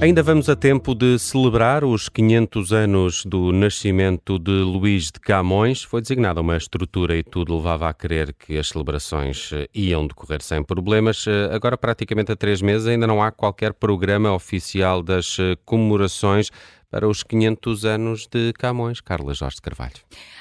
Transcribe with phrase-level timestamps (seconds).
[0.00, 5.82] Ainda vamos a tempo de celebrar os 500 anos do nascimento de Luís de Camões.
[5.82, 10.40] Foi designada uma estrutura e tudo levava a crer que as celebrações eh, iam decorrer
[10.40, 11.26] sem problemas.
[11.26, 16.48] Eh, agora, praticamente há três meses, ainda não há qualquer programa oficial das eh, comemorações
[16.90, 19.00] para os 500 anos de Camões.
[19.00, 19.96] Carla Jorge Carvalho.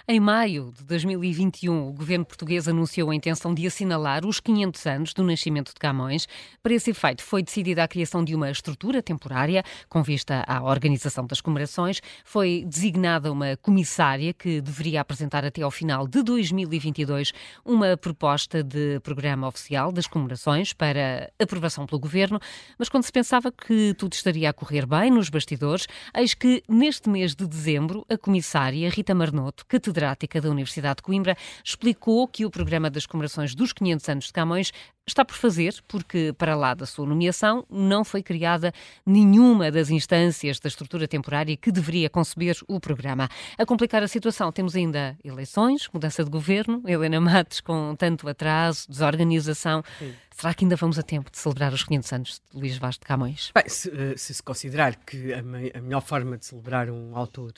[0.07, 5.13] Em maio de 2021, o governo português anunciou a intenção de assinalar os 500 anos
[5.13, 6.27] do nascimento de Camões.
[6.63, 11.25] Para esse efeito, foi decidida a criação de uma estrutura temporária com vista à organização
[11.25, 12.01] das comemorações.
[12.23, 17.33] Foi designada uma comissária que deveria apresentar até ao final de 2022
[17.65, 22.39] uma proposta de programa oficial das comemorações para aprovação pelo governo.
[22.77, 25.85] Mas quando se pensava que tudo estaria a correr bem nos bastidores,
[26.15, 31.35] eis que, neste mês de dezembro, a comissária Rita Marnoto, catedrática da Universidade de Coimbra,
[31.63, 34.71] explicou que o programa das comemorações dos 500 anos de Camões
[35.07, 38.73] está por fazer, porque, para lá da sua nomeação, não foi criada
[39.05, 43.29] nenhuma das instâncias da estrutura temporária que deveria conceber o programa.
[43.57, 48.85] A complicar a situação, temos ainda eleições, mudança de governo, Helena Matos com tanto atraso,
[48.89, 49.81] desorganização.
[49.97, 50.13] Sim.
[50.35, 53.01] Será que ainda vamos a tempo de celebrar os 500 anos de Luís Vaz de
[53.01, 53.51] Camões?
[53.55, 57.15] Bem, se, eh, se, se considerar que a, me, a, melhor forma de celebrar um
[57.15, 57.53] autor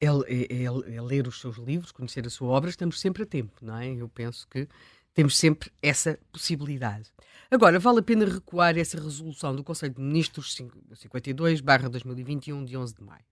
[0.00, 3.26] é, é, é, é, ler os seus livros, conhecer a sua obra, estamos sempre a
[3.26, 3.88] tempo, não é?
[3.88, 4.66] Eu penso que
[5.14, 7.10] temos sempre essa possibilidade.
[7.50, 10.56] Agora, vale a pena recuar essa resolução do Conselho de Ministros
[10.94, 13.24] 52-2021, de 11 de maio,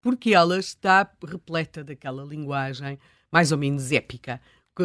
[0.00, 2.98] porque ela está repleta daquela linguagem
[3.30, 4.40] mais ou menos épica
[4.76, 4.84] que,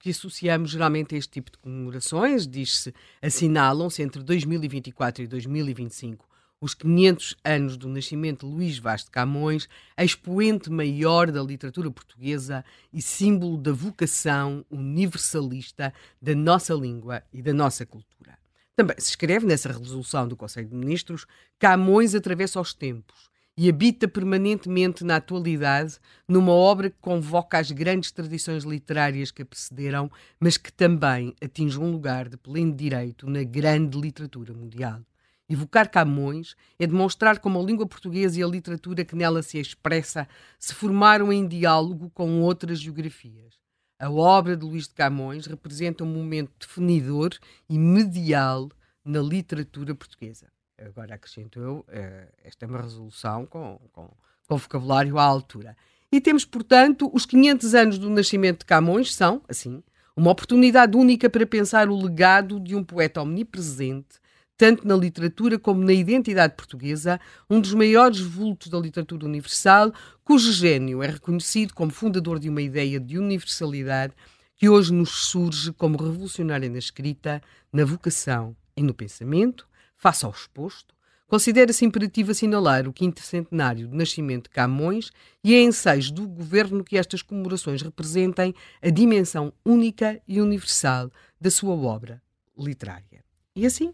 [0.00, 2.48] que associamos geralmente a este tipo de comemorações.
[2.48, 6.31] Diz-se, assinalam-se entre 2024 e 2025
[6.62, 9.68] os 500 anos do nascimento de Luís Vaz de Camões,
[9.98, 17.52] expoente maior da literatura portuguesa e símbolo da vocação universalista da nossa língua e da
[17.52, 18.38] nossa cultura.
[18.76, 21.26] Também se escreve nessa resolução do Conselho de Ministros:
[21.58, 25.98] Camões atravessa os tempos e habita permanentemente na atualidade
[26.28, 31.76] numa obra que convoca as grandes tradições literárias que a precederam, mas que também atinge
[31.76, 35.00] um lugar de pleno direito na grande literatura mundial.
[35.48, 40.26] Evocar Camões é demonstrar como a língua portuguesa e a literatura que nela se expressa
[40.58, 43.60] se formaram em diálogo com outras geografias.
[43.98, 47.30] A obra de Luís de Camões representa um momento definidor
[47.68, 48.68] e medial
[49.04, 50.46] na literatura portuguesa.
[50.78, 54.10] Agora acrescento eu, eh, esta é uma resolução com, com,
[54.48, 55.76] com vocabulário à altura.
[56.10, 59.82] E temos, portanto, os 500 anos do nascimento de Camões são, assim,
[60.16, 64.20] uma oportunidade única para pensar o legado de um poeta omnipresente
[64.62, 69.92] tanto na literatura como na identidade portuguesa, um dos maiores vultos da literatura universal,
[70.22, 74.14] cujo gênio é reconhecido como fundador de uma ideia de universalidade
[74.54, 77.42] que hoje nos surge como revolucionária na escrita,
[77.72, 80.94] na vocação e no pensamento, face ao exposto,
[81.26, 85.10] considera-se imperativo assinalar o quinto centenário do nascimento de Camões
[85.42, 91.50] e é ensejo do governo que estas comemorações representem a dimensão única e universal da
[91.50, 92.22] sua obra
[92.56, 93.24] literária.
[93.56, 93.92] E assim,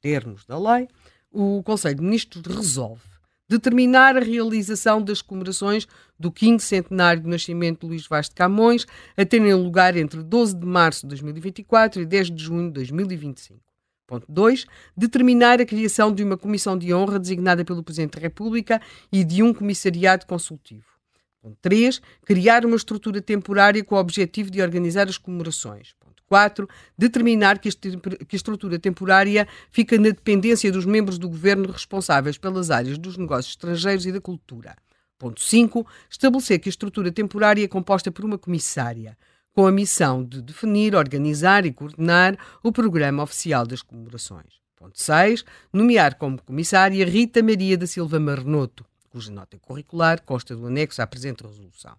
[0.00, 0.88] termos da lei,
[1.30, 3.16] o Conselho de Ministros resolve
[3.48, 5.86] determinar a realização das comemorações
[6.18, 8.86] do quinto centenário do nascimento de Luís Vaz de Camões
[9.16, 13.60] a terem lugar entre 12 de março de 2024 e 10 de junho de 2025.
[14.06, 14.66] Ponto 2.
[14.96, 18.80] Determinar a criação de uma comissão de honra designada pelo Presidente da República
[19.10, 20.86] e de um comissariado consultivo.
[21.42, 22.00] Ponto 3.
[22.24, 25.94] Criar uma estrutura temporária com o objetivo de organizar as comemorações.
[26.26, 26.68] 4.
[26.96, 32.38] Determinar que, este, que a estrutura temporária fica na dependência dos membros do governo responsáveis
[32.38, 34.76] pelas áreas dos negócios estrangeiros e da cultura.
[35.18, 35.86] Ponto 5.
[36.10, 39.16] Estabelecer que a estrutura temporária é composta por uma comissária,
[39.52, 44.60] com a missão de definir, organizar e coordenar o programa oficial das comemorações.
[44.76, 45.42] Ponto 6.
[45.72, 51.06] Nomear como comissária Rita Maria da Silva Marnoto, cuja nota curricular consta do anexo à
[51.06, 51.96] presente resolução.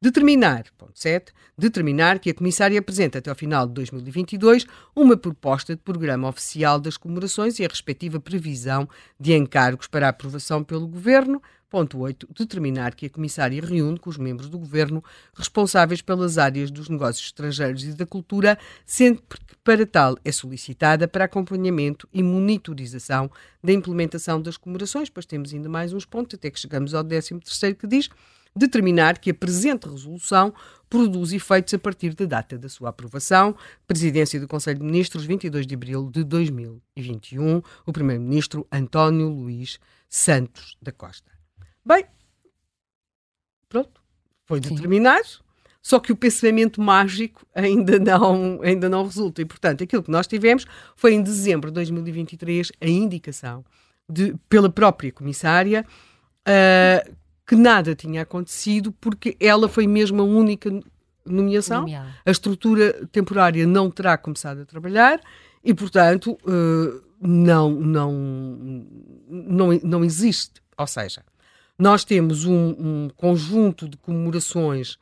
[0.00, 4.64] Determinar, ponto 7, determinar que a Comissária apresente até ao final de 2022
[4.94, 8.88] uma proposta de programa oficial das comemorações e a respectiva previsão
[9.18, 11.42] de encargos para aprovação pelo Governo.
[11.68, 12.28] Ponto 8.
[12.32, 15.02] Determinar que a Comissária reúne com os membros do Governo
[15.34, 18.56] responsáveis pelas áreas dos negócios estrangeiros e da cultura,
[18.86, 23.28] sempre que para tal é solicitada para acompanhamento e monitorização
[23.62, 25.10] da implementação das comemorações.
[25.10, 27.40] Pois temos ainda mais uns pontos, até que chegamos ao 13
[27.74, 28.08] que diz
[28.54, 30.52] determinar que a presente resolução
[30.88, 33.54] produz efeitos a partir da data da sua aprovação.
[33.86, 37.62] Presidência do Conselho de Ministros, 22 de abril de 2021.
[37.86, 39.78] O Primeiro-Ministro António Luís
[40.08, 41.30] Santos da Costa.
[41.84, 42.04] Bem,
[43.68, 44.00] pronto,
[44.46, 45.26] foi determinado.
[45.26, 45.48] Sim.
[45.80, 49.40] Só que o pensamento mágico ainda não, ainda não resulta.
[49.40, 50.66] E, portanto, aquilo que nós tivemos
[50.96, 53.64] foi em dezembro de 2023 a indicação
[54.08, 55.86] de, pela própria comissária
[56.46, 57.16] uh,
[57.48, 60.70] que nada tinha acontecido porque ela foi mesmo a única
[61.24, 61.80] nomeação.
[61.80, 62.10] Nomeado.
[62.26, 65.18] A estrutura temporária não terá começado a trabalhar
[65.64, 68.12] e, portanto, uh, não, não,
[69.26, 70.60] não, não existe.
[70.76, 71.24] Ou seja,
[71.78, 74.98] nós temos um, um conjunto de comemorações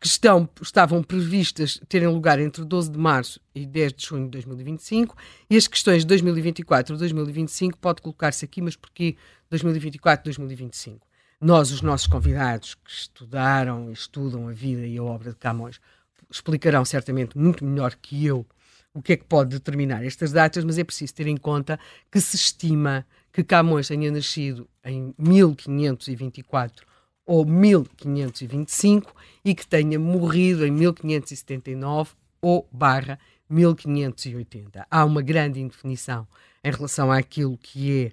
[0.00, 4.30] que estão, estavam previstas terem lugar entre 12 de março e 10 de junho de
[4.32, 5.16] 2025,
[5.48, 9.16] e as questões de 2024 e 2025 pode colocar-se aqui, mas porquê
[9.48, 11.07] 2024 e 2025?
[11.40, 15.80] Nós, os nossos convidados que estudaram e estudam a vida e a obra de Camões,
[16.28, 18.44] explicarão certamente muito melhor que eu
[18.92, 21.78] o que é que pode determinar estas datas, mas é preciso ter em conta
[22.10, 26.84] que se estima que Camões tenha nascido em 1524
[27.24, 29.14] ou 1525
[29.44, 33.16] e que tenha morrido em 1579 ou barra
[33.48, 34.86] 1580.
[34.90, 36.26] Há uma grande indefinição
[36.64, 38.12] em relação àquilo que é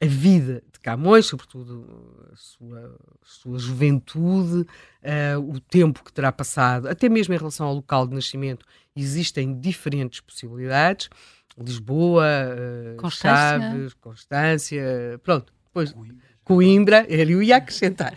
[0.00, 1.86] a vida de Camões, sobretudo
[2.32, 7.74] a sua, sua juventude, uh, o tempo que terá passado, até mesmo em relação ao
[7.74, 8.64] local de nascimento,
[8.96, 11.10] existem diferentes possibilidades.
[11.58, 13.60] Lisboa, uh, Constância.
[13.60, 15.52] Chaves, Constância, pronto.
[15.66, 15.94] Depois,
[16.42, 18.14] Coimbra, ele ia acrescentar.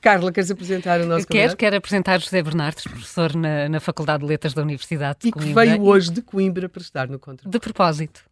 [0.00, 4.28] Carla, queres apresentar o nosso Quero, quero apresentar José Bernardes, professor na, na Faculdade de
[4.28, 5.64] Letras da Universidade de e Coimbra.
[5.64, 7.48] E que veio hoje de Coimbra para estar no Contra.
[7.48, 8.31] De propósito.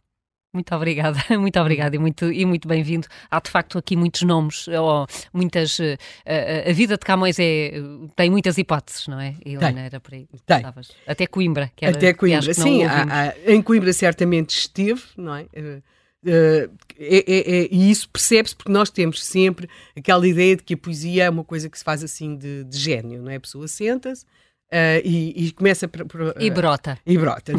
[0.52, 3.06] Muito obrigada, muito obrigada e muito, e muito bem-vindo.
[3.30, 5.78] Há de facto aqui muitos nomes, ou muitas.
[5.78, 5.96] Uh,
[6.68, 7.72] a vida de Camões é,
[8.16, 9.36] tem muitas hipóteses, não é?
[9.44, 9.84] Helena, tem.
[9.84, 10.28] era por aí.
[10.44, 10.62] Tem.
[11.06, 11.70] Até Coimbra.
[11.76, 12.82] Que era, Até Coimbra, sim.
[12.82, 15.42] Há, há, em Coimbra certamente esteve, não é?
[15.42, 15.82] Uh,
[16.22, 20.76] é, é, é, e isso percebe-se porque nós temos sempre aquela ideia de que a
[20.76, 23.36] poesia é uma coisa que se faz assim de, de gênio, não é?
[23.36, 24.26] A pessoa senta-se
[24.72, 25.88] uh, e, e, começa.
[25.88, 26.98] Por, por, e brota.
[27.04, 27.52] E brota.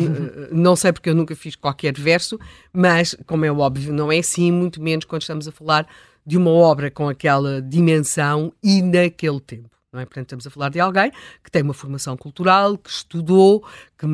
[0.51, 2.39] não sei porque eu nunca fiz qualquer verso,
[2.73, 5.87] mas, como é óbvio, não é assim, muito menos quando estamos a falar
[6.25, 9.69] de uma obra com aquela dimensão e naquele tempo.
[9.91, 10.05] Não é?
[10.05, 11.11] Portanto, estamos a falar de alguém
[11.43, 13.65] que tem uma formação cultural, que estudou,
[13.97, 14.05] que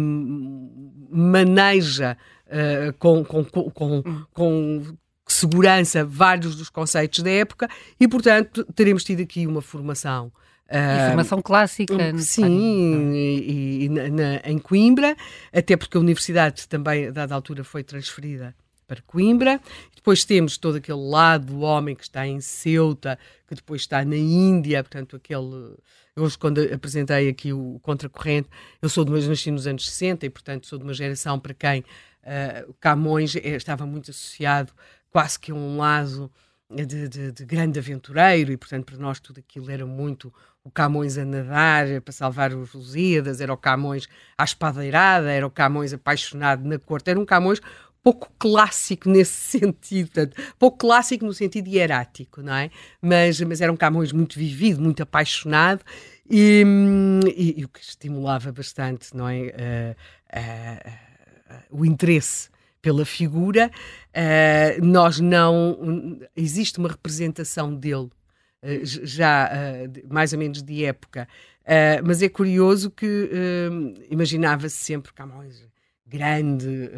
[1.12, 2.18] maneja
[2.48, 4.04] uh, com, com, com,
[4.34, 4.98] com
[5.28, 10.32] segurança vários dos conceitos da época e, portanto, teremos tido aqui uma formação.
[10.70, 12.18] Uh, formação clássica.
[12.18, 15.16] Sim, e, e na, na, em Coimbra,
[15.54, 18.54] até porque a universidade também, a dada altura, foi transferida
[18.86, 19.62] para Coimbra.
[19.96, 23.18] Depois temos todo aquele lado do homem que está em Ceuta,
[23.48, 25.76] que depois está na Índia, portanto, aquele.
[26.16, 28.50] Hoje, quando apresentei aqui o Contracorrente,
[28.82, 31.54] eu sou de uma, nasci nos anos 60 e, portanto, sou de uma geração para
[31.54, 34.74] quem uh, Camões estava muito associado
[35.12, 36.32] quase que a um lado
[36.70, 40.34] de, de, de, grande aventureiro e, portanto, para nós tudo aquilo era muito
[40.64, 45.50] o Camões a nadar para salvar os Lusíadas, era o Camões à espadeirada, era o
[45.50, 47.62] Camões apaixonado na corte, era um Camões
[48.04, 52.70] pouco clássico nesse sentido, portanto, pouco clássico no sentido hierático, não é?
[53.02, 55.82] Mas, mas era um Camões muito vivido, muito apaixonado
[56.30, 56.64] e,
[57.36, 59.40] e, e o que estimulava bastante, não é?
[59.40, 59.96] Uh,
[60.38, 60.90] uh,
[61.54, 62.50] uh, o interesse
[62.82, 66.20] pela figura, uh, nós não.
[66.36, 68.10] Existe uma representação dele,
[68.64, 71.28] uh, já uh, mais ou menos de época,
[72.06, 73.30] mas é curioso que
[74.10, 75.68] imaginava-se sempre Camões
[76.06, 76.90] grande,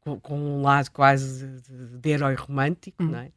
[0.00, 3.10] com, com, um lado quase de, de herói romântico, uhum.
[3.10, 3.30] não é?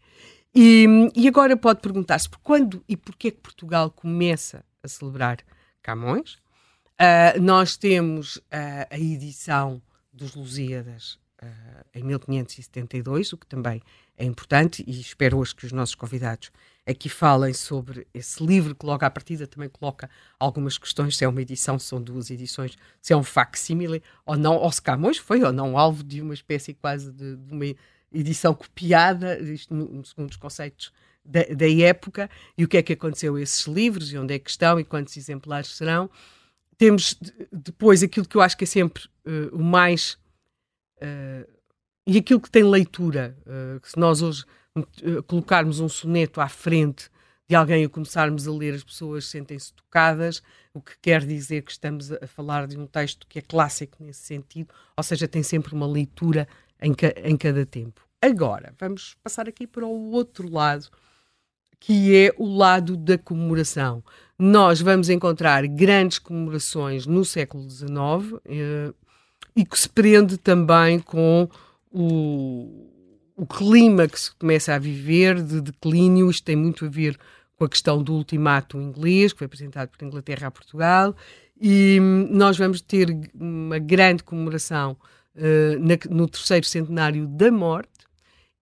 [0.56, 5.40] E, e agora pode perguntar-se por quando e porquê que Portugal começa a celebrar
[5.82, 6.38] Camões.
[7.42, 8.40] nós temos
[8.90, 9.82] a edição
[10.14, 11.20] dos Lusíadas
[11.94, 13.82] em 1572, o que também
[14.18, 16.52] é importante, e espero hoje que os nossos convidados
[16.86, 20.10] aqui falem sobre esse livro, que logo à partida também coloca
[20.40, 24.38] algumas questões, se é uma edição, se são duas edições, se é um facsímile ou
[24.38, 27.66] não, ou se Camões foi ou não alvo de uma espécie quase de, de uma
[28.14, 30.92] edição copiada, isto no, segundo os conceitos
[31.26, 34.40] da, da, época, e o que é que aconteceu a esses livros, e onde é
[34.40, 36.10] que estão, e quantos exemplares serão.
[36.78, 37.18] Temos
[37.52, 40.18] depois aquilo que eu acho que é sempre uh, o mais.
[41.04, 41.52] Uh,
[42.08, 43.38] e aquilo que tem leitura.
[43.42, 44.46] Uh, que se nós hoje
[45.28, 47.10] colocarmos um soneto à frente
[47.48, 50.42] de alguém e começarmos a ler, as pessoas sentem-se tocadas,
[50.74, 54.22] o que quer dizer que estamos a falar de um texto que é clássico nesse
[54.22, 56.48] sentido, ou seja, tem sempre uma leitura
[56.82, 58.02] em, ca em cada tempo.
[58.20, 60.88] Agora, vamos passar aqui para o outro lado,
[61.80, 64.04] que é o lado da comemoração
[64.38, 67.88] nós vamos encontrar grandes comemorações no século XIX
[68.46, 68.94] eh,
[69.56, 71.48] e que se prende também com
[71.92, 72.90] o,
[73.36, 76.30] o clima que se começa a viver de declínio.
[76.30, 77.18] Isto tem muito a ver
[77.56, 81.16] com a questão do ultimato inglês, que foi apresentado por Inglaterra a Portugal,
[81.60, 84.98] e hum, nós vamos ter uma grande comemoração
[85.36, 87.90] uh, na, no terceiro centenário da morte,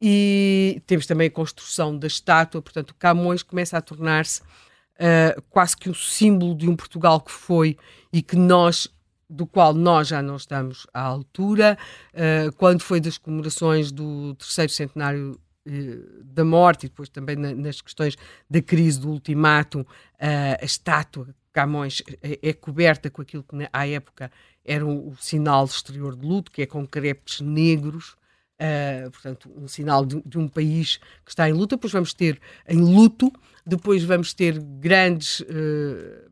[0.01, 5.89] e temos também a construção da estátua, portanto, Camões começa a tornar-se uh, quase que
[5.89, 7.77] um símbolo de um Portugal que foi
[8.11, 8.87] e que nós
[9.31, 11.77] do qual nós já não estamos à altura,
[12.13, 17.53] uh, quando foi das comemorações do terceiro centenário uh, da morte e depois também na,
[17.53, 18.17] nas questões
[18.49, 19.85] da crise do ultimato,
[20.19, 24.31] a estátua Camões é, é, coberta com aquilo que à época
[24.63, 28.15] era o, o, sinal exterior de luto, que é com crepes negros,
[28.59, 31.75] uh, portanto, um sinal de, de, um país que está em luta.
[31.75, 33.31] Depois vamos ter em luto,
[33.65, 36.31] depois vamos ter grandes uh,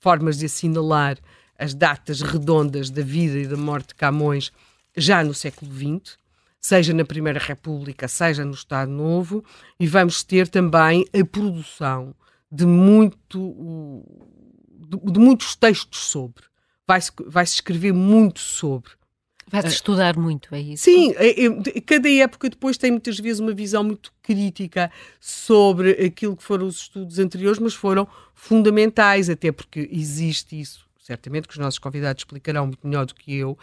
[0.00, 1.18] formas de assinalar
[1.58, 4.52] as datas redondas da vida e da morte de Camões
[4.96, 6.16] já no século XX,
[6.60, 9.44] seja na Primeira República, seja no Estado Novo,
[9.78, 12.14] e vamos ter também a produção
[12.50, 14.04] de muito
[14.88, 16.44] de, de muitos textos sobre.
[16.86, 18.90] Vai-se vai -se escrever muito sobre.
[19.50, 20.84] Vai-se estudar muito, é isso?
[20.84, 26.36] Sim, é, é, cada época depois tem muitas vezes uma visão muito crítica sobre aquilo
[26.36, 31.58] que foram os estudos anteriores, mas foram fundamentais, até porque existe isso, certamente que os
[31.58, 33.58] nossos convidados explicarão muito melhor do que eu.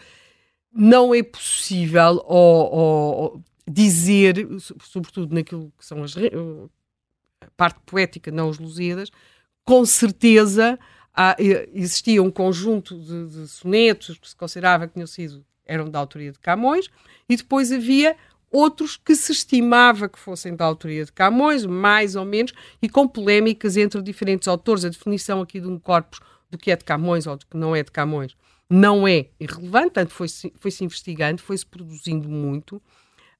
[0.72, 4.48] Não é possível ou, ou dizer,
[4.82, 9.10] sobretudo naquilo que são as a parte poética, não os Lusíadas,
[9.64, 10.78] com certeza
[11.14, 16.00] há, existia um conjunto de, de, sonetos que se considerava que tinham sido, eram da
[16.00, 16.88] autoria de Camões,
[17.28, 18.16] e depois havia
[18.50, 23.06] outros que se estimava que fossem da autoria de Camões, mais ou menos, e com
[23.06, 24.84] polémicas entre diferentes autores.
[24.84, 27.74] A definição aqui de um corpus do que é de Camões ou do que não
[27.74, 28.36] é de Camões
[28.68, 32.76] não é irrelevante, tanto foi-se foi -se investigando, foi-se produzindo muito.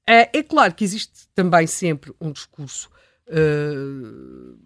[0.09, 2.89] Uh, é claro que existe também sempre um discurso
[3.27, 4.57] uh,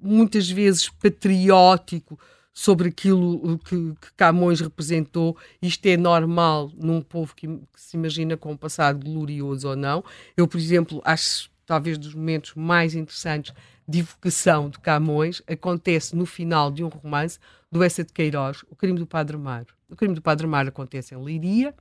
[0.00, 2.18] muitas vezes patriótico
[2.52, 5.36] sobre aquilo que, que, Camões representou.
[5.60, 10.04] Isto é normal num povo que, que, se imagina com um passado glorioso ou não.
[10.36, 13.52] Eu, por exemplo, acho talvez dos momentos mais interessantes
[13.88, 17.38] de evocação de Camões acontece no final de um romance
[17.72, 19.74] do Essa de Queiroz, O Crime do Padre Amaro.
[19.88, 21.74] O Crime do Padre Amaro acontece em Leiria,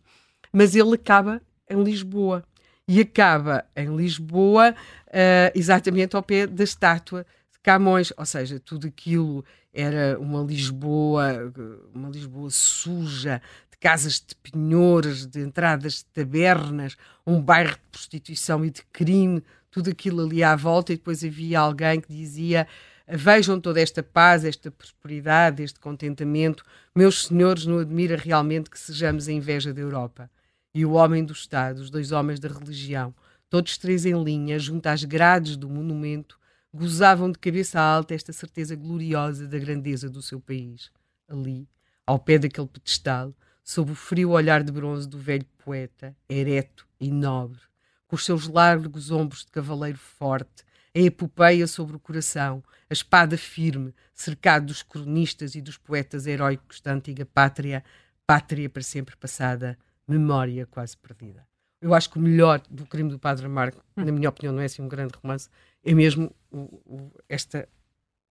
[0.54, 2.44] mas ele acaba em Lisboa.
[2.88, 4.74] E acaba em Lisboa,
[5.08, 7.26] uh, exatamente ao pé da estátua
[7.68, 11.54] Camões, ou seja, tudo aquilo era uma Lisboa,
[11.94, 16.96] uma Lisboa suja, de casas de penhoras, de entradas de tabernas,
[17.26, 21.60] um bairro de prostituição e de crime, tudo aquilo ali à volta, e depois havia
[21.60, 22.68] alguém que dizia
[23.08, 26.64] vejam toda esta paz, esta prosperidade, este contentamento.
[26.96, 30.30] Meus senhores, não admira realmente que sejamos a inveja da Europa.
[30.74, 33.16] E o homem do Estado, os dois homens da religião,
[33.50, 36.38] todos três em linha, junto às grades do monumento,
[36.74, 40.92] gozavam de cabeça alta esta certeza gloriosa da grandeza do seu país.
[41.28, 41.68] Ali,
[42.06, 43.34] ao pé daquele pedestal,
[43.64, 47.60] sob o frio olhar de bronze do velho poeta, ereto e nobre,
[48.08, 50.64] com os seus largos ombros de cavaleiro forte,
[50.96, 56.82] a epopeia sobre o coração, a espada firme, cercado dos cronistas e dos poetas heróicos
[56.82, 57.84] da antiga pátria,
[58.26, 61.46] pátria para sempre passada, memória quase perdida.
[61.80, 64.66] Eu acho que o melhor do crime do Padre Marco, na minha opinião, não é
[64.66, 65.50] assim um grande romance,
[65.84, 67.70] é mesmo o, o, esta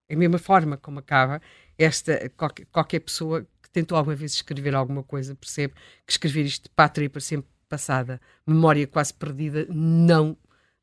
[0.09, 1.41] é a mesma forma como acaba
[1.77, 6.65] esta qualquer, qualquer pessoa que tentou alguma vez escrever alguma coisa percebe que escrever isto
[6.65, 10.37] de pátria para sempre passada, memória quase perdida, não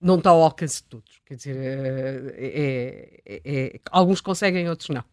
[0.03, 1.21] não está ao alcance de todos.
[1.25, 5.03] Quer dizer, é, é, é, é alguns conseguem, outros não.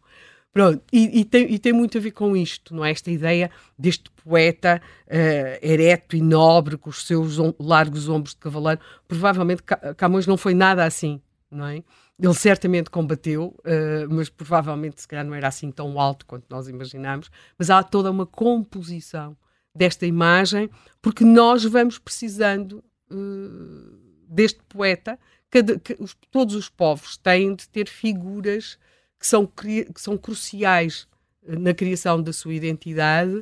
[0.53, 2.91] Pronto, e, e, tem, e, tem, muito a ver com isto, não é?
[2.91, 3.49] Esta ideia
[3.79, 8.81] deste poeta uh, ereto e nobre, com os seus largos ombros de cavaleiro.
[9.07, 9.63] Provavelmente
[9.95, 11.81] Camões não foi nada assim, não é?
[12.19, 16.67] Ele certamente combateu, uh, mas provavelmente se calhar não era assim tão alto quanto nós
[16.67, 17.31] imaginamos.
[17.57, 19.37] Mas há toda uma composição
[19.73, 20.69] desta imagem,
[21.01, 23.97] porque nós vamos precisando uh,
[24.27, 25.17] deste poeta.
[25.49, 25.59] Que,
[25.99, 28.77] os, todos os povos têm de ter figuras
[29.19, 31.07] que são, que são cruciais
[31.43, 33.41] uh, na criação da sua identidade.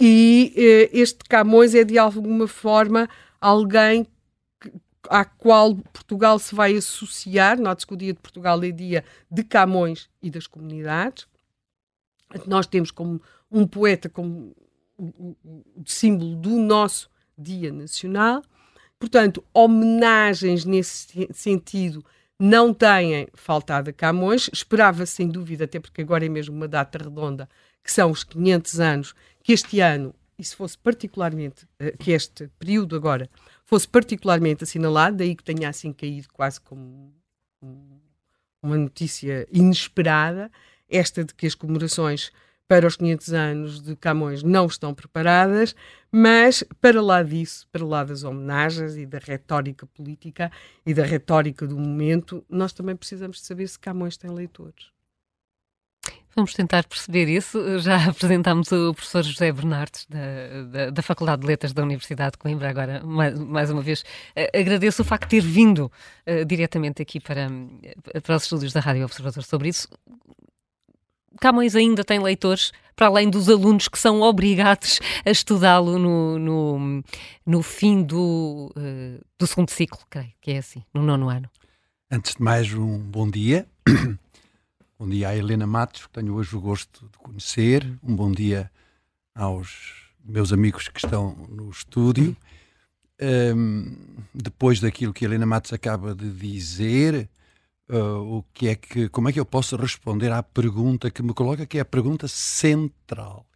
[0.00, 0.52] E
[0.92, 3.08] este Camões é de alguma forma
[3.40, 4.04] alguém
[5.08, 7.58] à qual Portugal se vai associar.
[7.60, 11.26] Note-se que o Dia de Portugal é dia de Camões e das comunidades.
[12.46, 14.56] Nós temos como um poeta como
[15.06, 18.42] o, o símbolo do nosso Dia Nacional.
[18.98, 22.04] Portanto, homenagens nesse sentido
[22.38, 24.48] não têm faltado a Camões.
[24.52, 27.48] Esperava, sem dúvida, até porque agora é mesmo uma data redonda,
[27.82, 32.48] que são os 500 anos, que este ano, e se fosse particularmente, eh, que este
[32.58, 33.28] período agora
[33.64, 37.12] fosse particularmente assinalado, daí que tenha assim caído quase como
[38.62, 40.50] uma notícia inesperada,
[40.88, 42.30] esta de que as comemorações
[42.72, 45.76] para os 500 anos de Camões não estão preparadas,
[46.10, 50.50] mas para lá disso, para lá das homenagens e da retórica política
[50.86, 54.90] e da retórica do momento, nós também precisamos de saber se Camões tem leitores.
[56.34, 57.78] Vamos tentar perceber isso.
[57.80, 62.38] Já apresentámos o professor José Bernardes, da, da, da, Faculdade de Letras da Universidade de
[62.38, 62.70] Coimbra.
[62.70, 65.92] Agora, mais, mais uma vez, uh, agradeço o facto de ter vindo
[66.26, 67.50] uh, diretamente aqui para,
[68.22, 69.86] para os estúdios da Rádio Observador sobre isso.
[71.40, 77.04] Camões ainda tem leitores, para além dos alunos que são obrigados a estudá-lo no, no,
[77.44, 81.50] no, fim do, uh, do segundo ciclo, creio que é assim, no nono ano.
[82.10, 83.66] Antes de mais, um bom dia.
[84.98, 87.90] bom dia à Helena Matos, que tenho hoje o gosto de conhecer.
[88.02, 88.70] Um bom dia
[89.34, 92.36] aos meus amigos que estão no estúdio.
[93.20, 93.96] Um,
[94.34, 97.28] depois daquilo que a Helena Matos acaba de dizer,
[97.90, 101.32] uh, o que é que, como é que eu posso responder à pergunta que me
[101.32, 103.46] coloca, que é a pergunta central.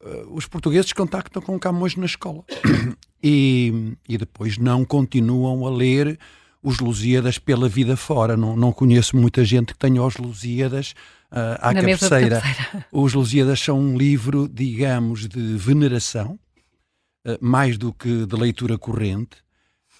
[0.00, 2.44] Uh, os portugueses contactam com Camões na escola
[3.22, 6.18] e, e depois não continuam a ler
[6.62, 8.36] os Lusíadas pela vida fora.
[8.36, 10.94] Não, não conheço muita gente que tenha os Lusíadas
[11.30, 12.40] uh, à cabeceira.
[12.40, 12.86] cabeceira.
[12.90, 16.38] Os Lusíadas são um livro, digamos, de veneração,
[17.24, 19.45] uh, mais do que de leitura corrente.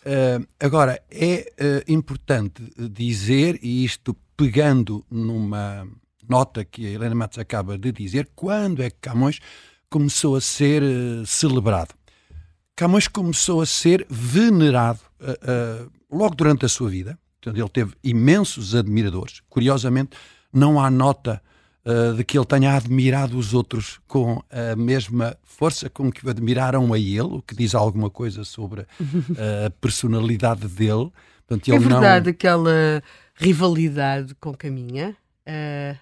[0.06, 5.84] Uh, agora, é uh, importante dizer, e isto pegando numa
[6.28, 9.40] nota que a Helena Matos acaba de dizer, quando é que Camões
[9.90, 11.92] começou a ser uh, celebrado?
[12.76, 15.00] Camões começou a ser venerado
[16.12, 17.18] logo durante a sua vida.
[17.40, 19.40] Portanto, ele teve imensos admiradores.
[19.48, 20.14] Curiosamente,
[20.52, 21.42] não há nota
[21.86, 26.30] uh, de que ele tenha admirado os outros com a mesma força com que o
[26.30, 28.86] admiraram a ele, o que diz alguma coisa sobre uh,
[29.66, 31.10] a personalidade dele.
[31.46, 32.30] Portanto, é verdade não...
[32.32, 33.02] aquela
[33.34, 35.16] rivalidade com Caminha?
[35.46, 35.96] Uh,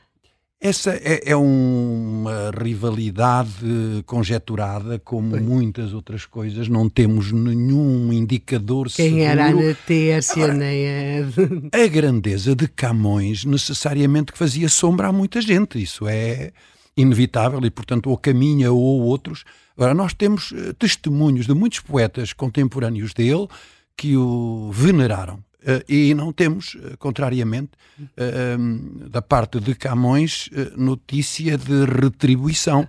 [0.60, 6.68] essa é, é, uma rivalidade conjeturada, como muitas outras coisas.
[6.68, 9.22] Não temos nenhum indicador Quem seguro.
[9.22, 11.84] era Ana Tércia, nem a...
[11.84, 15.82] a grandeza de Camões necessariamente que fazia sombra a muita gente.
[15.82, 16.52] Isso é
[16.96, 19.44] inevitável e, portanto, ou caminha ou outros.
[19.76, 23.48] Agora, nós temos eh, testemunhos de muitos poetas contemporâneos dele
[23.96, 25.40] que o veneraram.
[25.64, 32.86] Uh, e não temos, uh, contrariamente, uh, da parte de Camões, notícia de retribuição.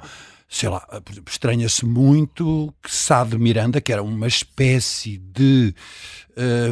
[0.50, 0.86] Sei lá,
[1.26, 5.74] estranha-se muito que Sá de Miranda, que era uma espécie de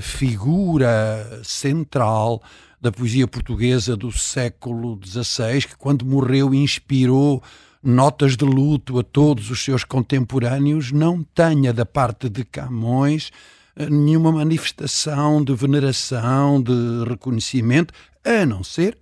[0.01, 2.41] figura central
[2.79, 7.41] da poesia portuguesa do século XVI, que quando morreu inspirou
[7.81, 13.31] notas de luto a todos os seus contemporâneos, não tenha da parte de Camões
[13.75, 18.97] nenhuma manifestação de veneração, de reconhecimento, a não ser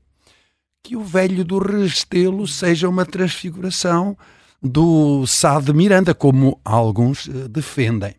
[0.84, 4.18] que o velho do Restelo seja uma transfiguração
[4.62, 8.16] do Sá de Miranda, como alguns uh, defendem.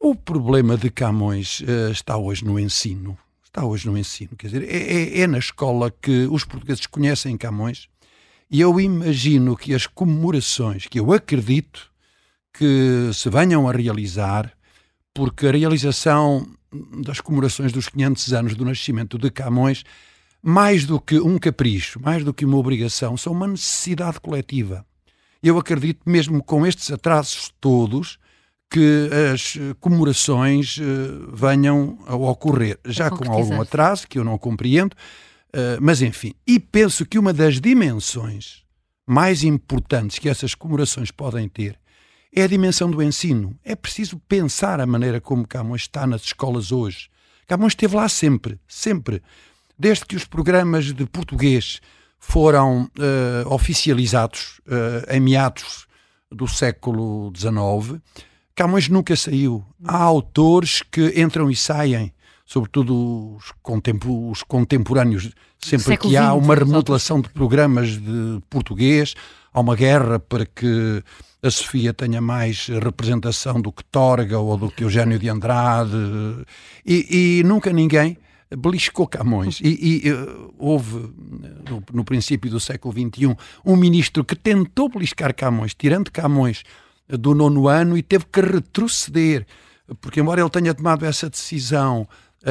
[0.00, 3.16] O problema de Camões uh, está hoje no ensino.
[3.44, 4.30] Está hoje no ensino.
[4.36, 7.88] Quer dizer, é, é, é na escola que os portugueses conhecem Camões
[8.50, 11.90] e eu imagino que as comemorações que eu acredito
[12.52, 14.52] que se venham a realizar
[15.14, 16.46] porque a realização
[17.04, 19.84] das comemorações dos 500 anos do nascimento de Camões,
[20.42, 24.84] mais do que um capricho, mais do que uma obrigação, são uma necessidade coletiva.
[25.42, 28.18] Eu acredito, mesmo com estes atrasos todos,
[28.68, 34.94] que as comemorações uh, venham a ocorrer, já com algum atraso, que eu não compreendo,
[34.94, 36.34] uh, mas enfim.
[36.46, 38.64] E penso que uma das dimensões
[39.06, 41.78] mais importantes que essas comemorações podem ter
[42.34, 43.56] é a dimensão do ensino.
[43.64, 47.08] É preciso pensar a maneira como Camões está nas escolas hoje.
[47.46, 49.22] Camões esteve lá sempre, sempre.
[49.78, 51.80] Desde que os programas de português
[52.18, 55.86] foram uh, oficializados uh, em meados
[56.30, 58.00] do século XIX,
[58.56, 59.64] Camões nunca saiu.
[59.84, 62.12] Há autores que entram e saem,
[62.44, 69.14] sobretudo os, contempo os contemporâneos, sempre que há uma remodelação de programas de português,
[69.52, 71.02] há uma guerra para que
[71.44, 75.92] a Sofia tenha mais representação do que Torga ou do que Eugênio de Andrade
[76.86, 78.16] e, e nunca ninguém
[78.56, 79.60] beliscou Camões.
[79.60, 81.12] E, e uh, houve,
[81.68, 86.62] no, no, princípio do século XXI, um ministro que tentou beliscar Camões, tirando Camões
[87.06, 89.46] do nono ano e teve que retroceder,
[90.00, 92.08] porque embora ele tenha tomado essa decisão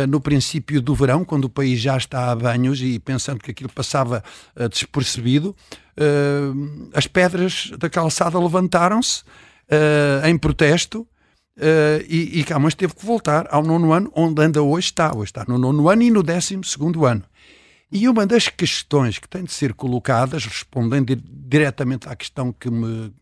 [0.09, 3.69] no princípio do verão, quando o país já está a banhos e pensando que aquilo
[3.69, 4.23] passava
[4.55, 5.55] uh, despercebido,
[5.97, 9.23] uh, as pedras da calçada levantaram-se
[10.27, 11.07] em protesto
[11.57, 15.15] uh, e, e Camões teve que voltar ao nono ano, onde anda hoje está.
[15.15, 17.23] Hoje está no nono ano e no décimo segundo ano.
[17.91, 23.13] E uma das questões que têm de ser colocadas, respondendo diretamente à questão que me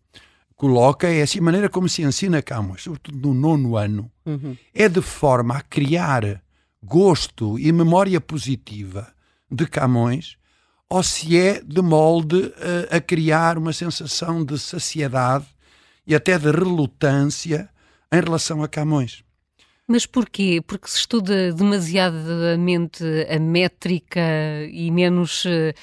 [0.56, 4.56] coloca, é assim, a maneira como se ensina Camões, sobretudo no nono ano, uhum.
[4.74, 6.42] é de forma a criar
[6.84, 9.13] gosto e memória positiva
[9.50, 10.38] de Camões,
[10.89, 12.54] ou se é de molde
[12.91, 15.46] a, a criar uma sensação de saciedade
[16.06, 17.70] e até de relutância
[18.12, 19.24] em relação a Camões.
[19.88, 20.62] Mas porquê?
[20.65, 24.22] Porque se estuda demasiadamente a métrica
[24.72, 25.74] e menos eh,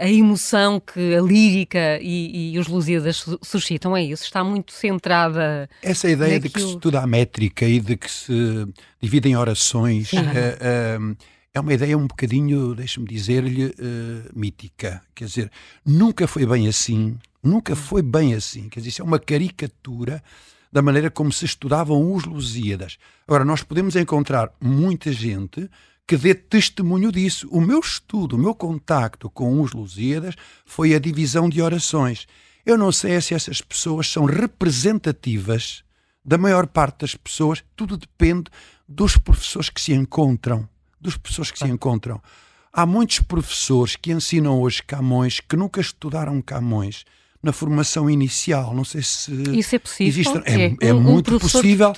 [0.00, 4.24] a emoção que a lírica e, e os Lusíadas suscitam, é isso?
[4.24, 5.68] Está muito centrada.
[5.82, 6.48] Essa ideia naquilo...
[6.48, 8.66] de que se estuda a métrica e de que se
[9.00, 10.12] dividem orações.
[10.12, 11.16] Uh, uh,
[11.54, 13.72] é uma ideia um bocadinho, deixe-me dizer-lhe, uh,
[14.34, 15.02] mítica.
[15.14, 15.50] Quer dizer,
[15.84, 18.68] nunca foi bem assim, nunca foi bem assim.
[18.68, 20.22] Quer dizer, isso é uma caricatura
[20.72, 22.96] da maneira como se estudavam os Lusíadas.
[23.26, 25.68] Agora, nós podemos encontrar muita gente
[26.06, 27.48] que dê testemunho disso.
[27.50, 30.34] O meu estudo, o meu contacto com os Lusíadas
[30.64, 32.26] foi a divisão de orações.
[32.64, 35.84] Eu não sei se essas pessoas são representativas
[36.24, 38.50] da maior parte das pessoas, tudo depende
[38.88, 40.68] dos professores que se encontram.
[41.00, 42.22] Dos professores que se encontram.
[42.72, 47.04] Há muitos professores que ensinam hoje Camões que nunca estudaram Camões
[47.42, 48.74] na formação inicial.
[48.74, 49.32] Não sei se.
[49.58, 50.42] Isso é possível?
[50.44, 51.92] é, é, é um, muito um possível.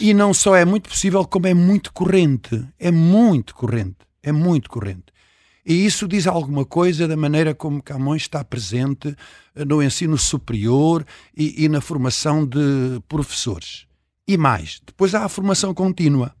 [0.00, 2.64] E não só é muito possível, como é muito corrente.
[2.78, 3.96] É muito corrente.
[4.22, 5.14] É muito corrente.
[5.66, 9.16] E isso diz alguma coisa da maneira como Camões está presente
[9.54, 13.86] eh, no ensino superior e, e na formação de professores.
[14.28, 16.34] E mais, depois há a formação contínua.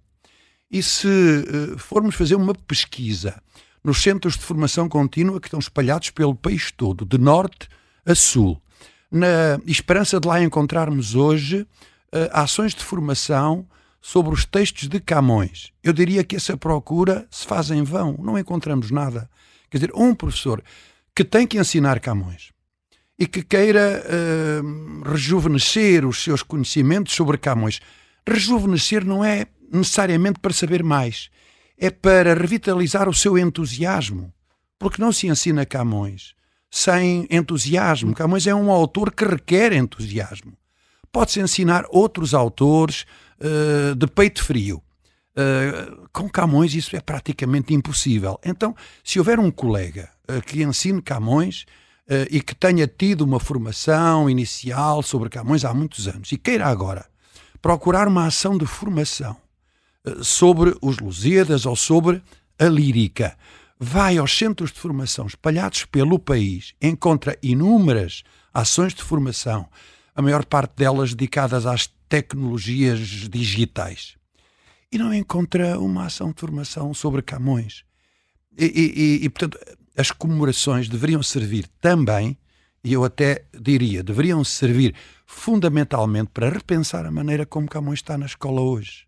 [0.70, 3.40] E se uh, formos fazer uma pesquisa
[3.82, 7.68] nos centros de formação contínua que estão espalhados pelo país todo, de norte
[8.06, 8.60] a sul,
[9.10, 13.66] na esperança de lá encontrarmos hoje uh, ações de formação
[14.00, 15.72] sobre os textos de Camões.
[15.82, 19.30] Eu diria que essa procura se faz em vão, não encontramos nada.
[19.70, 20.62] Quer dizer, um professor
[21.14, 22.52] que tem que ensinar Camões
[23.18, 27.80] e que queira uh, rejuvenescer os seus conhecimentos sobre Camões.
[28.28, 31.30] Rejuvenescer não é necessariamente para saber mais,
[31.78, 34.32] é para revitalizar o seu entusiasmo,
[34.78, 36.34] porque não se ensina Camões
[36.74, 38.12] sem entusiasmo.
[38.12, 40.54] Camões é um autor que requer entusiasmo.
[41.12, 43.06] Pode-se ensinar outros autores
[43.38, 44.82] uh, de peito frio.
[45.36, 48.40] Uh, com Camões isso é praticamente impossível.
[48.44, 51.64] Então, se houver um colega uh, que ensine Camões
[52.30, 57.06] e que tenha tido uma formação inicial sobre Camões há muitos anos e queira agora
[57.62, 59.34] procurar uma ação de formação
[60.22, 62.20] sobre os Lusíadas ou sobre
[62.58, 63.34] a lírica,
[63.84, 69.68] vai aos centros de formação espalhados pelo país, encontra inúmeras ações de formação,
[70.14, 74.16] a maior parte delas dedicadas às tecnologias digitais,
[74.90, 77.84] e não encontra uma ação de formação sobre Camões.
[78.56, 79.58] E, e, e, portanto,
[79.96, 82.38] as comemorações deveriam servir também,
[82.82, 84.94] e eu até diria, deveriam servir
[85.26, 89.06] fundamentalmente para repensar a maneira como Camões está na escola hoje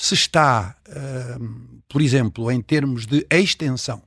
[0.00, 4.02] se está, uh, por exemplo, em termos de extensão,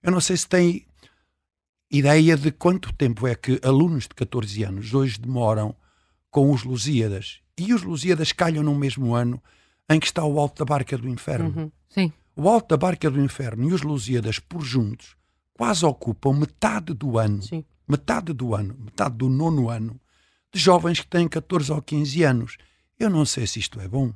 [0.00, 0.86] eu não sei se tem
[1.90, 5.74] ideia de quanto tempo é que alunos de 14 anos hoje demoram
[6.30, 7.40] com os Lusíadas.
[7.58, 9.42] E os Lusíadas calham no mesmo ano
[9.90, 11.52] em que está o Alto da Barca do Inferno.
[11.56, 12.12] Uhum, sim.
[12.36, 15.16] O Alto da Barca do Inferno e os Lusíadas, por juntos,
[15.52, 17.42] quase ocupam metade do ano.
[17.42, 17.64] Sim.
[17.88, 20.00] Metade do ano, metade do nono ano,
[20.52, 22.56] de jovens que têm 14 ou 15 anos.
[22.96, 24.14] Eu não sei se isto é bom.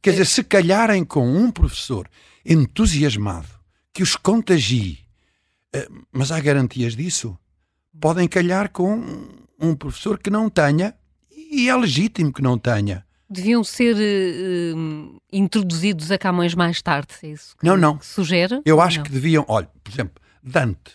[0.00, 2.08] Quer dizer, se calharem com um professor
[2.44, 3.48] entusiasmado
[3.92, 4.98] que os contagie,
[5.72, 7.38] eh, mas há garantias disso?
[8.00, 9.04] Podem calhar com
[9.60, 10.94] um professor que não tenha,
[11.30, 13.06] e é legítimo que não tenha.
[13.28, 17.96] Deviam ser uh, introduzidos a Camões mais tarde, é isso que, não, não.
[17.96, 18.60] Que sugere?
[18.64, 19.04] Eu acho não.
[19.04, 20.92] que deviam, olha, por exemplo, Dante.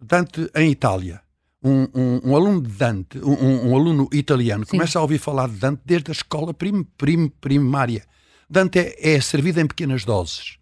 [0.00, 1.20] Dante em Itália.
[1.62, 4.70] Um, um, um, aluno de Dante, um, um aluno italiano, Sim.
[4.70, 8.04] começa a ouvir falar de Dante desde a escola prim, prim, primária.
[8.48, 10.56] Dante é, é servido em pequenas doses,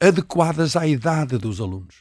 [0.00, 1.94] adequadas à idade dos alunos.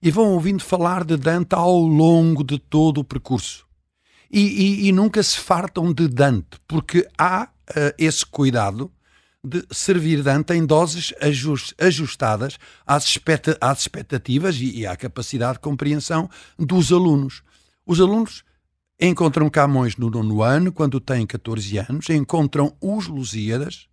[0.00, 3.66] E vão ouvindo falar de Dante ao longo de todo o percurso.
[4.30, 8.92] E, e, e nunca se fartam de Dante, porque há uh, esse cuidado
[9.42, 15.60] de servir Dante em doses ajust, ajustadas às, expecta, às expectativas e à capacidade de
[15.60, 17.42] compreensão dos alunos.
[17.88, 18.44] Os alunos
[19.00, 23.88] encontram Camões no nono ano, quando têm 14 anos, encontram os Lusíadas,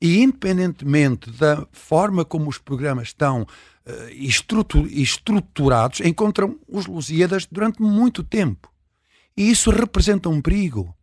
[0.00, 8.22] e independentemente da forma como os programas estão uh, estruturados, encontram os Lusíadas durante muito
[8.22, 8.72] tempo.
[9.36, 10.94] E isso representa um perigo.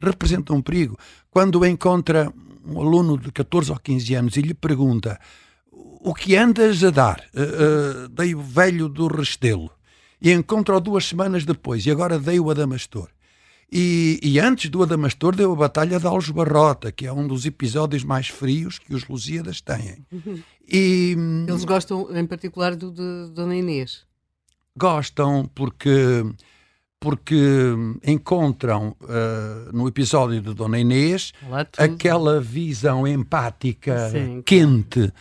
[0.00, 0.96] Representa um perigo.
[1.30, 2.32] Quando encontra
[2.64, 5.20] um aluno de 14 ou 15 anos e lhe pergunta
[5.70, 7.22] o que andas a dar?
[7.34, 9.70] Uh, uh, dei o velho do Restelo
[10.20, 13.08] e encontro-o duas semanas depois e agora dei o Adamastor.
[13.70, 17.44] E, e, antes do Adamastor deu a Batalha de Alves Barrota, que é um dos
[17.44, 20.06] episódios mais frios que os Lusíadas têm.
[20.10, 20.42] Uhum.
[20.66, 21.14] E,
[21.46, 24.06] Eles gostam, em particular, do de Dona Inês.
[24.74, 26.24] Gostam porque,
[26.98, 27.36] porque
[28.06, 31.34] encontram uh, no episódio de Dona Inês
[31.76, 35.12] aquela visão empática, Sim, quente.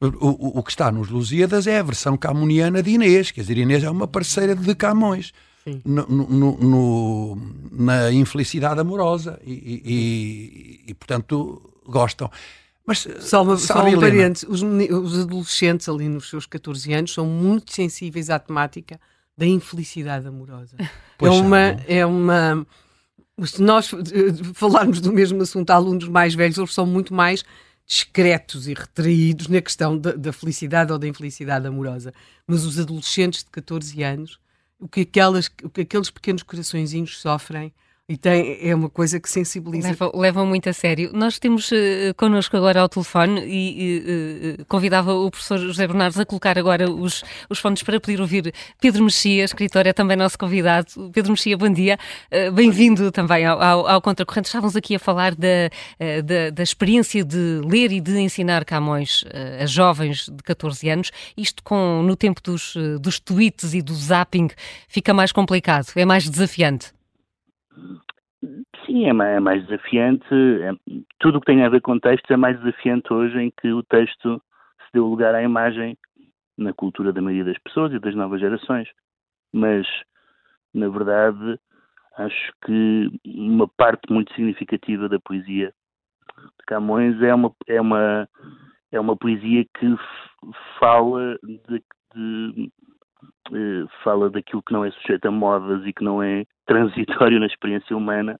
[0.00, 3.58] O, o, o, que está nos Lusíadas é a versão camuniana de Inês, quer dizer,
[3.58, 5.30] Inês é uma parceira de Camões
[5.84, 7.38] no, no, no,
[7.70, 12.30] na infelicidade amorosa e, e, e, portanto, gostam.
[12.86, 17.26] Mas, só, uma, só um parente, os, os, adolescentes ali nos seus 14 anos são
[17.26, 18.98] muito sensíveis à temática
[19.36, 20.76] da infelicidade amorosa.
[21.18, 22.66] Pois é uma, é uma.
[23.44, 27.44] Se nós eh, falarmos do mesmo assunto a alunos mais velhos, eles são muito mais
[27.90, 32.14] discretos e retraídos na questão da, da felicidade ou da infelicidade amorosa.
[32.46, 34.38] Mas os adolescentes de 14 anos
[34.78, 37.74] o que, aquelas, o que aqueles pequenos coraçõezinhos sofrem
[38.10, 39.96] e tem, é uma coisa que sensibiliza.
[40.12, 41.12] Levam, muito a sério.
[41.14, 41.76] Nós temos uh,
[42.16, 47.22] connosco agora ao telefone e uh, convidava o professor José Bernardes a colocar agora os,
[47.48, 50.88] os fones para poder ouvir Pedro Mexia, escritor, é também nosso convidado.
[51.12, 51.96] Pedro Mexia, bom dia.
[52.32, 54.48] Uh, Bem-vindo também ao, ao, ao, Contracorrente.
[54.48, 55.70] Estávamos aqui a falar da,
[56.24, 59.24] da, da, experiência de ler e de ensinar Camões
[59.60, 61.12] a jovens de 14 anos.
[61.36, 64.48] Isto com, no tempo dos, dos tweets e do zapping
[64.88, 66.92] fica mais complicado, é mais desafiante.
[68.86, 70.24] Sim, é mais, é mais desafiante.
[70.32, 70.72] É,
[71.18, 73.82] tudo o que tem a ver com textos é mais desafiante hoje em que o
[73.82, 74.42] texto
[74.84, 75.96] se deu lugar à imagem
[76.56, 78.88] na cultura da maioria das pessoas e das novas gerações.
[79.52, 79.86] Mas,
[80.72, 81.58] na verdade,
[82.16, 85.72] acho que uma parte muito significativa da poesia
[86.38, 88.28] de Camões é uma, é uma,
[88.92, 89.96] é uma poesia que
[90.78, 91.82] fala de,
[92.14, 92.72] de
[94.04, 97.96] fala daquilo que não é sujeito a modas e que não é transitório na experiência
[97.96, 98.38] humana,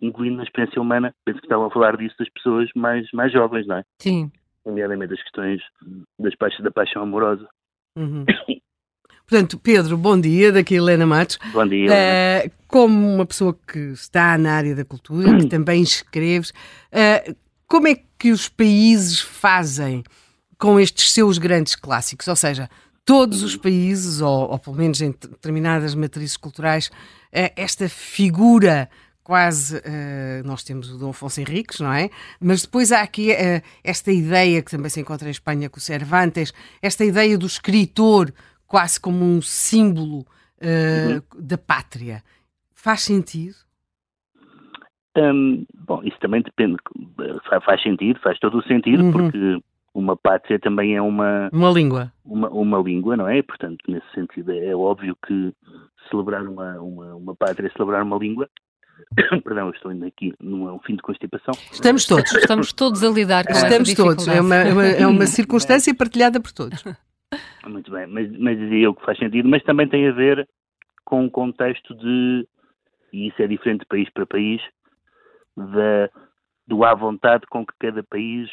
[0.00, 3.66] incluindo na experiência humana, penso que estavam a falar disso das pessoas mais, mais jovens,
[3.66, 3.84] não é?
[3.98, 4.30] Sim.
[4.64, 5.60] Nomeadamente das questões
[6.18, 7.46] das paixas, da paixão amorosa.
[7.96, 8.24] Uhum.
[9.26, 11.38] Portanto, Pedro, bom dia, daqui Helena Matos.
[11.52, 11.88] Bom dia.
[11.88, 17.36] Uh, como uma pessoa que está na área da cultura, que também escreves, uh,
[17.68, 20.02] como é que os países fazem
[20.58, 22.26] com estes seus grandes clássicos?
[22.26, 22.68] Ou seja,
[23.10, 26.92] todos os países, ou, ou pelo menos em determinadas matrizes culturais,
[27.32, 28.88] eh, esta figura
[29.24, 32.08] quase uh, nós temos o Dom Afonso Henriques, não é?
[32.40, 35.80] Mas depois há aqui uh, esta ideia que também se encontra em Espanha com o
[35.80, 38.32] Cervantes, esta ideia do escritor
[38.64, 41.20] quase como um símbolo uh, uhum.
[41.36, 42.22] da pátria.
[42.72, 43.56] Faz sentido?
[45.18, 46.76] Um, bom, isso também depende.
[47.64, 49.10] Faz sentido, faz todo o sentido, uhum.
[49.12, 49.60] porque
[49.94, 54.52] uma pátria também é uma uma língua uma, uma língua não é portanto nesse sentido
[54.52, 55.52] é, é óbvio que
[56.10, 58.48] celebrar uma, uma, uma pátria é celebrar uma língua
[59.44, 61.54] Perdão, estou indo aqui num fim de constipação.
[61.72, 62.32] Estamos todos.
[62.32, 64.28] Estamos todos a lidar com Estamos todos.
[64.28, 66.84] É uma, é uma, é uma circunstância partilhada por todos.
[67.66, 70.48] Muito bem, mas, mas dizia eu que faz sentido, mas também tem a ver
[71.04, 72.46] com o contexto de,
[73.12, 74.60] e isso é diferente de país para país,
[75.56, 76.10] da,
[76.66, 78.50] do à vontade com que cada país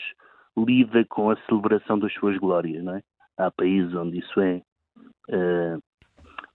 [0.57, 3.01] lida com a celebração das suas glórias, não é?
[3.37, 4.61] Há países onde isso é
[5.29, 5.81] uh,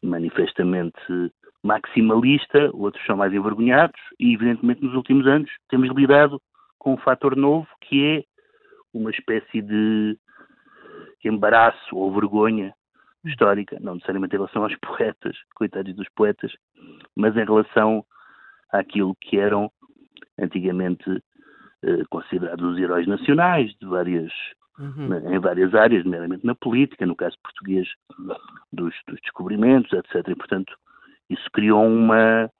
[0.02, 1.00] manifestamente
[1.62, 6.40] maximalista, outros são mais envergonhados e, evidentemente, nos últimos anos temos lidado
[6.78, 8.24] com um fator novo que é
[8.92, 10.18] uma espécie de
[11.24, 12.74] embaraço ou vergonha
[13.24, 16.52] histórica, não necessariamente em relação aos poetas, coitados dos poetas,
[17.16, 18.04] mas em relação
[18.70, 19.70] àquilo que eram
[20.38, 21.22] antigamente
[22.10, 24.32] considerados os heróis nacionais de várias,
[24.78, 25.34] uhum.
[25.34, 27.88] em várias áreas, nomeadamente na política, no caso português
[28.72, 30.28] dos, dos descobrimentos, etc.
[30.28, 30.74] E, portanto,
[31.28, 32.50] isso criou uma,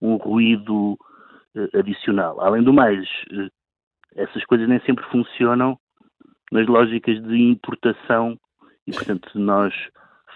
[0.00, 2.40] um ruído uh, adicional.
[2.40, 3.50] Além do mais, uh,
[4.14, 5.78] essas coisas nem sempre funcionam
[6.52, 8.38] nas lógicas de importação
[8.86, 9.74] e, portanto, nós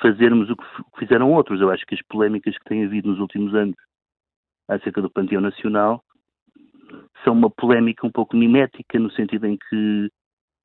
[0.00, 0.64] fazermos o que
[0.98, 1.60] fizeram outros.
[1.60, 3.76] Eu acho que as polémicas que têm havido nos últimos anos
[4.68, 6.02] acerca do Panteão Nacional
[7.24, 10.10] são uma polémica um pouco mimética, no sentido em que,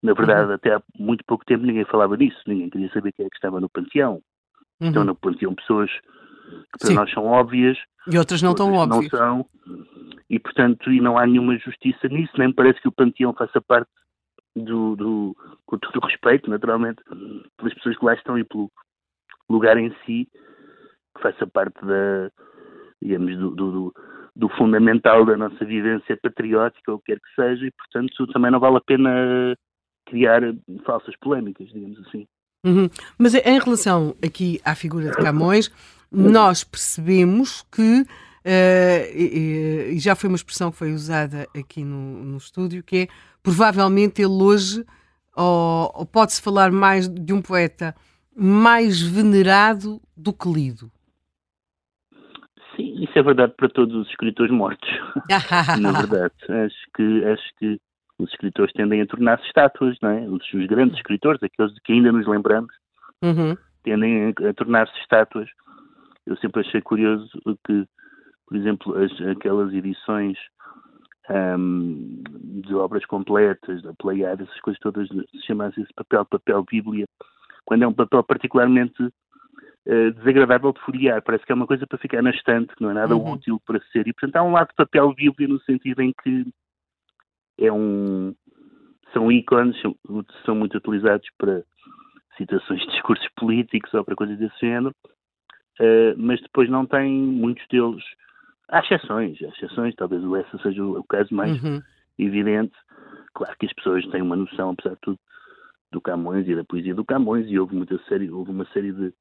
[0.02, 0.54] na verdade, uhum.
[0.54, 3.60] até há muito pouco tempo ninguém falava disso, ninguém queria saber quem é que estava
[3.60, 4.22] no panteão.
[4.80, 4.88] Uhum.
[4.88, 6.96] Estão no panteão pessoas que para Sim.
[6.96, 7.78] nós são óbvias.
[8.08, 9.12] E outras não tão óbvias.
[9.12, 9.46] Não são.
[10.30, 13.90] E, portanto, e não há nenhuma justiça nisso, nem parece que o panteão faça parte
[14.56, 15.36] do, do
[15.66, 17.02] com todo o respeito, naturalmente,
[17.58, 18.72] pelas pessoas que lá estão e pelo
[19.50, 20.28] lugar em si,
[21.16, 22.32] que faça parte da,
[23.02, 23.94] digamos, do, do, do
[24.58, 28.60] fundamental da nossa vivência patriótica, ou o que quer que seja, e portanto também não
[28.60, 29.56] vale a pena
[30.06, 30.42] criar
[30.86, 32.28] falsas polémicas, digamos assim.
[32.66, 32.90] Uhum.
[33.18, 35.72] Mas em relação aqui à figura de Camões,
[36.12, 38.06] nós percebemos que, uh,
[39.14, 43.08] e, e, já foi uma expressão que foi usada aqui no, no estúdio, que é
[43.44, 44.86] provavelmente ele hoje,
[45.36, 47.96] ou, ou pode-se falar mais de um poeta
[48.36, 50.92] mais venerado do que lido.
[52.96, 54.90] Isso é verdade para todos os escritores mortos.
[55.82, 57.80] Na verdade, acho que, acho que
[58.18, 60.22] os escritores tendem a tornar-se estátuas, não é?
[60.28, 62.74] Os, os, grandes escritores, aqueles de que ainda nos lembramos,
[63.22, 63.56] uhum.
[63.84, 65.50] tendem a, a tornar-se estátuas.
[66.26, 67.30] Eu sempre achei curioso
[67.66, 67.86] que,
[68.48, 70.38] por exemplo, as, aquelas edições
[71.30, 72.24] um,
[72.66, 77.06] de obras completas, da Pleiade, essas coisas todas, se chamasse esse papel, papel Bíblia,
[77.66, 79.10] quando é um papel particularmente
[79.88, 82.92] uh, desagradável de folhear, parece que é uma coisa para ficar na estante, que não
[82.92, 83.34] é nada uhum.
[83.34, 84.08] útil para ser.
[84.08, 86.46] E, portanto, há um lado de papel Bíblia no sentido em que
[87.60, 88.34] é um.
[89.14, 89.96] São ícones, são,
[90.46, 91.64] são muito utilizados para
[92.38, 94.94] citações de discursos políticos ou para coisas desse género,
[95.80, 98.04] uh, mas depois não tem muitos deles.
[98.68, 101.82] Há exceções, há exceções, talvez o essa seja o, o caso mais uhum.
[102.18, 102.74] evidente.
[103.34, 105.20] Claro que as pessoas têm uma noção, apesar de tudo,
[105.92, 109.14] do Camões e da poesia do Camões, e houve, muita série, houve uma série de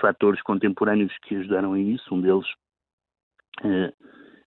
[0.00, 2.14] fatores contemporâneos que ajudaram a isso.
[2.14, 2.46] Um deles,
[3.62, 3.92] uh,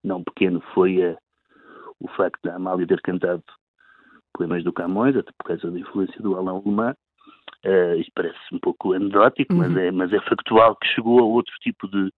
[0.04, 1.18] não pequeno, foi a,
[2.00, 3.44] o facto da Amália ter cantado
[4.34, 6.96] poemas do Camões, até por causa da influência do Alain Alemã.
[7.66, 9.60] Uh, isto parece um pouco anedótico, uhum.
[9.60, 12.12] mas, é, mas é factual que chegou a outro tipo de,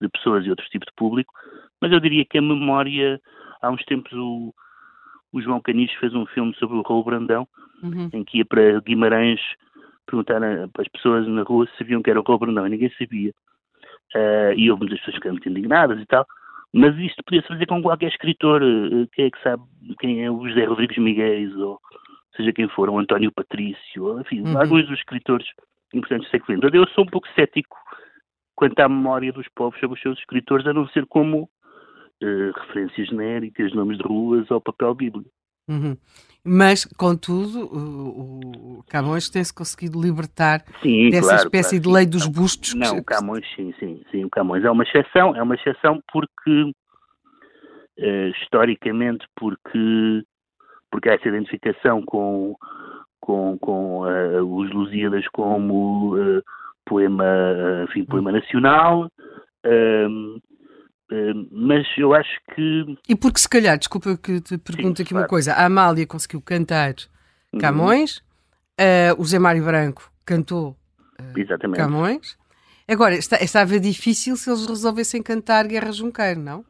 [0.00, 1.32] de pessoas e outro tipo de público.
[1.80, 3.20] Mas eu diria que a memória,
[3.62, 4.54] há uns tempos o,
[5.32, 7.48] o João Canis fez um filme sobre o Raul Brandão,
[7.82, 8.10] uhum.
[8.12, 9.40] em que ia para Guimarães
[10.08, 10.40] perguntar
[10.72, 13.32] para as pessoas na rua se sabiam que era o Raul Brandão, e ninguém sabia.
[14.14, 16.26] Uh, e houve muitas pessoas que ficaram muito indignadas e tal.
[16.72, 19.62] Mas isto podia-se fazer com qualquer escritor, eh, quem é que sabe
[19.98, 21.80] quem é o José Rodrigues Miguel, ou
[22.36, 24.58] seja quem for, o António Patrício, ou, enfim, uhum.
[24.58, 25.46] alguns dos escritores
[25.94, 26.74] importantes do século XX.
[26.74, 27.76] Eu sou um pouco cético
[28.54, 33.08] quanto à memória dos povos sobre os seus escritores, a não ser como uh, referências
[33.08, 35.30] genéricas, nomes de ruas ou papel bíblico.
[35.68, 35.96] Uhum.
[36.44, 42.06] Mas, contudo, o, o Camões tem-se conseguido libertar sim, dessa claro, espécie claro, de lei
[42.06, 42.74] dos bustos.
[42.74, 43.00] Não, que...
[43.00, 44.24] o Camões, sim, sim, sim.
[44.24, 46.62] O Camões é uma exceção, é uma exceção porque,
[47.98, 50.22] uh, historicamente, porque,
[50.90, 52.56] porque há essa identificação com,
[53.20, 56.42] com, com uh, os Lusíadas como uh,
[56.86, 57.26] poema,
[57.88, 59.10] enfim, poema nacional.
[59.66, 60.40] Uh,
[61.50, 62.98] mas eu acho que.
[63.08, 65.24] E porque, se calhar, desculpa que te pergunto Sim, aqui claro.
[65.24, 66.94] uma coisa: a Amália conseguiu cantar
[67.52, 67.60] uhum.
[67.60, 68.18] Camões,
[68.78, 69.16] uhum.
[69.16, 70.76] uh, o Zé Mário Branco cantou
[71.18, 72.36] uh, Camões.
[72.86, 76.64] Agora, está, estava difícil se eles resolvessem cantar Guerra Junqueiro, não?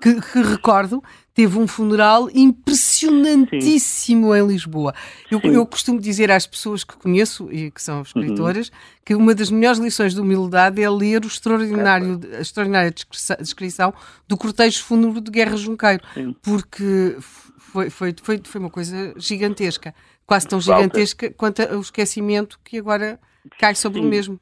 [0.00, 1.02] Que, que, recordo,
[1.34, 4.38] teve um funeral impressionantíssimo Sim.
[4.38, 4.94] em Lisboa.
[5.30, 8.74] Eu, eu, costumo dizer às pessoas que conheço e que são escritoras uhum.
[9.04, 12.92] que uma das melhores lições de humildade é ler o extraordinário, a extraordinária
[13.40, 13.92] descrição
[14.26, 16.34] do cortejo fúnebre de Guerra Junqueiro, Sim.
[16.42, 17.16] porque
[17.58, 19.94] foi, foi, foi, foi uma coisa gigantesca,
[20.26, 20.82] quase tão falta.
[20.82, 23.20] gigantesca quanto o esquecimento que agora
[23.58, 24.06] cai sobre Sim.
[24.06, 24.40] o mesmo.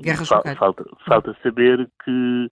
[0.00, 0.58] Guerra Junqueiro.
[0.58, 2.48] Falta, falta saber que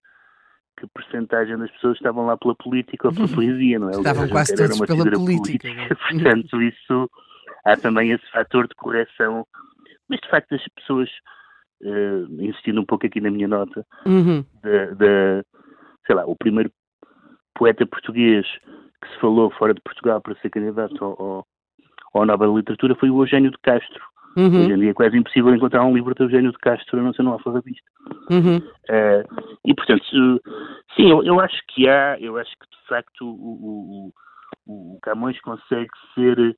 [0.80, 3.92] que porcentagem das pessoas estavam lá pela política ou pela poesia, não é?
[3.92, 5.68] Estavam quase todos pela política.
[5.68, 5.96] política.
[6.10, 7.10] Portanto, isso
[7.64, 9.46] há também esse fator de correção.
[10.08, 11.08] Mas de facto as pessoas,
[11.82, 14.44] uh, insistindo um pouco aqui na minha nota, uhum.
[16.06, 16.72] sei lá, o primeiro
[17.54, 18.46] poeta português
[19.02, 21.46] que se falou fora de Portugal para ser candidato ao, ao,
[22.14, 24.02] ao Nobel de Literatura foi o Eugênio de Castro.
[24.36, 24.60] Uhum.
[24.60, 27.12] Hoje em dia é quase impossível encontrar um livro de Eugênio de Castro a não
[27.12, 27.90] ser no Alfarrabista.
[28.30, 28.58] Uhum.
[28.58, 30.04] Uh, e portanto,
[30.94, 34.12] sim, eu, eu, acho que há, eu acho que de facto o,
[34.66, 36.56] o, o Camões consegue ser,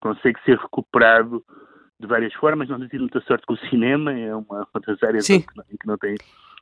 [0.00, 1.42] consegue ser recuperado
[2.00, 5.30] de várias formas, não tem tido muita sorte com o cinema, é uma das áreas
[5.30, 6.16] em que, em que, não tem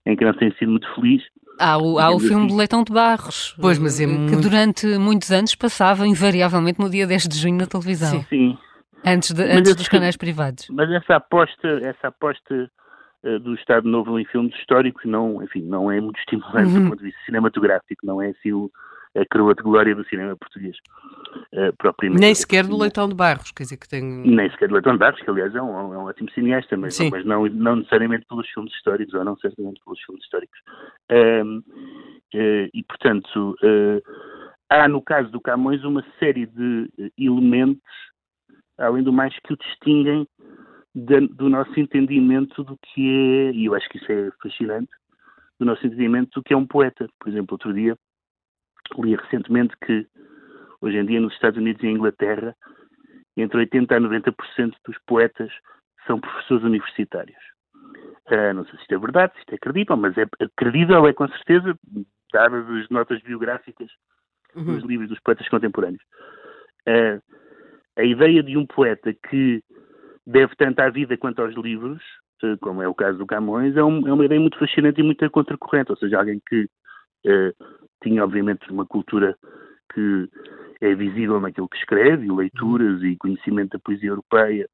[0.07, 1.23] em que não tem sido muito feliz.
[1.59, 2.47] Há o, há o filme assim.
[2.47, 4.41] de Leitão de Barros, pois, mas é que muito...
[4.41, 8.11] durante muitos anos passava invariavelmente no dia 10 de junho na televisão.
[8.11, 8.59] Sim, sim.
[9.05, 10.67] Antes, de, antes dos canais privados.
[10.71, 12.71] Mas essa aposta, essa aposta
[13.25, 16.85] uh, do Estado Novo em filmes históricos não, enfim, não é muito estimulante uhum.
[16.85, 18.71] do ponto de vista cinematográfico, não é assim o,
[19.17, 20.77] a coroa de glória do cinema português.
[21.53, 22.21] Uh, propriamente.
[22.21, 24.03] Nem sequer do Leitão de Barros, quer dizer que tem.
[24.03, 26.99] Nem sequer do Leitão de Barros, que aliás é um, é um ótimo cineasta, mas,
[27.11, 30.59] mas não, não necessariamente pelos filmes históricos, ou não certamente pelos filmes históricos.
[31.11, 33.57] Uh, uh, e portanto,
[34.69, 38.10] há no caso do Camões uma série de elementos
[38.81, 40.27] além do mais, que o distinguem
[40.95, 44.91] de, do nosso entendimento do que é, e eu acho que isso é fascinante,
[45.59, 47.09] do nosso entendimento do que é um poeta.
[47.19, 47.97] Por exemplo, outro dia
[48.99, 50.07] li recentemente que
[50.81, 52.57] hoje em dia nos Estados Unidos e Inglaterra
[53.37, 55.53] entre 80% a 90% dos poetas
[56.07, 57.39] são professores universitários.
[58.27, 60.27] Uh, não sei se isto é verdade, se isto é credível, mas é
[60.57, 61.77] credível, é com certeza,
[62.33, 63.91] dadas as notas biográficas
[64.55, 64.65] uhum.
[64.65, 66.03] dos livros dos poetas contemporâneos.
[66.87, 67.21] Uh,
[68.01, 69.63] a ideia de um poeta que
[70.27, 72.03] deve tanto à vida quanto aos livros,
[72.43, 75.05] uh, como é o caso do Camões, é, um, é, uma ideia muito fascinante e
[75.05, 76.69] muito contracorrente, ou seja, alguém que
[78.03, 79.37] tinha obviamente uma cultura
[79.93, 80.29] que
[80.81, 84.67] é visível naquilo que escreve, e leituras e conhecimento da poesia europeia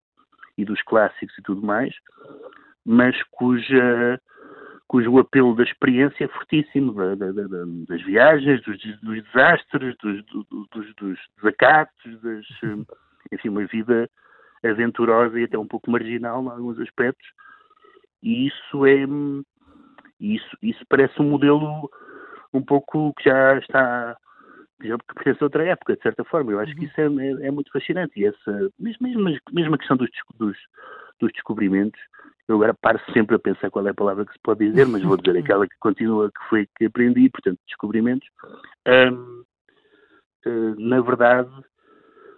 [0.57, 1.95] e dos clássicos e tudo mais,
[2.85, 4.20] mas cuja,
[4.87, 10.24] cujo apelo da experiência é fortíssimo, da, da, da, das viagens, dos, dos desastres, dos,
[10.27, 12.47] dos, dos desacatos, das,
[13.33, 14.09] enfim, uma vida
[14.64, 17.27] aventurosa e até um pouco marginal em alguns aspectos.
[18.22, 19.07] E isso é
[20.18, 21.91] isso, isso parece um modelo
[22.53, 24.16] um pouco que já está
[24.81, 26.53] que já pertence a outra época, de certa forma.
[26.53, 26.87] Eu acho que uhum.
[26.87, 28.12] isso é, é, é muito fascinante.
[28.20, 30.57] E essa, mesmo, mesmo, mesmo a questão dos, dos,
[31.18, 31.99] dos descobrimentos,
[32.47, 35.03] eu agora paro sempre a pensar qual é a palavra que se pode dizer, mas
[35.03, 38.29] vou dizer aquela que continua, que foi que aprendi, portanto, descobrimentos.
[38.87, 39.11] Eh,
[40.79, 41.51] na verdade,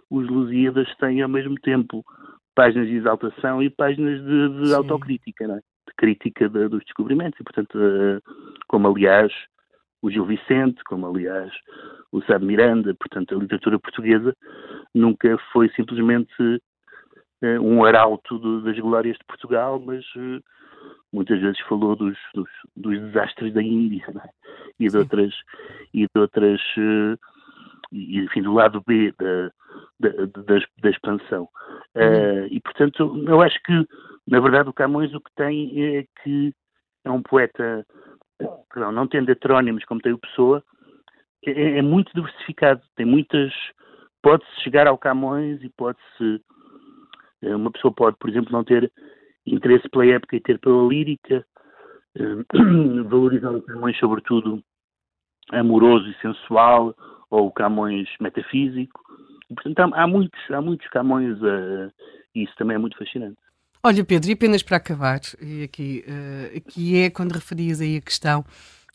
[0.09, 2.03] os Lusíadas têm ao mesmo tempo
[2.55, 5.55] páginas de exaltação e páginas de, de autocrítica, é?
[5.55, 7.39] de crítica de, dos descobrimentos.
[7.39, 7.77] E, portanto,
[8.67, 9.31] como aliás
[10.01, 11.51] o Gil Vicente, como aliás
[12.11, 14.35] o Sá de Miranda, portanto, a literatura portuguesa
[14.93, 16.61] nunca foi simplesmente
[17.41, 20.43] eh, um arauto do, das glórias de Portugal, mas uh,
[21.11, 24.29] muitas vezes falou dos, dos, dos desastres da Índia é?
[24.79, 25.33] e, de outras,
[25.93, 27.17] e de outras uh,
[27.91, 29.51] e, enfim, do lado B da,
[29.99, 31.47] da, da, da expansão.
[31.95, 32.03] Uhum.
[32.03, 33.87] Uh, e, portanto, eu acho que,
[34.27, 36.53] na verdade, o Camões o que tem é que
[37.05, 37.85] é um poeta,
[38.71, 40.63] perdão, não tendo heterónimos como tem o Pessoa,
[41.45, 43.51] é, é muito diversificado, tem muitas.
[44.21, 46.41] Pode-se chegar ao Camões e pode-se
[47.41, 48.91] eh, uma pessoa pode, por exemplo, não ter
[49.45, 51.45] interesse pela época e ter pela lírica,
[52.15, 52.45] eh,
[53.07, 54.61] valorizar o Camões, sobretudo,
[55.51, 56.95] amoroso e sensual,
[57.29, 59.01] ou o Camões metafísico.
[59.53, 61.91] Portanto, há, há muitos, há muitos Camões uh,
[62.35, 63.37] e isso também é muito fascinante.
[63.83, 68.01] Olha, Pedro, e apenas para acabar, e aqui, uh, aqui é quando referias aí a
[68.01, 68.43] questão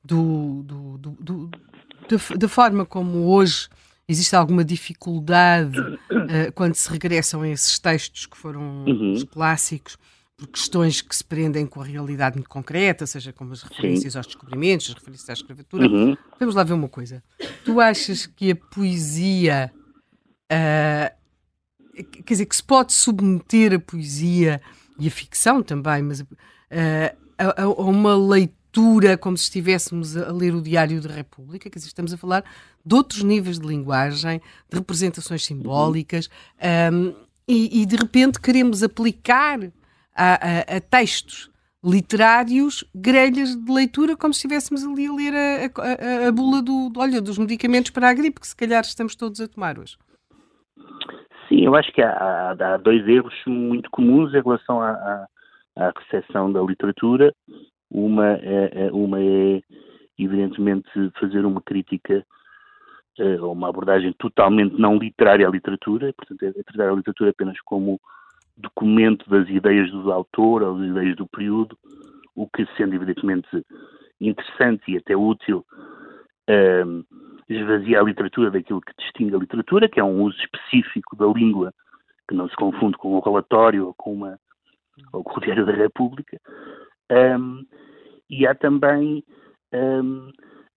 [0.04, 3.68] do, do, do, do da, da forma como hoje
[4.06, 9.12] Existe alguma dificuldade uh, quando se regressam a esses textos que foram uhum.
[9.12, 9.96] os clássicos,
[10.44, 14.18] por questões que se prendem com a realidade muito concreta, seja como as referências Sim.
[14.18, 15.88] aos descobrimentos, as referências à escravatura?
[15.88, 16.16] Uhum.
[16.38, 17.22] Vamos lá ver uma coisa.
[17.64, 19.72] Tu achas que a poesia.
[20.44, 24.60] Uh, quer dizer, que se pode submeter a poesia
[24.98, 26.26] e a ficção também, mas uh,
[27.38, 31.88] a, a, uma leitura como se estivéssemos a ler o Diário da República, quer dizer,
[31.88, 32.44] estamos a falar
[32.84, 36.28] de outros níveis de linguagem, de representações simbólicas,
[36.92, 37.14] um,
[37.46, 39.70] e, e, de repente queremos aplicar
[40.14, 41.50] a, a, a, textos
[41.84, 47.20] literários grelhas de leitura como se estivéssemos ali a ler a, a, bula do, olha,
[47.20, 49.96] dos medicamentos para a gripe, que se calhar estamos todos a tomar hoje.
[51.48, 55.26] Sim, eu acho que há, há dois erros muito comuns em relação à,
[55.76, 57.34] à recepção da literatura.
[57.90, 59.60] Uma é, é, uma é
[60.18, 60.88] evidentemente,
[61.18, 62.24] fazer uma crítica
[63.18, 67.30] uh, ou uma abordagem totalmente não literária à literatura, portanto, é, é tratar a literatura
[67.30, 68.00] apenas como
[68.56, 71.76] documento das ideias do autor ou das ideias do período,
[72.34, 73.48] o que, sendo evidentemente
[74.20, 75.64] interessante e até útil,
[76.48, 77.04] uh,
[77.48, 81.72] esvazia a literatura daquilo que distingue a literatura, que é um uso específico da língua,
[82.28, 84.38] que não se confunde com um relatório ou com, uma,
[85.12, 86.40] ou com o Diário da República.
[87.10, 87.64] Um,
[88.30, 89.22] e há também
[89.72, 90.30] um,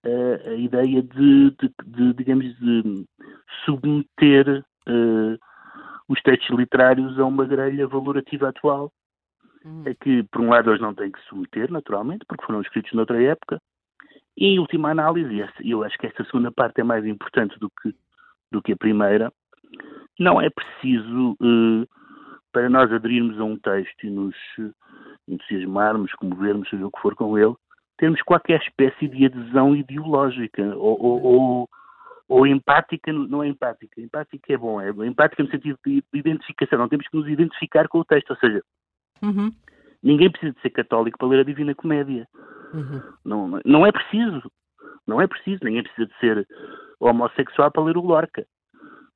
[0.03, 3.05] a, a, ideia de, de, de, digamos, de
[3.65, 5.46] submeter uh,
[6.07, 8.91] os textos literários a uma grelha valorativa atual,
[9.65, 9.83] hum.
[9.85, 13.21] é que, por um lado, eles não têm que submeter, naturalmente, porque foram escritos noutra
[13.21, 13.59] época,
[14.37, 17.93] e, em última análise, eu acho que esta segunda parte é mais importante do que,
[18.51, 19.31] do que a primeira,
[20.19, 21.87] não é preciso, uh,
[22.51, 24.35] para nós aderirmos a um texto e nos
[25.27, 27.53] entusiasmarmos, comovermos, seja o que for com ele,
[27.97, 31.69] termos qualquer espécie de adesão ideológica ou, ou, ou,
[32.27, 36.89] ou, empática, não é empática, empática é bom, é empática no sentido de, identificação, não
[36.89, 38.61] temos que nos identificar com o texto, ou seja,
[39.21, 39.51] uhum.
[40.03, 42.27] ninguém precisa de ser católico para ler a Divina Comédia,
[42.73, 43.01] uhum.
[43.23, 44.51] não, não é preciso,
[45.05, 46.47] não é preciso, ninguém precisa de ser
[46.99, 48.45] homossexual para ler o Lorca.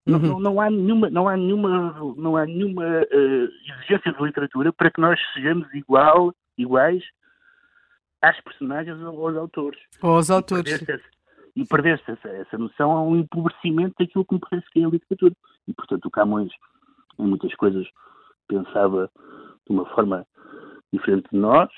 [0.07, 0.20] Uhum.
[0.20, 4.89] Não, não, há nenhuma, não há nenhuma, não há nenhuma uh, exigência de literatura para
[4.89, 7.03] que nós sejamos igual, iguais
[8.22, 9.80] às personagens ou aos autores.
[10.01, 10.84] Ou aos autores.
[11.56, 14.89] E perder-se essa, essa, noção a um empobrecimento daquilo que me parece que é a
[14.89, 15.34] literatura.
[15.68, 16.52] E, portanto, o Camões
[17.20, 17.88] em muitas coisas
[18.47, 19.10] pensava
[19.68, 20.26] de uma forma
[20.93, 21.70] diferente de nós.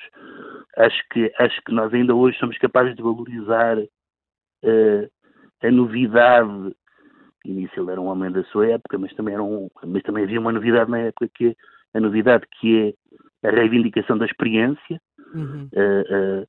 [0.77, 5.11] Acho que, acho que nós ainda hoje somos capazes de valorizar uh,
[5.61, 6.75] a novidade.
[7.45, 10.51] Inicial era um homem da sua época, mas também, era um, mas também havia uma
[10.51, 12.95] novidade na época que é a novidade que
[13.43, 14.99] é a reivindicação da experiência,
[15.35, 15.69] uhum.
[15.73, 16.47] uh, uh,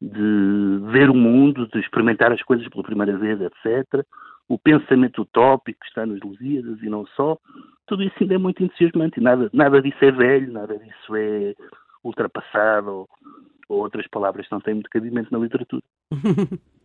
[0.00, 4.04] de ver o mundo, de experimentar as coisas pela primeira vez, etc.
[4.48, 7.36] O pensamento utópico que está nos Lusíadas e não só,
[7.86, 11.54] tudo isso ainda é muito entusiasmante nada, nada disso é velho, nada disso é
[12.04, 13.08] ultrapassado ou,
[13.68, 15.82] ou outras palavras que não têm muito cabimento na literatura.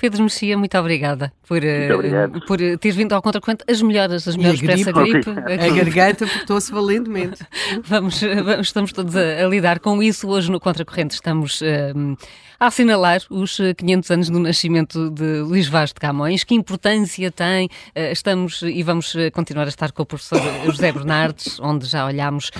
[0.00, 4.62] Pedro Mexia, muito obrigada por, uh, por teres vindo ao Contracorrente as melhoras, as melhores
[4.62, 5.28] para essa gripe.
[5.28, 7.44] A garganta portou-se valentemente.
[7.84, 10.26] vamos, vamos, estamos todos a, a, lidar com isso.
[10.26, 12.16] Hoje no Contracorrente estamos uh,
[12.58, 16.44] a assinalar os 500 anos do nascimento de Luís Vaz de Camões.
[16.44, 17.66] Que importância tem?
[17.66, 22.50] Uh, estamos e vamos continuar a estar com o professor José Bernardes, onde já olhámos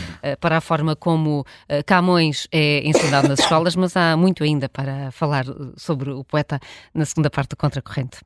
[0.40, 1.46] para a forma como
[1.86, 5.46] Camões é ensinado nas escolas, mas há muito ainda para falar
[5.78, 6.60] sobre o poeta
[6.92, 8.18] na segunda parte do Contracorrente.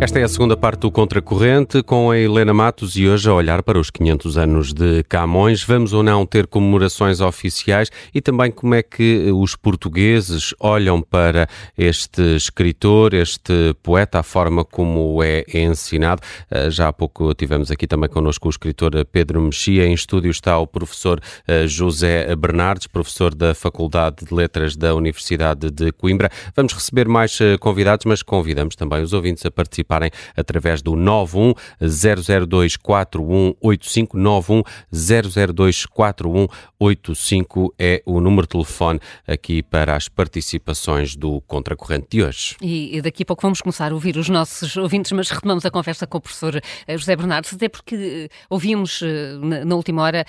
[0.00, 3.62] Esta é a segunda parte do Contracorrente, com a Helena Matos e hoje a olhar
[3.62, 5.62] para os 500 anos de Camões.
[5.62, 11.46] Vamos ou não ter comemorações oficiais e também como é que os portugueses olham para
[11.76, 16.22] este escritor, este poeta, a forma como é ensinado.
[16.50, 19.84] Eh, já há pouco tivemos aqui também connosco o escritor Pedro Mexia.
[19.84, 25.70] Em estúdio está o professor eh, José Bernardes, professor da Faculdade de Letras da Universidade
[25.70, 26.30] de Coimbra.
[26.56, 30.94] Vamos receber mais eh, convidados, mas convidamos também os ouvintes a participar participarem através do
[30.94, 34.62] 91 002 4185 91
[34.92, 42.56] 002 4185 é o número de telefone aqui para as participações do Contracorrente de hoje.
[42.62, 46.06] E daqui a pouco vamos começar a ouvir os nossos ouvintes, mas retomamos a conversa
[46.06, 50.24] com o professor eh, José Bernardo, até porque eh, ouvimos eh, na última hora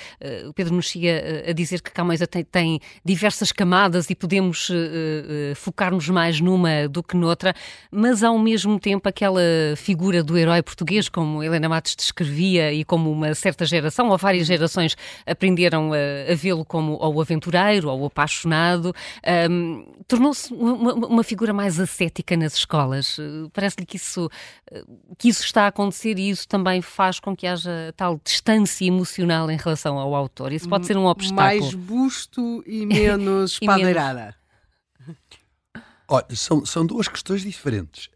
[0.47, 2.19] o Pedro Mexia a dizer que Camões
[2.51, 4.69] tem diversas camadas e podemos
[5.55, 7.53] focar-nos mais numa do que noutra,
[7.91, 9.41] mas ao mesmo tempo aquela
[9.75, 14.47] figura do herói português, como Helena Matos descrevia e como uma certa geração ou várias
[14.47, 14.95] gerações
[15.25, 18.93] aprenderam a, a vê-lo como ou aventureiro ou apaixonado,
[19.49, 23.17] um, tornou-se uma, uma, figura mais ascética nas escolas.
[23.53, 24.29] Parece-lhe que isso,
[25.17, 29.49] que isso está a acontecer e isso também faz com que haja tal distância emocional
[29.49, 30.51] em relação ao autor.
[30.51, 31.61] Isso pode ser um obstáculo.
[31.61, 34.35] Mais busto e menos padeirada.
[36.13, 38.09] Olha, são, são duas questões diferentes.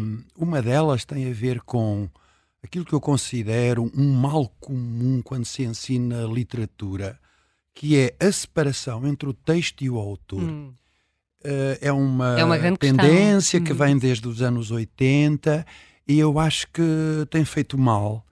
[0.00, 2.08] Um, uma delas tem a ver com
[2.64, 7.20] aquilo que eu considero um mal comum quando se ensina literatura,
[7.74, 10.42] que é a separação entre o texto e o autor.
[10.42, 10.72] Hum.
[11.44, 13.64] Uh, é uma, é uma tendência questão.
[13.64, 13.86] que hum.
[13.86, 15.66] vem desde os anos 80
[16.08, 16.82] e eu acho que
[17.28, 18.24] tem feito mal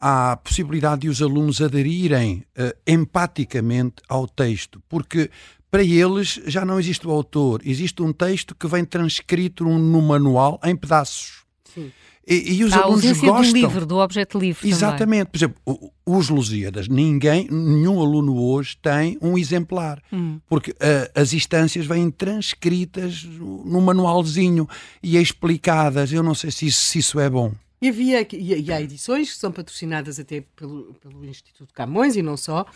[0.00, 5.30] à possibilidade de os alunos aderirem uh, empaticamente ao texto, porque
[5.70, 10.60] para eles já não existe o autor, existe um texto que vem transcrito no manual
[10.64, 11.44] em pedaços.
[11.74, 11.92] Sim.
[12.26, 13.36] E, e os a alunos gostam.
[13.36, 14.68] do livro, do objeto livre.
[14.68, 14.98] Exatamente.
[14.98, 15.26] Também.
[15.26, 20.40] Por exemplo, os Lusíadas, ninguém, nenhum aluno hoje tem um exemplar, hum.
[20.48, 20.74] porque uh,
[21.14, 24.68] as instâncias vêm transcritas no manualzinho
[25.00, 26.12] e explicadas.
[26.12, 27.52] Eu não sei se isso, se isso é bom.
[27.80, 32.36] E, havia, e, há edições que são patrocinadas até pelo, pelo Instituto Camões e não
[32.36, 32.66] só,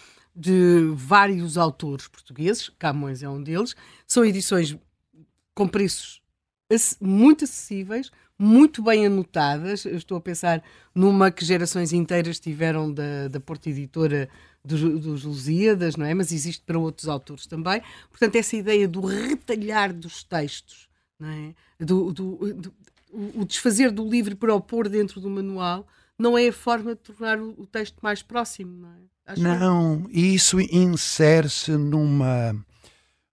[0.40, 3.76] de vários autores portugueses, Camões é um deles.
[4.06, 4.74] São edições
[5.54, 6.22] com preços
[6.98, 9.84] muito acessíveis, muito bem anotadas.
[9.84, 10.62] Eu estou a pensar
[10.94, 14.30] numa que gerações inteiras tiveram da, da Porta Editora
[14.64, 16.14] dos, dos Lusíadas, não é?
[16.14, 17.82] Mas existe para outros autores também.
[18.08, 20.88] Portanto, essa ideia do retalhar dos textos,
[21.18, 21.54] não é?
[21.84, 22.74] do, do, do
[23.12, 25.86] o desfazer do livro para o pôr dentro do manual,
[26.16, 29.10] não é a forma de tornar o, o texto mais próximo, não é?
[29.32, 32.54] Acho não, e isso insere-se numa,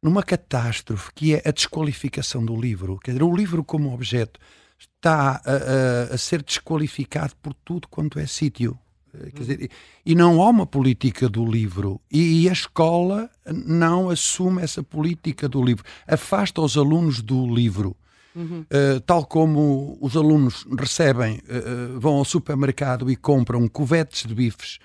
[0.01, 2.99] numa catástrofe que é a desqualificação do livro.
[2.99, 4.39] Quer dizer, o livro como objeto
[4.77, 8.77] está a, a, a ser desqualificado por tudo quanto é sítio.
[9.13, 9.71] Eh, quer dizer,
[10.05, 11.99] e não há uma política do livro.
[12.11, 15.83] E a escola não assume essa política do livro.
[16.07, 17.95] Afasta os alunos do livro.
[18.35, 18.61] Uhum.
[18.61, 24.77] Uh, tal como os alunos recebem, uh, vão ao supermercado e compram covetes de bifes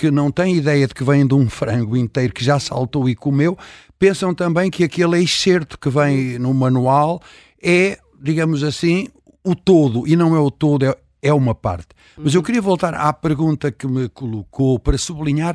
[0.00, 3.14] que não têm ideia de que vêm de um frango inteiro que já saltou e
[3.14, 3.58] comeu,
[3.98, 7.20] pensam também que aquele excerto que vem no manual
[7.62, 9.08] é, digamos assim,
[9.44, 11.88] o todo, e não é o todo, é, é uma parte.
[12.16, 15.54] Mas eu queria voltar à pergunta que me colocou para sublinhar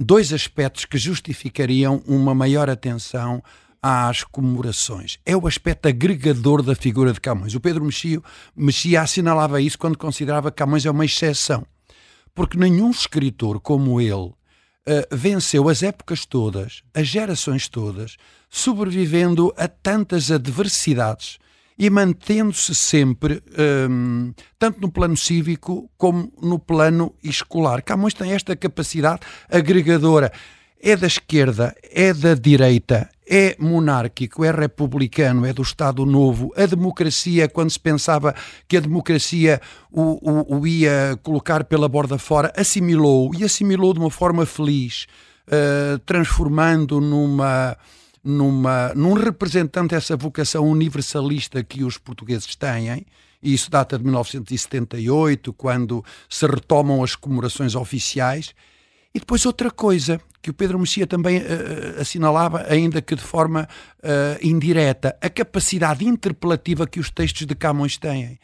[0.00, 3.42] dois aspectos que justificariam uma maior atenção
[3.82, 5.18] às comemorações.
[5.26, 7.54] É o aspecto agregador da figura de Camões.
[7.54, 8.22] O Pedro Mexia,
[8.56, 11.66] Mexia assinalava isso quando considerava que Camões é uma exceção.
[12.34, 14.34] Porque nenhum escritor como ele uh,
[15.10, 18.16] venceu as épocas todas, as gerações todas,
[18.48, 21.38] sobrevivendo a tantas adversidades
[21.78, 23.42] e mantendo-se sempre,
[23.90, 27.82] um, tanto no plano cívico como no plano escolar.
[27.82, 29.20] Camões tem esta capacidade
[29.50, 30.32] agregadora.
[30.84, 36.52] É da esquerda, é da direita, é monárquico, é republicano, é do Estado Novo.
[36.56, 38.34] A democracia, quando se pensava
[38.66, 39.60] que a democracia
[39.90, 45.06] o, o, o ia colocar pela borda fora, assimilou e assimilou de uma forma feliz,
[45.46, 47.76] uh, transformando numa
[48.24, 53.04] numa, num representante dessa vocação universalista que os portugueses têm,
[53.42, 58.54] e isso data de 1978, quando se retomam as comemorações oficiais.
[59.14, 63.68] E depois outra coisa que o Pedro Mexia também uh, assinalava, ainda que de forma
[63.98, 68.38] uh, indireta, a capacidade interpelativa que os textos de Camões têm.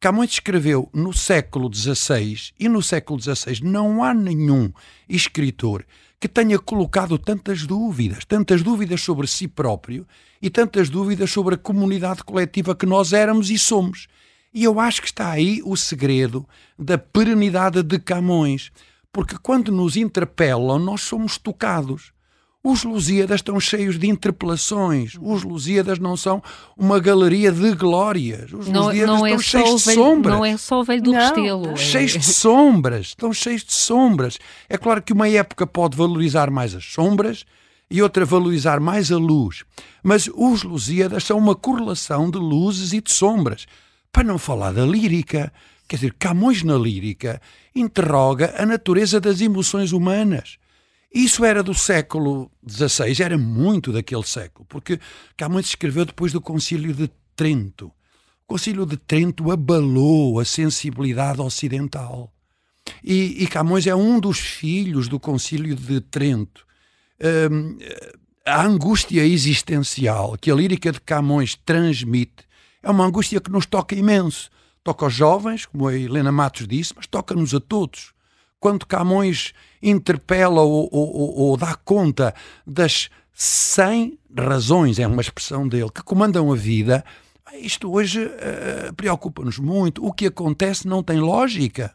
[0.00, 4.70] Camões escreveu no século XVI e no século XVI não há nenhum
[5.08, 5.84] escritor
[6.20, 10.06] que tenha colocado tantas dúvidas, tantas dúvidas sobre si próprio
[10.42, 14.06] e tantas dúvidas sobre a comunidade coletiva que nós éramos e somos.
[14.52, 16.46] E eu acho que está aí o segredo
[16.78, 18.72] da perenidade de Camões,
[19.14, 22.12] porque quando nos interpelam, nós somos tocados.
[22.64, 25.16] Os Lusíadas estão cheios de interpelações.
[25.22, 26.42] Os Lusíadas não são
[26.76, 28.52] uma galeria de glórias.
[28.52, 30.34] Os não, Lusíadas não é estão cheios de velho, sombras.
[30.34, 31.70] Não é só o velho do Restelo.
[31.70, 31.76] É...
[31.76, 33.06] Cheios de sombras.
[33.06, 34.38] Estão cheios de sombras.
[34.68, 37.44] É claro que uma época pode valorizar mais as sombras
[37.88, 39.62] e outra valorizar mais a luz.
[40.02, 43.66] Mas os Lusíadas são uma correlação de luzes e de sombras.
[44.10, 45.52] Para não falar da lírica.
[45.86, 47.40] Quer dizer, Camões na lírica
[47.74, 50.58] interroga a natureza das emoções humanas
[51.14, 54.98] isso era do século XVI, era muito daquele século, porque
[55.36, 57.86] Camões escreveu depois do Concílio de Trento.
[57.86, 57.92] O
[58.48, 62.32] Concílio de Trento abalou a sensibilidade ocidental.
[63.02, 66.66] E, e Camões é um dos filhos do Concílio de Trento.
[67.48, 67.78] Um,
[68.44, 72.44] a angústia existencial que a lírica de Camões transmite
[72.82, 74.50] é uma angústia que nos toca imenso.
[74.84, 78.14] Toca aos jovens, como a Helena Matos disse, mas toca-nos a todos
[78.60, 82.34] quando Camões interpela ou, ou, ou, dá conta
[82.66, 87.04] das 100 razões, é uma expressão dele, que comandam a vida,
[87.60, 90.04] isto hoje uh, preocupa-nos muito.
[90.04, 91.94] O que acontece não tem lógica.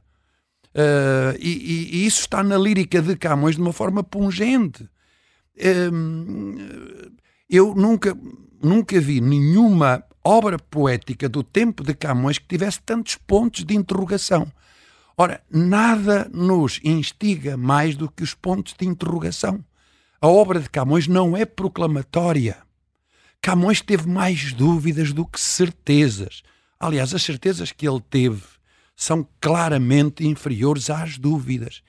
[0.75, 4.83] Uh, e, e, isso está na lírica de Camões de uma forma pungente.
[5.57, 7.11] Uh,
[7.49, 8.15] eu nunca,
[8.61, 14.51] nunca vi nenhuma obra poética do tempo de Camões que tivesse tantos pontos de interrogação.
[15.17, 19.63] Ora, nada nos instiga mais do que os pontos de interrogação.
[20.21, 22.57] A obra de Camões não é proclamatória.
[23.41, 26.41] Camões teve mais dúvidas do que certezas.
[26.79, 28.43] Aliás, as certezas que ele teve
[28.95, 31.81] são claramente inferiores às dúvidas.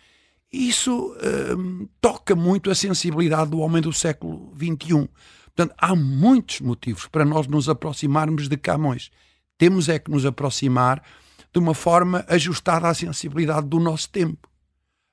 [0.53, 1.17] Isso
[1.57, 5.09] hum, toca muito a sensibilidade do homem do século XXI.
[5.61, 9.11] Portanto, há muitos motivos para nós nos aproximarmos de Camões.
[9.59, 11.03] Temos é que nos aproximar
[11.53, 14.49] de uma forma ajustada à sensibilidade do nosso tempo.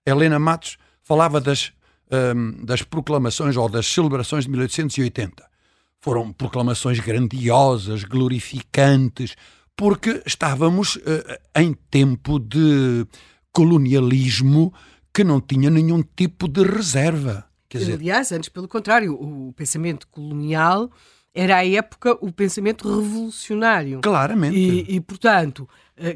[0.05, 1.73] Helena Matos falava das,
[2.09, 5.45] um, das proclamações ou das celebrações de 1880.
[5.99, 9.35] Foram proclamações grandiosas, glorificantes,
[9.75, 11.01] porque estávamos uh,
[11.57, 13.05] em tempo de
[13.51, 14.73] colonialismo
[15.13, 17.46] que não tinha nenhum tipo de reserva.
[17.69, 17.93] Quer dizer...
[17.93, 20.89] Aliás, antes pelo contrário, o pensamento colonial
[21.33, 24.01] era a época o pensamento revolucionário.
[24.01, 24.57] Claramente.
[24.57, 25.69] E, e portanto,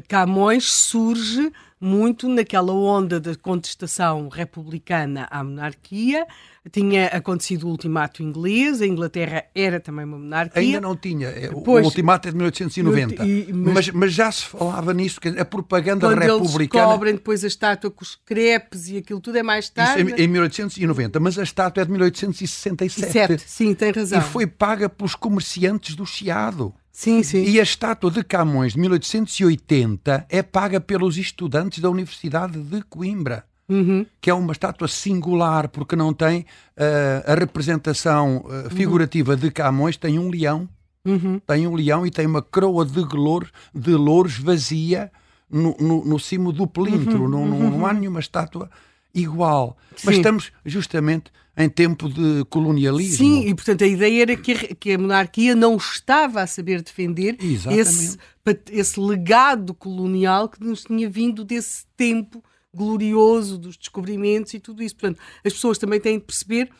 [0.08, 1.52] Camões surge
[1.82, 6.24] muito naquela onda da contestação republicana à monarquia.
[6.70, 10.62] Tinha acontecido o ultimato inglês, a Inglaterra era também uma monarquia.
[10.62, 13.26] Ainda não tinha, é, o ultimato é de 1890.
[13.26, 16.62] E, mas, mas, mas, já se falava nisso, que a propaganda quando republicana.
[16.62, 20.02] Eles descobrem depois a estátua com os crepes e aquilo tudo é mais tarde.
[20.04, 23.10] Isso em, em 1890, mas a estátua é de 1867.
[23.10, 24.20] Sete, sim, tem razão.
[24.20, 26.72] E foi paga pelos comerciantes do Chiado.
[26.92, 27.44] Sim, sim.
[27.44, 33.44] E a estátua de Camões de 1880 é paga pelos estudantes da Universidade de Coimbra.
[33.68, 34.04] Uhum.
[34.20, 39.38] Que é uma estátua singular, porque não tem uh, a representação uh, figurativa uhum.
[39.38, 40.68] de Camões, tem um leão,
[41.06, 41.40] uhum.
[41.46, 45.10] tem um leão e tem uma coroa de, glor, de louros vazia
[45.48, 47.22] no, no, no cimo do pelintro.
[47.22, 47.28] Uhum.
[47.28, 48.68] Não, não, não há nenhuma estátua
[49.14, 49.76] igual.
[49.96, 50.06] Sim.
[50.06, 53.18] Mas estamos justamente em tempo de colonialismo.
[53.18, 56.82] Sim, e portanto a ideia era que a, que a monarquia não estava a saber
[56.82, 57.36] defender
[57.70, 58.16] esse,
[58.70, 62.42] esse legado colonial que nos tinha vindo desse tempo
[62.74, 64.96] glorioso dos descobrimentos e tudo isso.
[64.96, 66.70] Portanto, as pessoas também têm de perceber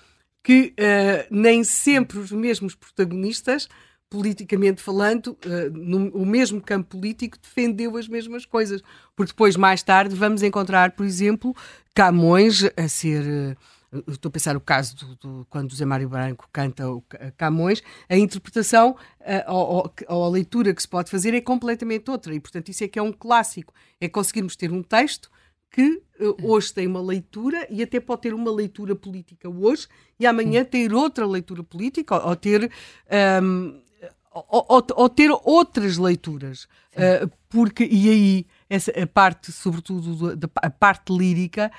[0.43, 3.68] que uh, nem sempre os mesmos protagonistas
[4.12, 8.82] politicamente falando, uh, no o mesmo campo político defendeu as mesmas coisas.
[9.16, 11.56] Porque depois, mais tarde, vamos encontrar, por exemplo,
[11.94, 13.56] Camões a ser.
[13.90, 17.02] Uh, estou a pensar o caso do, do, quando o Zé Mário Branco canta o
[17.38, 22.34] Camões, a interpretação uh, ou, ou, a leitura que se pode fazer é completamente outra.
[22.34, 23.72] E, portanto, isso é que é um clássico.
[23.98, 25.30] É conseguirmos ter um texto
[25.70, 29.88] que uh, hoje tem uma leitura e até pode ter uma leitura política hoje
[30.20, 32.70] e amanhã ter outra leitura política ou, ou ter
[33.42, 33.82] um,
[34.35, 36.64] ou, ou, ou, ter outras leituras
[36.95, 41.70] uh, porque e aí essa a parte sobretudo da a parte lírica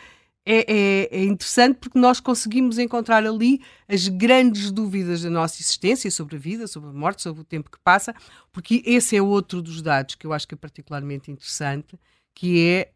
[0.46, 6.12] é, é, é, interessante porque nós conseguimos encontrar ali as grandes dúvidas da nossa existência
[6.12, 8.14] sobre a vida, sobre a morte, sobre o tempo que passa,
[8.52, 11.98] porque esse é outro dos dados que eu acho que é particularmente interessante,
[12.36, 12.92] que é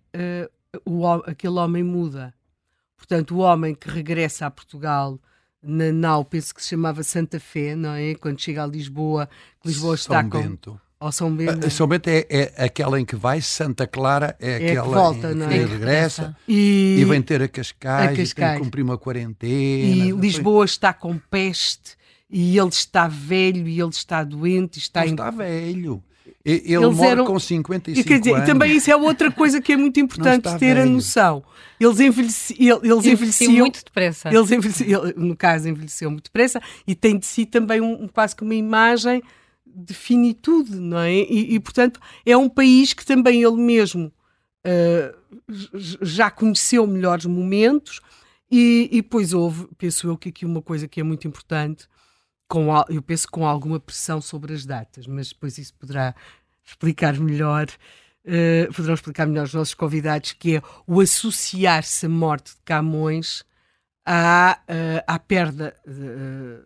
[0.83, 2.33] uh, o, aquele homem muda.
[2.97, 5.17] Portanto, o homem que regressa a Portugal
[5.61, 8.15] na nau, penso que se chamava Santa Fé, não é?
[8.15, 9.29] Quando chega a Lisboa,
[9.65, 10.41] Lisboa está São com.
[10.41, 10.81] Bento.
[10.99, 11.69] Ou São Bento.
[11.69, 15.35] São Bento é, é, aquela em que vai, Santa Clara é, é aquela volta, em
[15.35, 15.65] não que é?
[15.65, 16.97] regressa e...
[16.99, 17.05] e...
[17.05, 18.31] vem ter a Cascais, a Cascais.
[18.31, 19.51] e tem que cumprir uma quarentena.
[19.51, 21.95] E Lisboa está com peste
[22.29, 24.79] e ele está velho e ele está doente.
[24.79, 25.11] Está em...
[25.11, 26.03] está velho.
[26.49, 28.45] Ele Eles morre eram- com 55 E, quer dizer, anos.
[28.47, 30.91] também isso é outra coisa que é muito importante ter a velho.
[30.91, 31.43] noção.
[31.79, 34.29] Eles, envelheci, ele- eles Envelheceu envelheciam muito depressa.
[34.29, 38.43] Eles envelheciam, no caso, envelheceu muito depressa e tem de si também um, quase que
[38.43, 39.21] uma imagem
[39.65, 41.13] de finitude, não é?
[41.13, 44.11] E, e, portanto, é um país que também ele mesmo
[45.49, 47.99] j- já conheceu melhores momentos
[48.49, 51.87] e, e depois houve, penso eu, que aqui uma coisa que é muito importante,
[52.47, 56.15] com, eu penso com alguma pressão sobre as datas, mas depois isso poderá
[56.65, 57.67] explicar melhor.
[58.25, 63.43] eh, poderão explicar melhor os nossos convidados, que é o associar-se à morte de Camões
[64.05, 65.75] à, eh, à perda.
[65.87, 66.59] eh,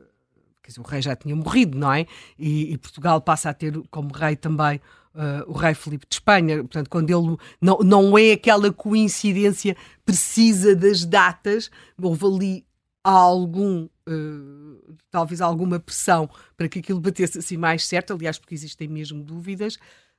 [0.64, 2.06] quer dizer, o rei já tinha morrido, não é?
[2.38, 4.80] E, e Portugal passa a ter como rei também
[5.16, 6.58] eh, o rei Filipe de Espanha.
[6.60, 9.76] Portanto, quando ele não, não é aquela coincidência
[10.06, 11.70] precisa das datas,
[12.02, 12.66] houve ali
[13.04, 13.88] algum.
[14.12, 19.24] Eh, talvez alguma pressão para que aquilo batesse assim mais certo, aliás, porque existem mesmo
[19.24, 19.78] dúvidas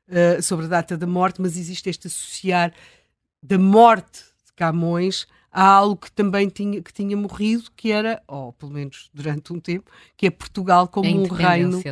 [0.09, 2.73] eh, sobre a data da morte, mas existe este associar
[3.43, 8.53] da morte de Camões a algo que também tinha, que tinha morrido, que era, ou
[8.55, 11.83] pelo menos durante um tempo, que é Portugal como um reino,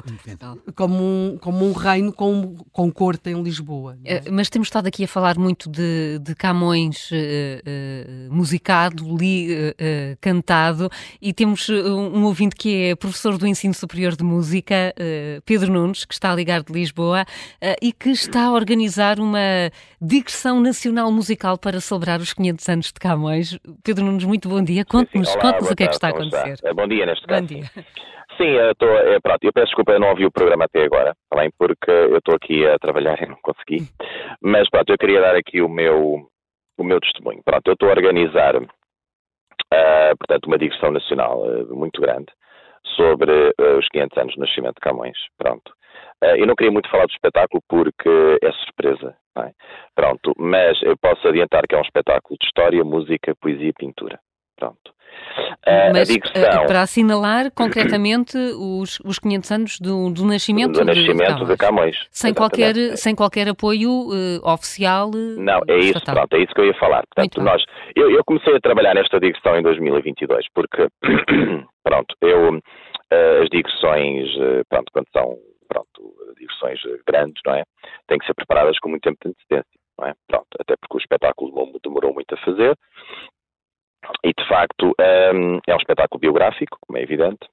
[0.74, 3.98] como um, como um reino com, com corte em Lisboa.
[4.04, 4.16] é?
[4.16, 9.48] Eh, Mas temos estado aqui a falar muito de, de Camões eh, eh, musicado, li,
[9.78, 10.88] eh, cantado,
[11.20, 14.94] e temos um, um ouvinte que é professor do Ensino Superior de Música,
[15.44, 17.26] Pedro Nunes, que está a ligar de Lisboa
[17.82, 22.94] e que está a organizar uma digressão nacional musical para celebrar os 500 anos de
[22.94, 23.49] Camões.
[23.84, 24.84] Pedro Nunes, muito bom dia.
[24.84, 26.58] Conte-nos conte o que é que está a acontecer.
[26.64, 27.46] Eh, Bom dia, neste Bom caso.
[27.46, 27.64] dia.
[28.36, 31.14] Sim, eu, estou, é, pronto, eu peço desculpa, eu não ouvi o programa até agora,
[31.28, 33.86] também porque eu estou aqui a trabalhar e não consegui.
[34.40, 36.26] Mas pronto, eu queria dar aqui o meu,
[36.78, 37.42] o meu testemunho.
[37.44, 42.32] Pronto, eu estou a organizar, ah, portanto, uma digressão nacional ah, muito grande
[42.96, 45.18] sobre ah, os 500 anos do nascimento de Camões.
[45.36, 45.70] Pronto.
[46.22, 49.14] Ah, eu não queria muito falar do espetáculo porque é surpresa.
[49.38, 49.50] é?
[49.94, 54.18] Pronto, mas eu posso adiantar que é um espetáculo de história, música, poesia e pintura.
[54.56, 54.92] Pronto.
[55.66, 60.72] Ah, Mas a eh, digressão para assinalar concretamente os, os 500 anos do, do nascimento,
[60.72, 61.96] do de- de nascimento de Camões.
[62.10, 62.36] Sem Exatamente.
[62.36, 65.10] qualquer, sem qualquer apoio eh, oficial.
[65.14, 66.14] eh, Não, é isso, estatal.
[66.14, 67.02] pronto, é isso que eu ia falar.
[67.14, 67.62] Portanto, nós,
[67.96, 70.86] eu, eu comecei a trabalhar nesta digressão em 2022, porque,
[71.82, 72.60] pronto, eu,
[73.10, 75.36] eh, as digressões, eh, pronto, quando são,
[75.70, 77.62] pronto, digressões eh, grandes, não é?
[78.08, 80.14] Têm que ser preparadas com muito tempo de antecedência, não é?
[80.26, 81.50] Pronto, até porque o espetáculo
[81.82, 82.76] demorou- muito a fazer,
[84.24, 87.46] e de facto ehm, é um espetáculo biográfico, como é evidente,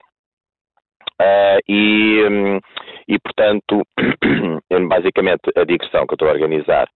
[1.19, 2.59] Ah, e, hum,
[3.07, 3.81] e, portanto,
[4.87, 6.87] basicamente, a digressão que eu estou a organizar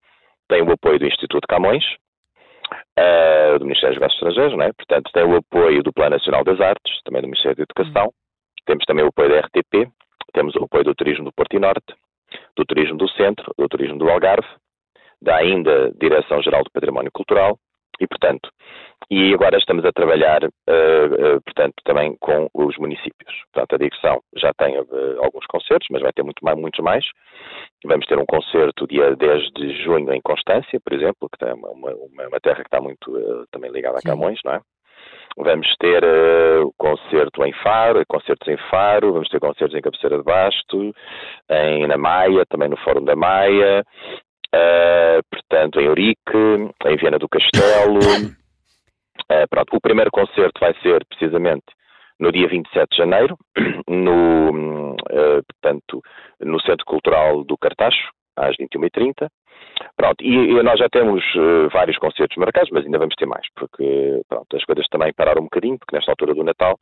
[0.48, 1.84] tem o apoio do Instituto Camões,
[2.98, 4.74] ah, do Ministério dos Negócios Estrangeiros, não é?
[4.74, 8.14] portanto, tem o apoio do Plano Nacional das Artes, também do Ministério da Educação,
[8.66, 9.90] temos também o apoio da RTP,
[10.32, 11.94] temos o apoio do Turismo do Porto e Norte,
[12.56, 14.48] do Turismo do Centro, do Turismo do Algarve,
[15.22, 17.58] da ainda Direção-Geral do Património Cultural,
[18.02, 18.50] e, portanto,
[19.10, 23.32] e agora estamos a trabalhar, eh, eh, portanto, também com os municípios.
[23.54, 24.84] Portanto, a direção já tem eh,
[25.24, 27.06] alguns concertos, mas vai ter muito mais, muitos mais.
[27.86, 31.70] Vamos ter um concerto dia 10 de junho em Constância, por exemplo, que é uma,
[31.70, 34.10] uma, uma terra que está muito também ligada a Sim.
[34.10, 34.62] Camões, não é?
[35.38, 40.24] Vamos ter eh, concerto em Faro, concertos em Faro, vamos ter concertos em Cabeceira de
[40.24, 40.94] Basto,
[41.50, 43.84] em, na Maia, também no Fórum da Maia,
[44.54, 46.38] eh, portanto, em Eurique,
[46.86, 48.00] em Viana do Castelo.
[49.30, 51.64] Eh, pronto, o primeiro concerto vai ser precisamente
[52.20, 53.38] no dia 27 de janeiro,
[53.88, 56.02] no, uh, portanto,
[56.40, 59.30] no Centro Cultural do Cartacho, às 21h30.
[59.96, 63.46] Pronto, e, e, nós já temos uh, vários concertos marcados, mas ainda vamos ter mais,
[63.56, 66.80] porque pronto, as coisas também pararam um bocadinho, porque nesta altura do Natal,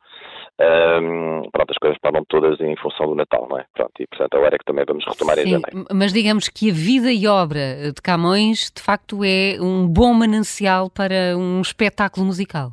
[0.60, 3.64] um, pronto, as coisas param todas em função do Natal, não é?
[3.74, 5.86] Pronto, e portanto agora é que também vamos retomar Sim, em janeiro.
[5.92, 10.90] Mas digamos que a vida e obra de Camões, de facto, é um bom manancial
[10.90, 12.72] para um espetáculo musical.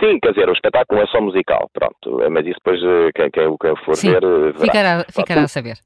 [0.00, 3.56] Sim, quer dizer, o espetáculo é só musical, pronto, mas isso depois eh, quem, quem,
[3.60, 4.58] quem for Sim, ver verá.
[4.60, 5.76] Ficará, ficará a saber.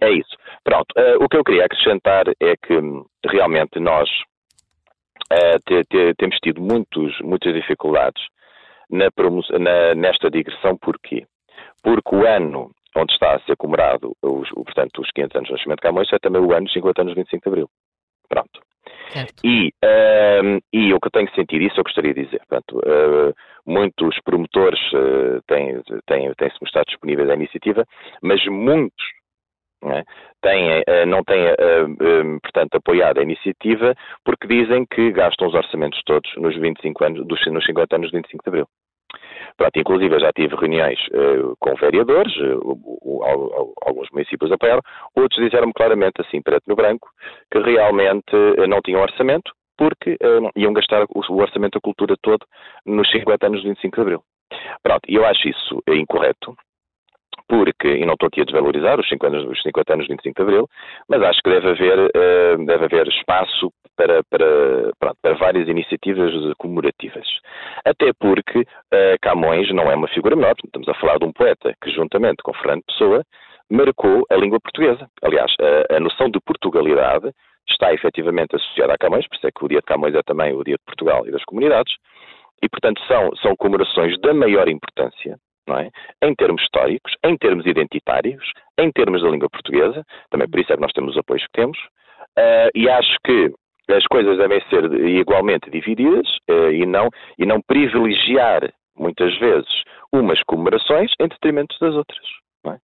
[0.00, 0.36] É isso.
[0.64, 4.08] Pronto, uh, o que eu queria acrescentar é que hum, realmente nós
[5.32, 8.22] uh, te, te, temos tido muitos, muitas dificuldades
[8.90, 9.08] na,
[9.58, 11.26] na, nesta digressão, porquê?
[11.82, 15.78] Porque o ano onde está a ser comemorado os, portanto, os 500 anos do nascimento
[15.78, 17.70] de Camões é também o ano dos 50 anos do 25 de Abril.
[18.28, 18.60] Pronto.
[19.44, 23.34] E, uh, e o que eu tenho sentido, isso eu gostaria de dizer, portanto, uh,
[23.66, 27.84] muitos promotores uh, têm, têm, têm se mostrado disponíveis à iniciativa,
[28.22, 29.04] mas muitos
[29.82, 30.04] não, é?
[30.42, 31.54] têm, não têm,
[32.42, 37.46] portanto, apoiado a iniciativa porque dizem que gastam os orçamentos todos nos 25 anos, dos,
[37.46, 38.66] nos 50 anos do 25 de Abril.
[39.56, 44.80] Pronto, inclusive eu já tive reuniões uh, com vereadores, uh, alguns municípios apoiaram,
[45.14, 47.08] outros disseram-me claramente, assim, preto no branco,
[47.52, 50.18] que realmente uh, não tinham orçamento porque
[50.56, 52.44] iam gastar o, o, orçamento da cultura todo
[52.84, 54.22] nos 50 anos do 25 de Abril.
[54.82, 56.54] Pronto, eu acho isso incorreto,
[57.50, 60.36] porque, e não estou aqui a desvalorizar os 50 anos, os 50 anos de 25
[60.36, 60.68] de Abril,
[61.08, 66.32] mas acho que deve haver, uh, deve haver espaço para, para, pronto, para, várias iniciativas
[66.58, 67.26] comemorativas.
[67.84, 71.74] Até porque uh, Camões não é uma figura menor, estamos a falar de um poeta
[71.82, 73.24] que, juntamente com Fernando Pessoa,
[73.68, 75.08] marcou a língua portuguesa.
[75.20, 77.32] Aliás, a, a noção de Portugalidade
[77.68, 80.54] está efetivamente associada a Camões, por isso é que o dia de Camões é também
[80.54, 81.94] o dia de Portugal e das comunidades,
[82.62, 85.36] e portanto são, são comemorações da maior importância,
[85.78, 85.90] é?
[86.22, 88.44] em termos históricos, em termos identitários,
[88.78, 91.52] em termos da língua portuguesa, também por isso é que nós temos os apoios que
[91.52, 93.52] temos, uh, e acho que
[93.92, 97.08] as coisas devem ser igualmente divididas uh, e, não,
[97.38, 102.26] e não privilegiar, muitas vezes, umas comemorações em detrimento das outras.
[102.66, 102.76] É?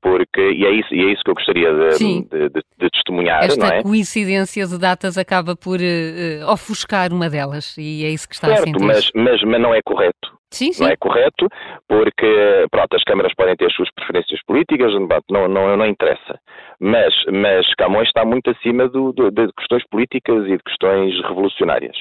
[0.00, 3.44] Porque, e é, isso, e é isso que eu gostaria de, de, de, de testemunhar.
[3.44, 3.82] Esta é?
[3.82, 8.62] coincidência de datas acaba por uh, ofuscar uma delas, e é isso que está certo,
[8.62, 8.84] a sentir.
[8.84, 10.25] Mas, mas, mas não é correto.
[10.56, 10.84] Sim, sim.
[10.84, 11.48] Não é correto,
[11.86, 14.92] porque pronto, as câmaras podem ter as suas preferências políticas,
[15.30, 16.40] não, não, não interessa.
[16.80, 21.96] Mas, mas Camões está muito acima do, do, de questões políticas e de questões revolucionárias.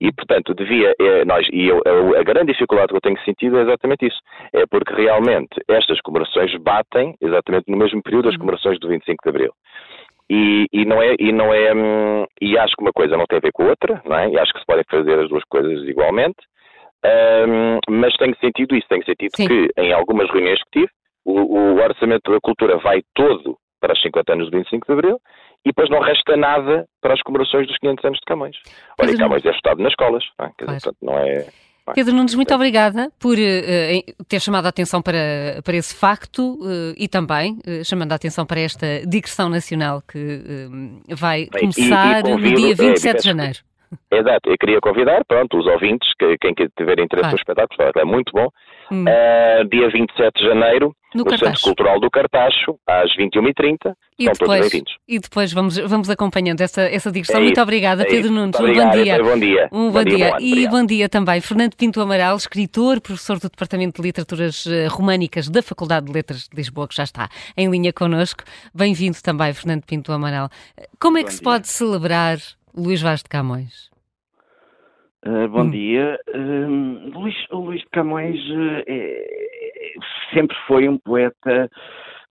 [0.00, 1.82] E, portanto, devia, é, nós, e eu,
[2.16, 4.18] a grande dificuldade que eu tenho sentido é exatamente isso.
[4.52, 8.40] É porque realmente estas comemorações batem exatamente no mesmo período das uhum.
[8.40, 9.52] comemorações do 25 de Abril.
[10.30, 13.38] E, e, não é, e não é, hum, e acho que uma coisa não tem
[13.38, 14.28] a ver com a outra, não é?
[14.28, 16.36] E acho que se podem fazer as duas coisas igualmente.
[17.04, 19.46] Um, mas tenho sentido isso, tenho sentido Sim.
[19.46, 20.92] que em algumas reuniões que tive,
[21.24, 25.20] o, o, orçamento da cultura vai todo para os 50 anos do 25 de Abril
[25.64, 28.56] e depois não resta nada para as comemorações dos 500 anos de Camões.
[28.98, 29.18] Olha, Pedro...
[29.18, 30.52] Camões é estudado nas escolas, não é?
[30.58, 31.46] Dizer, portanto, não é...
[31.94, 36.94] Pedro Nunes, muito obrigada por uh, ter chamado a atenção para, para esse facto uh,
[36.98, 40.42] e também uh, chamando a atenção para esta digressão nacional que
[41.14, 43.58] vai Bem, começar e, e convido, no dia 27 é, de janeiro.
[44.10, 47.30] Exato, eu queria convidar, pronto, os ouvintes, que, quem tiver interesse claro.
[47.30, 48.48] no espetáculo, é muito bom.
[48.90, 49.04] Hum.
[49.04, 53.94] Uh, dia 27 de janeiro, no, no Centro Cultural do Cartacho, às 21h30.
[54.18, 54.96] E São depois, todos bem-vindos.
[55.06, 57.40] E depois vamos, vamos acompanhando essa, essa digressão.
[57.40, 58.58] É Muito obrigada, é Pedro Nunes.
[58.58, 59.22] Um bom dia.
[59.22, 59.68] Bom dia.
[59.72, 60.16] Um bom, bom dia.
[60.16, 60.30] dia.
[60.30, 64.86] Bom e bom dia também, Fernando Pinto Amaral, escritor, professor do Departamento de Literaturas eh,
[64.86, 68.42] Românicas da Faculdade de Letras de Lisboa, que já está em linha connosco.
[68.74, 70.50] Bem-vindo também, Fernando Pinto Amaral.
[71.00, 71.44] Como é que bom se dia.
[71.44, 72.38] pode celebrar
[72.78, 73.90] Luís Vaz de Camões?
[75.26, 75.70] Uh, bom hum.
[75.70, 76.16] dia.
[76.28, 79.94] Uh, Luís, o Luís de Camões uh, é,
[80.32, 81.68] sempre foi um poeta,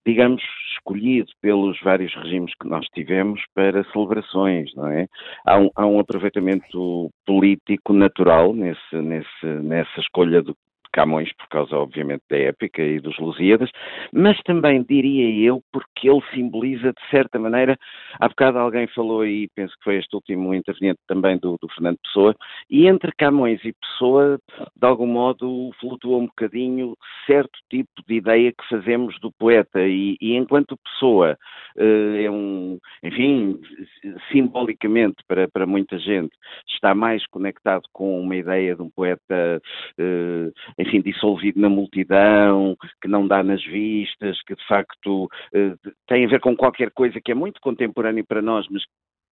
[0.06, 0.42] digamos,
[0.74, 5.06] escolhido pelos vários regimes que nós tivemos para celebrações, não é?
[5.46, 10.56] Há um, há um aproveitamento político natural nesse, nesse, nessa escolha do,
[10.92, 13.70] Camões, por causa, obviamente, da épica e dos Lusíadas,
[14.12, 17.78] mas também, diria eu, porque ele simboliza, de certa maneira,
[18.20, 21.98] há bocado alguém falou aí, penso que foi este último interveniente também do, do Fernando
[22.04, 22.36] Pessoa,
[22.70, 24.40] e entre Camões e Pessoa,
[24.76, 30.18] de algum modo, flutua um bocadinho certo tipo de ideia que fazemos do poeta, e,
[30.22, 31.38] e enquanto Pessoa
[31.78, 33.60] uh, é um, enfim,
[34.32, 36.32] simbolicamente para, para muita gente,
[36.68, 39.62] está mais conectado com uma ideia de um poeta,
[40.00, 46.26] uh, enfim, dissolvido na multidão, que não dá nas vistas, que de facto uh, tem
[46.26, 48.84] a ver com qualquer coisa que é muito contemporâneo para nós, mas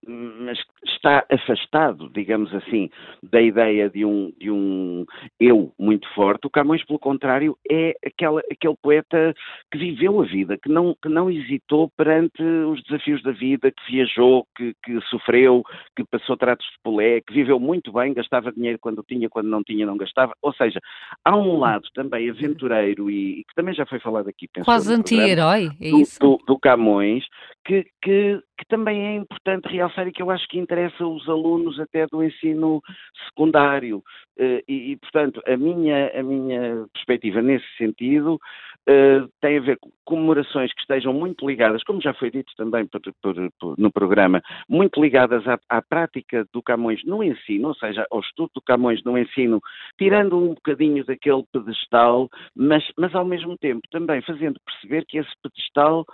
[0.06, 2.90] mas está afastado, digamos assim,
[3.22, 5.04] da ideia de um, de um
[5.38, 6.46] eu muito forte.
[6.46, 9.34] O Camões, pelo contrário, é aquela, aquele poeta
[9.70, 13.92] que viveu a vida, que não, que não hesitou perante os desafios da vida, que
[13.92, 15.62] viajou, que, que sofreu,
[15.96, 19.62] que passou tratos de polé, que viveu muito bem, gastava dinheiro quando tinha, quando não
[19.62, 20.32] tinha, não gastava.
[20.42, 20.80] Ou seja,
[21.24, 24.48] há um lado também aventureiro e, e que também já foi falado aqui.
[24.64, 26.18] Quase anti-herói, é isso?
[26.20, 27.24] Do, do Camões,
[27.64, 31.80] que, que, que, também é importante realçar e que eu acho que interessa os alunos
[31.80, 32.82] até do ensino
[33.28, 34.02] secundário.
[34.38, 38.38] Eh, e, e portanto, a minha, a minha perspectiva nesse sentido
[38.88, 42.86] uh, tem a ver com comemorações que estejam muito ligadas, como já foi dito também
[42.86, 47.74] por, por, por, no programa, muito ligadas à, à, prática do Camões no ensino, ou
[47.74, 49.60] seja, ao estudo do Camões no ensino,
[49.98, 55.32] tirando um bocadinho daquele pedestal, mas, mas ao mesmo tempo também fazendo perceber que esse
[55.42, 56.04] pedestal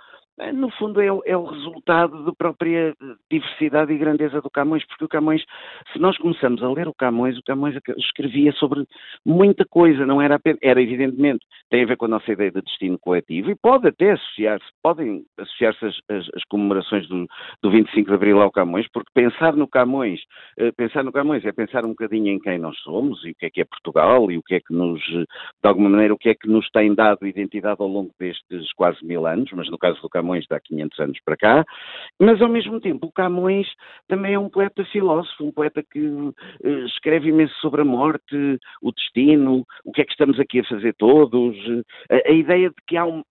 [0.53, 2.95] no fundo é, é, o resultado da própria
[3.29, 5.43] diversidade e grandeza do Camões, porque o Camões,
[5.91, 8.85] se nós começamos a ler o Camões, o Camões escrevia sobre
[9.25, 12.61] muita coisa, não era apenas, era evidentemente, tem a ver com a nossa ideia de
[12.61, 17.27] destino coletivo e pode até associar-se, podem associar-se as, as, as, comemorações do,
[17.61, 20.21] do 25 de Abril ao Camões, porque pensar no Camões,
[20.59, 23.45] uh, pensar no Camões é pensar um bocadinho em quem nós somos e o que
[23.45, 25.27] é que é Portugal e o que é que nos, de
[25.63, 29.27] alguma maneira, o que é que nos tem dado identidade ao longo destes quase mil
[29.27, 31.65] anos, mas no caso do Camões Camões de há 500 anos para cá,
[32.19, 33.67] mas ao mesmo tempo o Camões
[34.07, 36.33] também é um poeta filósofo, um poeta que uh,
[36.85, 40.93] escreve imenso sobre a morte, o destino, o que é que estamos aqui a fazer
[40.95, 41.55] todos,
[42.09, 43.23] a, a ideia de que há um,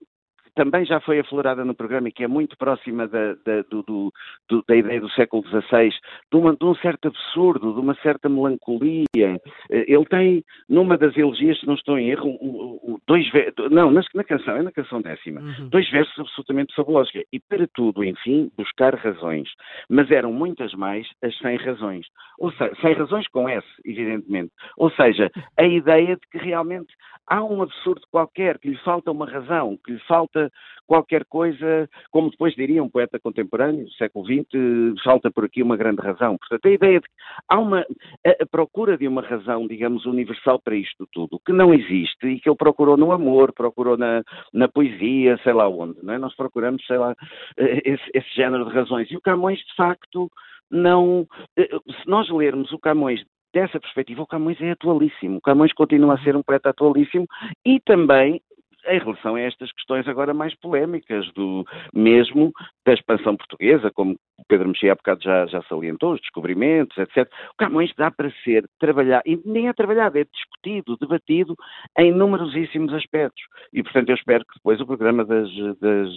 [0.55, 4.13] também já foi aflorada no programa e que é muito próxima da, da, do, do,
[4.49, 8.29] do, da ideia do século XVI, de, uma, de, um certo absurdo, de uma certa
[8.29, 9.07] melancolia.
[9.17, 9.39] Eh,
[9.71, 13.27] ele tem, numa das elegias, se não estou em erro, dois
[13.71, 15.69] não, na, na, canção, é na canção décima, uhum.
[15.69, 17.13] dois versos absolutamente fabulosos.
[17.33, 19.49] E para tudo, enfim, buscar razões.
[19.89, 22.07] Mas eram muitas mais as sem razões.
[22.39, 24.53] Ou seja, sem razões com S, evidentemente.
[24.77, 26.93] Ou seja, a ideia de que realmente
[27.27, 30.40] há um absurdo qualquer, que lhe falta uma razão, que lhe falta
[30.87, 35.77] qualquer coisa, como depois diria um poeta contemporâneo do século XX, falta por aqui uma
[35.77, 36.37] grande razão.
[36.37, 37.15] Portanto, a ideia de que
[37.49, 37.81] há uma
[38.27, 42.41] a, a procura de uma razão, digamos, universal para isto tudo, que não existe e
[42.41, 44.23] que ele procurou no amor, procurou na,
[44.53, 46.19] na poesia, sei lá onde, não é?
[46.19, 47.15] Nós procuramos, sei lá,
[47.57, 49.11] eh, esse, esse género de razões.
[49.11, 50.29] E o Camões, de facto,
[50.71, 51.27] não.
[51.57, 53.23] Eh, se nós lermos o Camões
[53.53, 55.39] dessa perspectiva, o Camões é atualíssimo.
[55.39, 57.27] O Camões continua a ser um poeta atualíssimo
[57.65, 58.41] e também
[58.87, 61.65] em relação a estas questões agora mais polémicas, do
[61.95, 62.53] mesmo
[62.85, 67.31] da expansão portuguesa, como o Pedro Mexia há bocado já, já salientou, os descobrimentos, etc.
[67.53, 71.55] O Camões dá para ser trabalhado, e nem é trabalhado, é discutido, debatido
[71.99, 73.43] em numerosíssimos aspectos.
[73.73, 76.11] E, portanto, eu espero que depois o programa das, das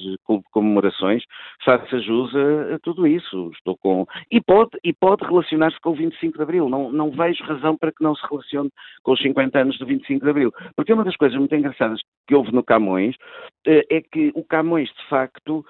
[0.51, 1.23] comemorações
[1.65, 3.51] faça jus a, tudo isso.
[3.53, 4.05] Estou com...
[4.31, 6.69] E pode, e pode relacionar-se com o 25 de Abril.
[6.69, 8.69] Não, não vejo razão para que não se relacione
[9.03, 10.51] com os 50 anos do 25 de Abril.
[10.75, 13.15] Porque uma das coisas muito engraçadas que houve no Camões
[13.65, 15.65] eh, é que o Camões, de facto,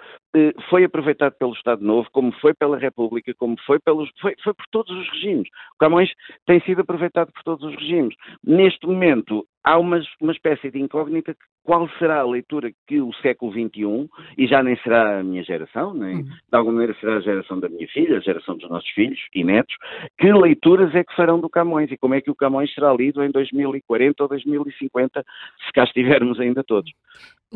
[0.70, 4.10] foi aproveitado pelo Estado Novo, como foi pela República, como foi pelos.
[4.20, 5.48] Foi, foi por todos os regimes.
[5.76, 6.10] O Camões
[6.46, 8.16] tem sido aproveitado por todos os regimes.
[8.44, 13.52] Neste momento, há uma, uma espécie de incógnita qual será a leitura que o século
[13.52, 16.24] XXI, e já nem será a minha geração, nem uhum.
[16.24, 19.44] de alguma maneira será a geração da minha filha, a geração dos nossos filhos e
[19.44, 19.74] netos,
[20.20, 23.24] que leituras é que farão do Camões e como é que o Camões será lido
[23.24, 25.24] em 2040 ou 2050,
[25.66, 26.92] se cá estivermos ainda todos.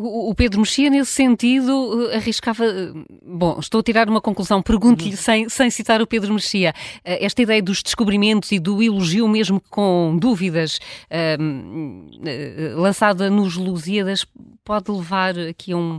[0.00, 2.64] O Pedro Mexia, nesse sentido, eh, arriscava.
[2.64, 2.92] Eh,
[3.26, 5.16] bom, estou a tirar uma conclusão, pergunto-lhe, uhum.
[5.16, 6.72] sem, sem citar o Pedro Mexia,
[7.04, 10.78] eh, esta ideia dos descobrimentos e do elogio, mesmo com dúvidas,
[12.76, 14.24] lançada nos Lusíadas,
[14.64, 15.98] pode levar aqui a um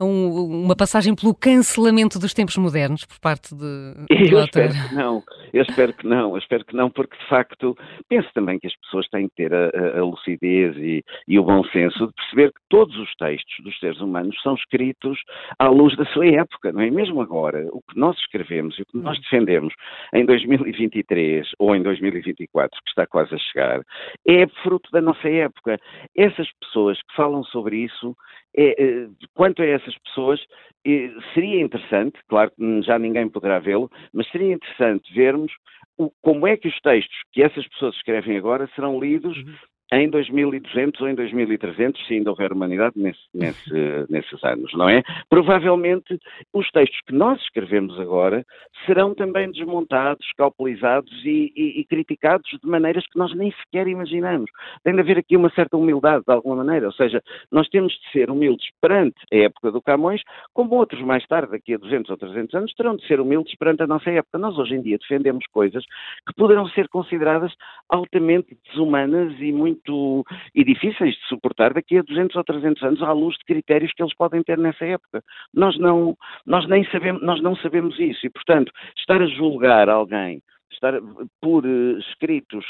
[0.00, 5.22] um, uma passagem pelo cancelamento dos tempos modernos por parte de, eu espero que não,
[5.52, 7.76] eu espero que não, eu espero que não, porque de facto
[8.08, 11.64] penso também que as pessoas têm que ter a, a lucidez e, e, o bom
[11.64, 15.18] senso de perceber que todos os textos dos seres humanos são escritos
[15.58, 16.90] à luz da sua época, não é?
[16.90, 19.72] Mesmo agora, o que nós escrevemos e o que nós defendemos
[20.14, 23.82] em 2023 ou em 2024, que está quase a chegar,
[24.26, 25.78] é fruto da nossa época.
[26.16, 28.16] Essas pessoas que falam sobre isso
[28.56, 30.40] é, é, quanto a essas pessoas,
[30.86, 35.52] é, seria interessante, claro que já ninguém poderá vê-lo, mas seria interessante vermos
[35.98, 39.54] o, como é que os textos que essas pessoas escrevem agora serão lidos uhum.
[39.92, 43.70] Em 2200 ou em 2300, se ainda houver humanidade nesse, nesse,
[44.08, 45.02] nesses anos, não é?
[45.28, 46.18] Provavelmente
[46.52, 48.42] os textos que nós escrevemos agora
[48.86, 54.50] serão também desmontados, calculizados e, e, e, criticados de maneiras que nós nem sequer imaginamos.
[54.82, 58.12] Tem de haver aqui uma certa humildade, de alguma maneira, ou seja, nós temos de
[58.12, 60.22] ser humildes perante a época do Camões,
[60.54, 63.82] como outros mais tarde, daqui a 200 ou 300 anos, terão de ser humildes perante
[63.82, 64.38] a nossa época.
[64.38, 65.84] Nós hoje em dia defendemos coisas
[66.26, 67.52] que poderão ser consideradas
[67.90, 70.24] altamente desumanas e muito muito
[70.54, 74.02] e difíceis de suportar daqui a 200 ou 300 anos à luz de critérios que
[74.02, 75.22] eles podem ter nessa época.
[75.52, 76.16] Nós não,
[76.46, 80.40] nós nem sabemos, nós não sabemos isso e, portanto, estar a julgar alguém
[80.72, 80.94] estar
[81.40, 82.64] por uh, escritos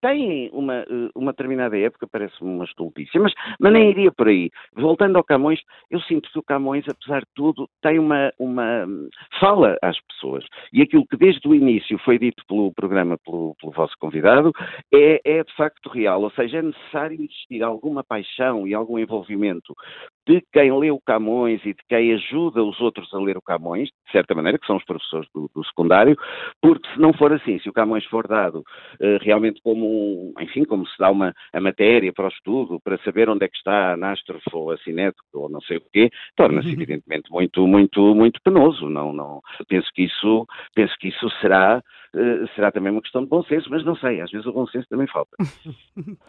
[0.00, 4.50] têm uma, eh, uma determinada época, parece-me uma estultícia, mas, mas nem iria por aí.
[4.74, 8.86] Voltando ao Camões, eu sinto que o Camões, apesar de tudo, tem uma, uma
[9.38, 10.44] fala às pessoas.
[10.72, 14.52] E aquilo que desde o início foi dito pelo programa, pelo, pelo vosso convidado,
[14.92, 16.22] é, é de facto real.
[16.22, 19.74] Ou seja, é necessário existir alguma paixão e algum envolvimento
[20.30, 23.88] de quem lê o Camões e de quem ajuda os outros a ler o Camões,
[23.88, 26.16] de certa maneira, que são os professores do, do secundário,
[26.62, 30.86] porque se não for assim, se o Camões for dado uh, realmente como, enfim, como
[30.86, 33.92] se dá uma a matéria para o estudo, para saber onde é que está a
[33.94, 38.88] anástrofe ou a cinético ou não sei o quê, torna-se evidentemente muito, muito, muito penoso.
[38.88, 41.82] Não, não, penso que isso, penso que isso será,
[42.14, 44.66] uh, será também uma questão de bom senso, mas não sei, às vezes o bom
[44.68, 45.36] senso também falta.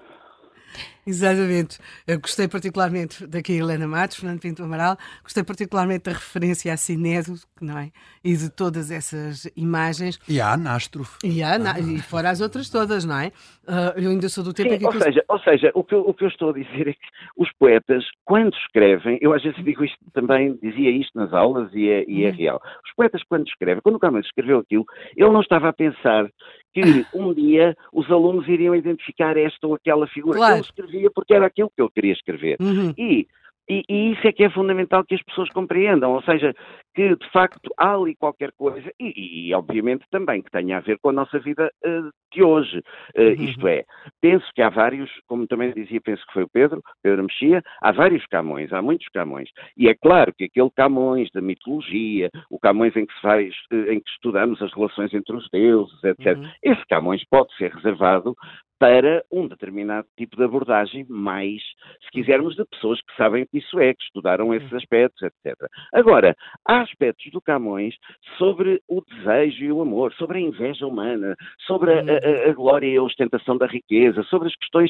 [1.05, 1.79] Exatamente.
[2.07, 7.33] Eu gostei particularmente daqui Helena Matos, Fernando Pinto Amaral, gostei particularmente da referência a Cinedo,
[7.59, 7.91] não é?
[8.23, 10.19] E de todas essas imagens.
[10.29, 11.17] E a Anástrofe.
[11.23, 11.79] E, a, ah.
[11.79, 13.31] e fora as outras todas, não é?
[13.63, 14.85] Uh, eu ainda sou do tempo Sim, que.
[14.85, 16.99] Ou, seja, ou seja, o que, eu, o que eu estou a dizer é que
[17.37, 21.89] os poetas, quando escrevem, eu às vezes digo isto também, dizia isto nas aulas e
[21.89, 22.35] é, e é uhum.
[22.35, 22.61] real.
[22.85, 24.85] Os poetas, quando escrevem, quando o Camões escreveu aquilo,
[25.15, 26.29] ele não estava a pensar
[26.73, 26.81] que
[27.13, 30.37] um dia os alunos iriam identificar esta ou aquela figura.
[30.37, 30.55] Claro.
[30.55, 30.61] Ele
[30.91, 32.57] escrevia porque era aquilo que ele queria escrever.
[32.59, 32.93] Uhum.
[32.97, 33.27] E
[33.71, 36.53] e, e, isso é que é fundamental que as pessoas compreendam, ou seja,
[36.93, 40.97] que de facto há ali qualquer coisa, e, e obviamente também que tenha a ver
[40.99, 42.79] com a nossa vida uh, de hoje.
[43.15, 43.33] Uh, uhum.
[43.45, 43.85] Isto é,
[44.19, 47.91] penso que há vários, como também dizia, penso que foi o Pedro, Pedro Mexia, há
[47.93, 49.49] vários Camões, há muitos Camões.
[49.77, 53.91] E é claro que aquele Camões da mitologia, o Camões em que se faz, uh,
[53.91, 56.49] em que estudamos as relações entre os deuses, etc., uhum.
[56.61, 58.35] esse Camões pode ser reservado
[58.81, 61.61] para um determinado tipo de abordagem, mais,
[62.03, 65.55] se quisermos, de pessoas que sabem o que isso é, que estudaram esses aspectos, etc.
[65.93, 66.35] Agora,
[66.67, 67.93] há aspectos do Camões
[68.39, 71.35] sobre o desejo e o amor, sobre a inveja humana,
[71.67, 74.89] sobre a, a, a glória e a ostentação da riqueza, sobre as questões,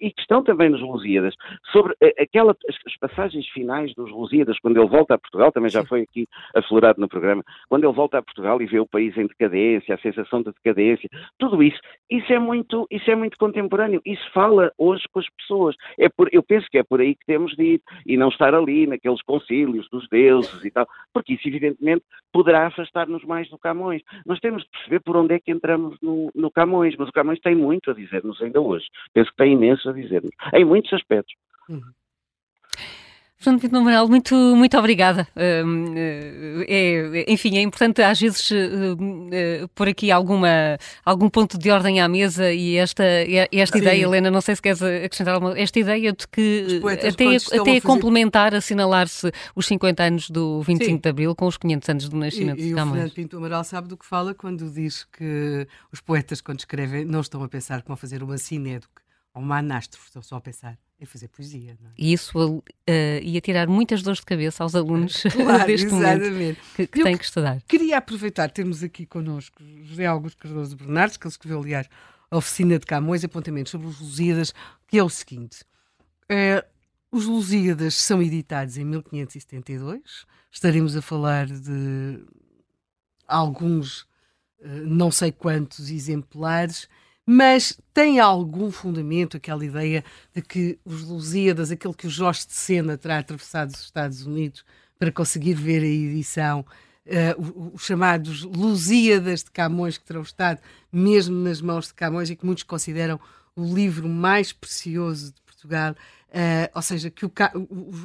[0.00, 1.34] e que estão também nos Lusíadas,
[1.72, 5.84] sobre aquela, as, as passagens finais dos Lusíadas, quando ele volta a Portugal, também já
[5.84, 9.26] foi aqui aflorado no programa, quando ele volta a Portugal e vê o país em
[9.26, 14.00] decadência, a sensação de decadência, tudo isso, isso é muito, isso é é muito contemporâneo.
[14.04, 15.76] Isso fala hoje com as pessoas.
[15.98, 18.54] É por, eu penso que é por aí que temos de ir e não estar
[18.54, 24.02] ali naqueles concílios dos deuses e tal, porque isso evidentemente poderá afastar-nos mais do Camões.
[24.24, 27.40] Nós temos de perceber por onde é que entramos no, no Camões, mas o Camões
[27.40, 28.86] tem muito a dizer-nos ainda hoje.
[29.12, 31.34] Penso que tem imenso a dizer-nos, em muitos aspectos.
[31.68, 31.82] Uhum.
[33.38, 35.28] Fernando Pinto Amaral, muito, muito obrigada.
[35.36, 38.54] Uh, é, enfim, é importante às vezes uh,
[38.94, 43.04] uh, pôr aqui alguma, algum ponto de ordem à mesa e esta,
[43.52, 47.76] esta ideia, Helena, não sei se queres acrescentar alguma, esta ideia de que até, até
[47.76, 50.98] a complementar, assinalar-se os 50 anos do 25 Sim.
[50.98, 52.88] de Abril com os 500 anos do nascimento e, de Camões.
[52.88, 56.60] E o Fernando Pinto Amaral sabe do que fala quando diz que os poetas, quando
[56.60, 59.02] escrevem, não estão a pensar que vão fazer uma cinédoque
[59.34, 61.72] ou uma anástrofe, estão só a pensar é fazer poesia.
[61.72, 61.88] É?
[61.98, 62.62] E isso uh,
[63.22, 66.30] ia tirar muitas dores de cabeça aos alunos claro, deste exatamente.
[66.30, 67.60] momento que, que têm que estudar.
[67.68, 71.88] Queria aproveitar, temos aqui connosco José Augusto Cardoso Bernardes, que ele escreveu, aliás,
[72.30, 74.54] a Oficina de Camões, apontamentos sobre os Lusíadas,
[74.88, 75.62] que é o seguinte.
[76.24, 76.64] Uh,
[77.10, 82.24] os Lusíadas são editados em 1572, estaremos a falar de
[83.28, 84.02] alguns,
[84.60, 86.88] uh, não sei quantos exemplares,
[87.26, 92.52] mas tem algum fundamento aquela ideia de que os Lusíadas, aquele que o Jorge de
[92.52, 94.64] Sena terá atravessado os Estados Unidos
[94.96, 96.64] para conseguir ver a edição,
[97.06, 100.60] uh, os chamados Lusíadas de Camões, que terão estado
[100.92, 103.18] mesmo nas mãos de Camões e que muitos consideram
[103.56, 105.92] o livro mais precioso de Portugal,
[106.28, 107.32] uh, ou seja, que o,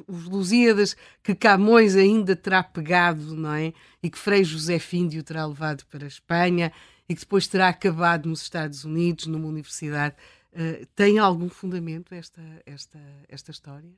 [0.07, 3.71] os, Lusíadas que Camões ainda terá pegado, não é?
[4.01, 6.71] E que Frei José Fíndio terá levado para a Espanha
[7.11, 10.15] e que depois terá acabado nos Estados Unidos, numa universidade.
[10.53, 13.91] Uh, tem algum fundamento esta, esta, esta história?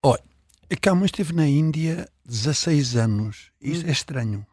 [0.00, 0.22] Olha,
[0.80, 3.50] Camões esteve na Índia 16 anos.
[3.60, 3.88] Isso hum.
[3.88, 4.46] é estranho.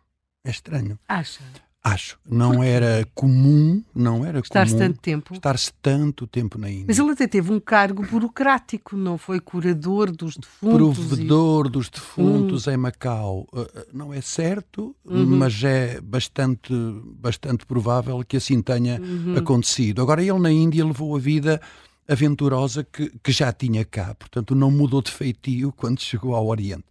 [0.43, 0.99] É estranho.
[1.07, 1.43] Acha?
[1.85, 2.17] Acho.
[2.25, 5.33] Não era comum, não era Estar-se comum tanto tempo.
[5.33, 6.85] estar-se tanto tempo na Índia.
[6.87, 10.97] Mas ele até teve um cargo burocrático, não foi curador dos defuntos.
[10.97, 13.45] e- Provedor dos defuntos em Macau.
[13.51, 15.25] Uh, uh, Não é certo, Uhum.
[15.25, 16.73] mas é bastante,
[17.19, 19.35] bastante provável que assim tenha Uhum.
[19.37, 20.01] acontecido.
[20.01, 21.59] Agora, ele na Índia levou a vida
[22.07, 26.85] aventurosa que, que já tinha cá, portanto, não mudou de feitio quando chegou ao Oriente.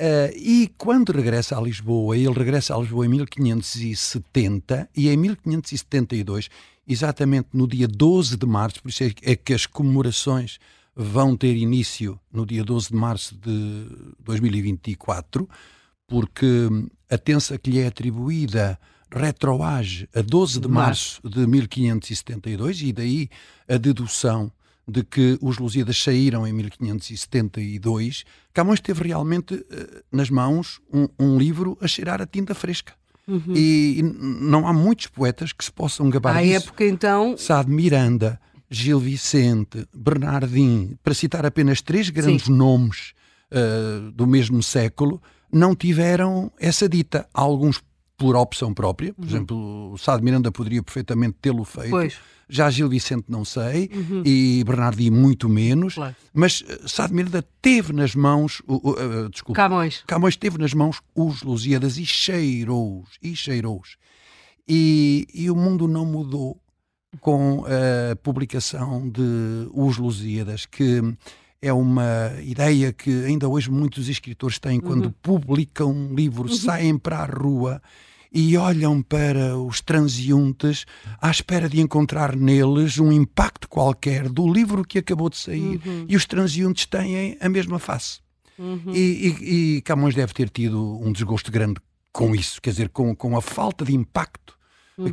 [0.00, 6.48] Uh, e quando regressa a Lisboa, ele regressa a Lisboa em 1570 e em 1572,
[6.88, 10.58] exatamente no dia 12 de março, por isso é que- é que as comemorações
[10.96, 13.86] vão ter início no dia 12 de março de
[14.24, 15.46] 2024,
[16.06, 18.78] porque hum, a tensa que lhe é atribuída
[19.12, 21.20] retroage a 12 de março.
[21.28, 23.28] de 1572 e daí
[23.68, 24.50] a dedução
[24.90, 31.38] de que os Lusíadas saíram em 1572, Camões teve realmente eh, nas mãos um, um
[31.38, 32.92] livro a cheirar a tinta fresca.
[33.54, 34.12] E, e n-
[34.50, 36.56] não há muitos poetas que se possam gabar À disso.
[36.66, 43.12] época, então, Sá de Miranda, Gil Vicente, Bernardim, para citar apenas três grandes nomes
[43.52, 45.22] eh, do mesmo século,
[45.52, 47.28] não tiveram essa dita.
[47.32, 47.80] Alguns
[48.20, 51.88] por opção própria, por exemplo, o Sá de Miranda poderia perfeitamente tê-lo feito.
[51.88, 52.18] Pois.
[52.52, 53.88] Já Gil Vicente não sei,
[54.26, 56.14] e Bernardim muito menos, Claro.
[56.34, 60.02] mas eh, Sá de Miranda teve nas mãos, o- o- eh, desculpe, Camões.
[60.06, 63.96] Camões teve nas mãos os Lusíadas e cheirou-os, e cheirou-os.
[64.68, 66.60] E, e o mundo não mudou
[67.20, 69.22] com a publicação de
[69.72, 71.00] Os Lusíadas, que
[71.62, 77.18] é uma ideia que ainda hoje muitos escritores têm quando publicam um livro, saem para
[77.20, 77.80] a rua
[78.32, 80.84] e olham para os transeuntes
[81.20, 85.80] à espera de encontrar neles um impacto qualquer do livro que acabou de sair.
[86.08, 88.20] E os transeuntes têm a mesma face.
[88.94, 88.98] E,
[89.40, 91.80] e- e Camões deve ter tido um desgosto grande
[92.12, 94.54] com isso, quer dizer, com, com a falta de impacto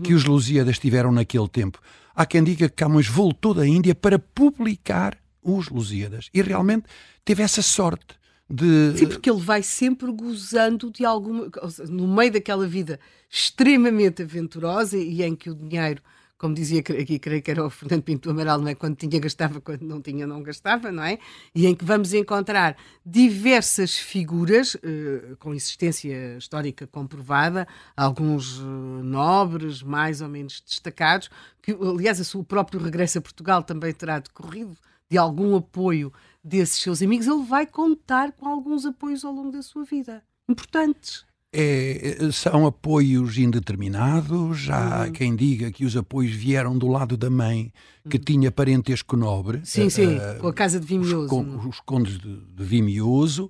[0.04, 1.80] que os Lusíadas tiveram naquele tempo.
[2.14, 6.84] Há quem diga que Camões voltou da Índia para publicar os Lusíadas e realmente
[7.24, 8.06] teve essa sorte
[8.50, 8.98] de.
[8.98, 11.50] Sim, porque ele vai sempre gozando de alguma.
[11.90, 13.00] No meio daquela vida
[13.30, 16.02] extremamente aventurosa e em que o dinheiro,
[16.38, 18.76] como dizia aqui, creio que era o Fernando Pinto Amaral, não é?
[18.76, 21.20] Quando tinha, gastava, quando não tinha, não gastava, não é?
[21.54, 27.68] E em que vamos encontrar diversas figuras eh, com existência histórica comprovada,
[27.98, 28.64] alguns eh,
[29.04, 31.30] nobres, mais ou menos destacados,
[31.62, 34.78] que, aliás, seu próprio regresso a Portugal também terá decorrido
[35.10, 36.12] de algum apoio
[36.44, 40.24] desses seus amigos, ele vai contar com alguns apoios ao longo da sua vida.
[40.50, 41.26] Importantes.
[41.54, 44.60] É, são apoios indeterminados.
[44.60, 47.72] Já há quem diga que os apoios vieram do lado da mãe,
[48.10, 49.62] que tinha parentesco nobre.
[49.64, 51.24] Sim, sim, eh, com a casa de Vimioso.
[51.24, 53.50] Os, con- os condes de, de Vimioso.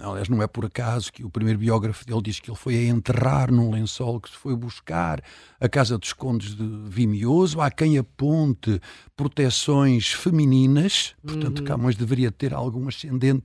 [0.00, 2.84] Aliás, não é por acaso que o primeiro biógrafo dele diz que ele foi a
[2.88, 5.22] enterrar num lençol que se foi buscar
[5.60, 7.60] a casa dos condes de Vimioso.
[7.60, 8.80] Há quem aponte
[9.16, 13.44] proteções femininas, portanto, Camões deveria ter algum ascendente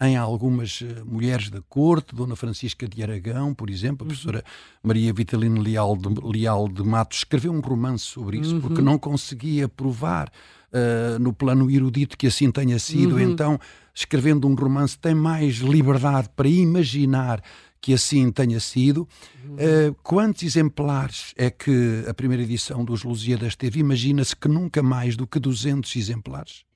[0.00, 4.44] em algumas eh, mulheres da corte, Dona Francisca de Aragão, por exemplo, a professora
[4.82, 9.68] Maria Vitalina Leal de, Leal de Matos escreveu um romance sobre isso, porque não conseguia
[9.68, 10.30] provar
[10.72, 13.58] eh, no plano erudito que assim tenha sido, então,
[13.92, 17.42] escrevendo um romance, tem mais liberdade para imaginar
[17.80, 19.08] que assim tenha sido.
[19.56, 23.80] Eh, quantos exemplares é que a primeira edição dos Lusíadas teve?
[23.80, 26.67] Imagina-se que nunca mais do que 200 exemplares.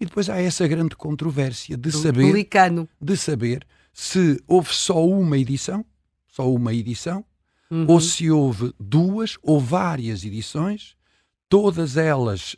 [0.00, 2.22] E depois há essa grande controvérsia de saber,
[3.00, 5.84] de saber se houve só uma edição,
[6.26, 7.24] só uma edição,
[7.70, 7.86] Uhum.
[7.88, 10.94] ou se houve duas ou várias edições,
[11.48, 12.54] todas elas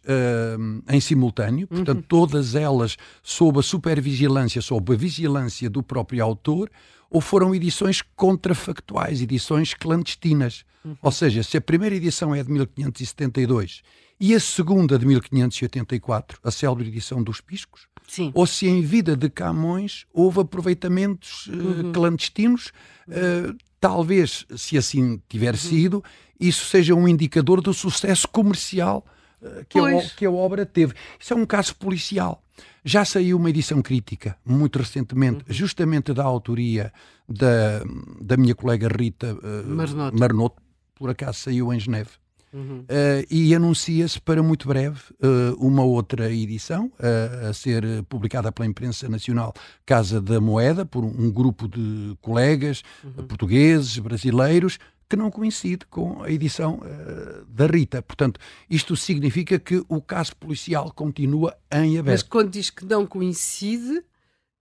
[0.59, 6.69] hum, em simultâneo, portanto, todas elas sob a supervigilância, sob a vigilância do próprio autor,
[7.09, 10.65] ou foram edições contrafactuais, edições clandestinas.
[11.01, 13.83] Ou seja, se a primeira edição é de 1572
[14.19, 18.31] e a segunda de 1584, a célebre edição dos Piscos, Sim.
[18.35, 22.73] ou se em vida de Camões houve aproveitamentos eh, clandestinos,
[23.09, 26.03] eh, talvez, se assim tiver sido,
[26.41, 29.05] isso seja um indicador do sucesso comercial
[29.43, 30.95] eh, que, a, que a obra teve.
[31.21, 32.43] Isso é um caso policial.
[32.83, 36.91] Já saiu uma edição crítica, muito recentemente, justamente da autoria
[37.29, 37.83] da,
[38.21, 39.37] da minha colega Rita
[39.67, 40.19] Marnoto.
[40.19, 40.63] Marnoto,
[40.95, 42.11] por acaso saiu em Geneve.
[42.57, 48.67] Uh, e anuncia-se para muito breve uh, uma outra edição uh, a ser publicada pela
[48.67, 49.53] imprensa nacional
[49.85, 54.79] Casa da Moeda por um grupo de colegas uh, portugueses, brasileiros
[55.09, 58.03] que não coincide com a edição uh, da Rita.
[58.03, 62.29] Portanto, isto significa que o caso policial continua em Mas aberto.
[62.29, 64.03] quando diz que não coincide,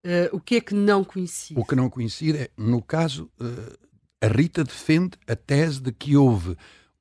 [0.04, 1.60] eh, o que é que não coincide?
[1.60, 3.78] O que não coincide é, no caso, uh,
[4.22, 6.56] A Rita defende a tese de que houve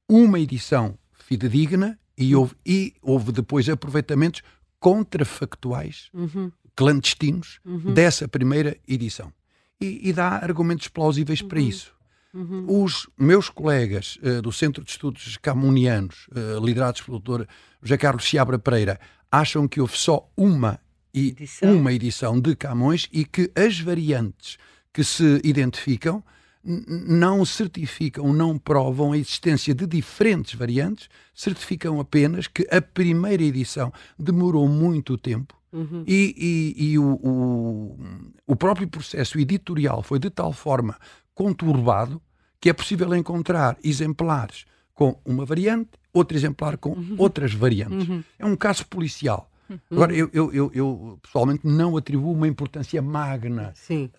[0.08, 4.42] uma edição fidedigna e houve, e houve depois aproveitamentos
[4.78, 6.52] contrafactuais, uhum.
[6.76, 7.94] clandestinos, uhum.
[7.94, 9.32] dessa primeira edição.
[9.80, 11.48] E, e, dá argumentos plausíveis uhum.
[11.48, 11.94] para isso.
[12.32, 12.82] Uhum.
[12.82, 17.44] Os meus colegas uh, do Centro de Estudos Camunianos, uh, liderados pelo Dr.
[17.82, 19.00] José Carlos Seabra Pereira,
[19.30, 20.80] acham que houve só uma,
[21.12, 21.76] e, edição.
[21.76, 24.58] uma edição de Camões e que as variantes
[24.92, 26.22] que se identificam
[26.64, 33.92] não certificam, não provam a existência de diferentes variantes, certificam apenas que a primeira edição
[34.18, 36.04] demorou muito tempo uhum.
[36.06, 37.98] e, e, e o, o,
[38.46, 40.96] o, próprio processo editorial foi de tal forma
[41.34, 42.20] conturbado
[42.58, 44.64] que é possível encontrar exemplares
[44.94, 47.16] com uma variante, outro exemplar com uhum.
[47.18, 48.08] outras variantes.
[48.08, 48.24] Uhum.
[48.38, 49.50] É um caso policial.
[49.90, 49.96] Uhum.
[49.96, 53.72] Agora, eu, eu, eu, eu, pessoalmente não atribuo uma importância magna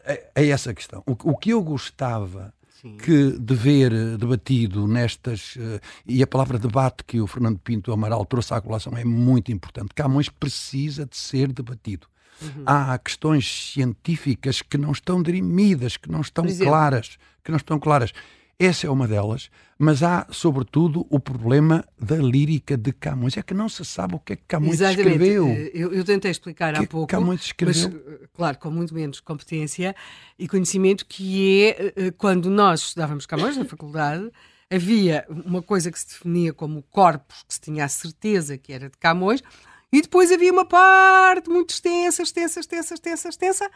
[0.06, 1.04] a, a, essa questão.
[1.06, 2.54] O, o, que eu gostava
[2.94, 5.56] que de ver eh, debatido nestas.
[5.56, 9.52] Uh, e a palavra debate que o Fernando Pinto Amaral trouxe à colação é muito
[9.52, 9.90] importante.
[9.96, 12.08] Camões precisa de ser debatido.
[12.42, 12.64] Uhum.
[12.66, 18.12] Há questões científicas que não estão dirimidas, que não estão claras, que não estão claras.
[18.58, 23.36] Essa é uma delas, mas há, sobretudo, o problema da lírica de Camões.
[23.36, 25.10] É que não se sabe o que é que Camões Exatamente.
[25.10, 25.48] escreveu.
[25.48, 27.90] Eh, eu, eu tentei explicar que há pouco, Camões escreveu?
[27.92, 29.94] mas, eh, claro, com muito menos competência
[30.40, 34.32] e conhecimento, que é eh, quando nós estudávamos Camões na faculdade,
[34.72, 38.90] havia uma coisa que se definia como corpus, que se tinha a certeza que era
[38.90, 39.44] de Camões,
[39.92, 43.72] e depois havia uma parte muito extensa, extensa, extensa, extensa, extensa,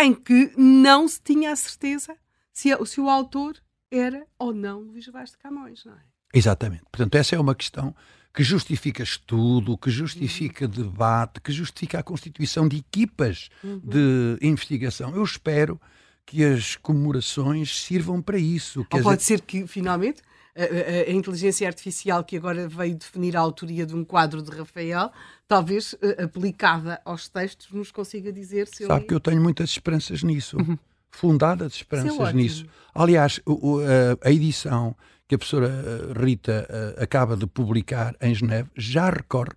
[0.00, 2.16] em que não se tinha a certeza
[2.52, 3.54] se, se o autor
[3.90, 6.00] era ou não Luís Vaz de Camões, não é?
[6.32, 6.84] Exatamente.
[6.90, 7.94] Portanto, essa é uma questão
[8.32, 10.70] que justifica estudo, que justifica uhum.
[10.70, 13.80] debate, que justifica a constituição de equipas uhum.
[13.82, 15.14] de investigação.
[15.14, 15.80] Eu espero
[16.24, 18.86] que as comemorações sirvam para isso.
[18.92, 20.22] Ou pode ser que, finalmente,
[20.54, 24.50] a, a, a, inteligência artificial que agora veio definir a autoria de um quadro de
[24.52, 25.10] Rafael,
[25.48, 30.22] talvez uh, aplicada aos textos, nos consiga dizer se Sabe que eu tenho muitas esperanças
[30.22, 30.56] nisso.
[30.56, 30.78] Uhum
[31.10, 32.66] fundadas esperanças é nisso.
[32.94, 33.80] Aliás, o, o,
[34.22, 34.96] a, edição
[35.28, 39.52] que a professora eh, Rita eh, acaba de publicar em Geneve já recorre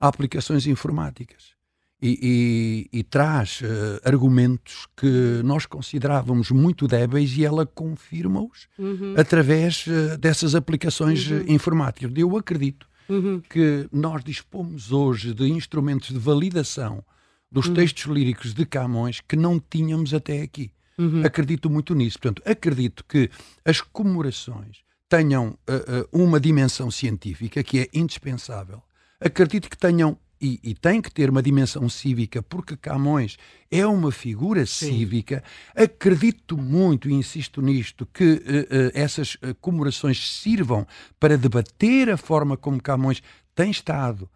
[0.00, 1.54] a aplicações informáticas
[2.02, 3.64] e, e, e traz uh,
[4.04, 9.14] argumentos que nós considerávamos muito débeis e ela confirma-os uhum.
[9.16, 11.44] através uh, dessas aplicações uhum.
[11.48, 12.12] informáticas.
[12.14, 13.40] Eu acredito uhum.
[13.48, 17.02] que nós dispomos hoje de instrumentos de validação
[17.50, 17.74] dos uhum.
[17.74, 20.70] textos líricos de Camões que não tínhamos até aqui.
[20.98, 21.24] Uhum.
[21.24, 22.18] Acredito muito nisso.
[22.18, 23.30] Portanto, acredito que
[23.64, 28.82] as comemorações tenham uh, uh, uma dimensão científica que é indispensável.
[29.20, 33.38] Acredito que tenham e, e tem que ter uma dimensão cívica, porque Camões
[33.70, 34.92] é uma figura Sim.
[34.92, 35.42] cívica.
[35.74, 40.86] Acredito muito, e insisto nisto, que uh, uh, essas uh, comemorações sirvam
[41.18, 43.22] para debater a forma como Camões
[43.54, 44.28] tem estado,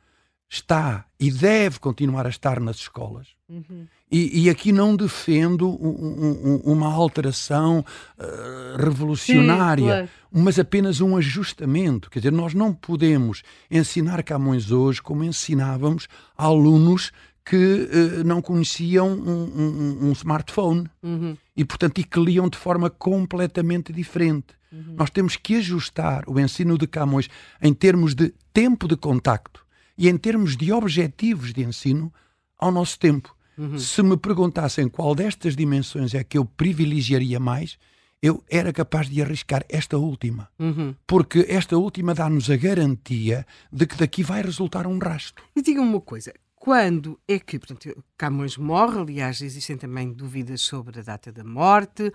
[0.49, 3.29] está e deve continuar a estar nas escolas.
[3.49, 3.87] Uhum.
[4.11, 7.85] E, e, aqui não defendo um, um, uma alteração
[8.19, 10.09] uh, revolucionária, Sim, claro.
[10.33, 12.09] mas apenas um ajustamento.
[12.09, 16.09] Quer dizer, nós não podemos ensinar Camões hoje como ensinávamos
[16.39, 17.13] a alunos
[17.45, 21.37] que uh, não conheciam um, um smartphone uhum.
[21.55, 24.59] e, portanto, e que liam de forma completamente diferente.
[24.73, 24.95] Uhum.
[24.97, 27.29] Nós temos que ajustar o ensino de Camões
[27.61, 29.67] em termos de tempo de contacto
[29.97, 32.13] e em termos de objetivos de ensino
[32.59, 33.35] ao nosso tempo.
[33.59, 33.79] Uhum.
[33.79, 37.77] Se me perguntassem qual destas dimensões é que eu privilegiaria mais,
[38.23, 40.49] eu era capaz de arriscar esta última.
[40.59, 40.95] Uhum.
[41.07, 45.45] Porque esta última dá-nos a garantia de que daqui vai resultar um rastro.
[45.55, 46.33] E diga-me uma coisa.
[46.55, 49.01] Quando é que, portanto, Camões morre?
[49.01, 52.13] Aliás, existem também dúvidas sobre a data da morte,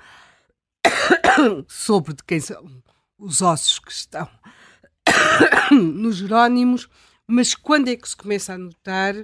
[1.68, 2.66] sobre de quem são
[3.18, 4.28] os ossos que estão
[5.72, 6.90] nos Jerónimos,
[7.26, 9.16] mas quando é que se começa a notar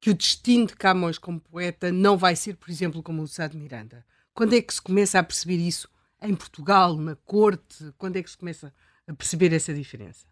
[0.00, 3.32] que o destino de Camões como poeta não vai ser, por exemplo, como o de
[3.32, 4.04] Sá de Miranda?
[4.32, 5.88] Quando é que se começa a perceber isso
[6.22, 7.92] em Portugal, na corte?
[7.98, 8.72] Quando é que se começa
[9.06, 10.26] a perceber essa diferença?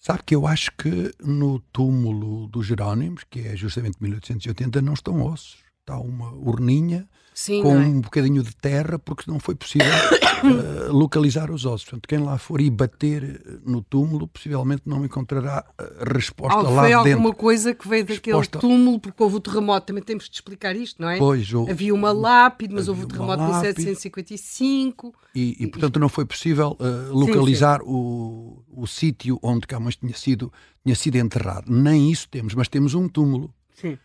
[0.00, 5.22] Sabe que eu acho que no túmulo dos Jerónimos, que é justamente 1880, não estão
[5.22, 5.64] ossos.
[5.84, 7.80] Está uma urninha Sim, com é?
[7.80, 11.84] um bocadinho de terra, porque não foi possível uh, localizar os ossos.
[11.84, 16.62] Portanto, quem lá for e bater eh, no túmulo, possivelmente não encontrará uh, resposta lá
[16.62, 17.02] foi dentro.
[17.02, 18.60] Foi alguma coisa que veio daquele resposta...
[18.60, 21.18] túmulo, porque houve o terremoto, também temos de explicar isto, não é?
[21.18, 25.14] Pois, Havia uma lápide, mas houve o terremoto de 1755.
[25.34, 27.92] E, e, portanto, não foi possível uh, localizar sim, sim.
[27.92, 30.50] o, o sítio onde Camões tinha sido,
[30.82, 31.70] tinha sido enterrado.
[31.70, 33.52] Nem isso temos, mas temos um túmulo.
[33.74, 33.98] Sim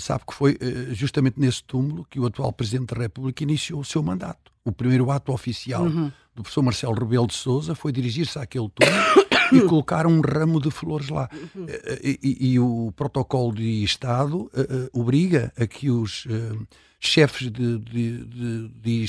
[0.00, 3.84] sabe que foi uh, justamente nesse túmulo que o atual Presidente da República iniciou o
[3.84, 4.52] seu mandato.
[4.64, 6.10] O primeiro ato oficial uhum.
[6.34, 10.70] do professor Marcelo Rebelo de Sousa foi dirigir-se àquele túmulo e colocar um ramo de
[10.70, 11.28] flores lá.
[11.32, 11.66] Uhum.
[12.02, 14.50] E, e, e, o protocolo de Estado
[14.92, 16.26] obriga a que os
[16.98, 19.06] chefes de, de, de, de,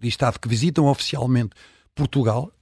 [0.00, 1.50] de Estado que visitam oficialmente
[1.94, 2.52] Portugal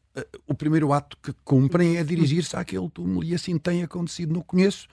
[0.46, 4.34] o primeiro ato que cumprem é dirigir-se àquele túmulo e assim tem acontecido.
[4.34, 4.88] Não conheço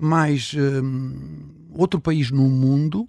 [0.00, 3.08] mais um, outro país no mundo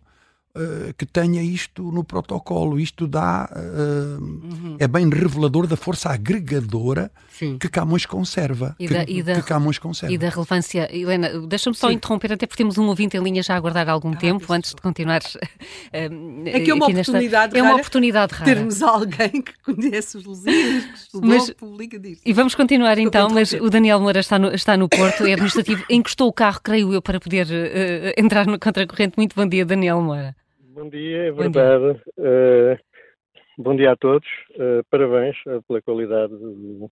[0.55, 2.79] uh, que tenha isto no protocolo.
[2.79, 3.49] Isto dá.
[3.51, 4.77] Uh, uhum.
[4.79, 7.57] É bem revelador da força agregadora Sim.
[7.57, 8.75] que Camões conserva.
[8.79, 10.13] E da, que, e da, que Camões conserva.
[10.13, 10.89] E da relevância.
[10.95, 11.95] Helena, deixa-me só Sim.
[11.95, 14.73] interromper, até porque temos um ouvinte em linha já a aguardar algum ah, tempo, antes
[14.73, 15.21] de continuar.
[15.21, 17.57] Uh, é que é uma oportunidade nesta...
[17.57, 18.45] É uma oportunidade rara.
[18.45, 22.21] Termos alguém que conhece os Lusíadas, que estudou, mas, publica disso.
[22.25, 25.33] E vamos continuar Estou então, mas o Daniel Moura está no, está no Porto, é
[25.33, 29.13] administrativo, encostou o carro, creio eu, para poder uh, entrar no contracorrente.
[29.17, 30.35] Muito bom dia, Daniel Moura.
[30.73, 31.83] Bom dia, é verdade.
[31.83, 34.27] Bom dia, uh, bom dia a todos.
[34.51, 36.89] Uh, parabéns uh, pela qualidade do,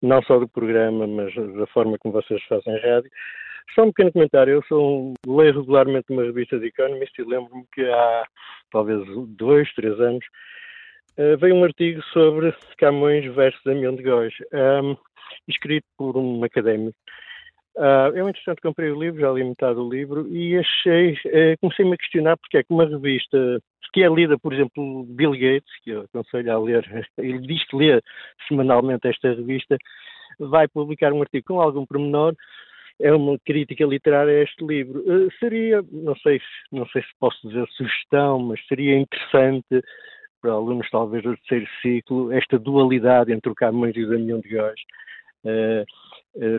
[0.00, 3.10] não só do programa, mas da forma como vocês fazem rádio.
[3.74, 4.54] Só um pequeno comentário.
[4.54, 8.24] Eu sou um, leio regularmente uma revista de Economist e lembro-me que há
[8.70, 9.04] talvez
[9.36, 10.24] dois, três anos
[11.38, 14.32] veio um artigo sobre Camões versus Damião de Góis,
[14.82, 14.96] um,
[15.46, 16.96] escrito por um académico
[17.76, 21.94] Uh, eu, entretanto, comprei o livro, já li metade do livro e achei, uh, comecei-me
[21.94, 23.62] a questionar porque é que uma revista
[23.92, 26.84] que é lida, por exemplo, Bill Gates, que eu aconselho a ler,
[27.18, 28.00] ele diz que lê
[28.48, 29.76] semanalmente esta revista,
[30.38, 32.34] vai publicar um artigo com algum pormenor,
[33.00, 35.00] é uma crítica literária a este livro.
[35.00, 36.40] Uh, seria, não sei,
[36.70, 39.82] não sei se posso dizer sugestão, mas seria interessante
[40.40, 44.48] para alunos talvez do terceiro ciclo, esta dualidade entre o Camões e o Damião de
[44.48, 44.80] Góis.
[45.44, 45.84] Uh, eh,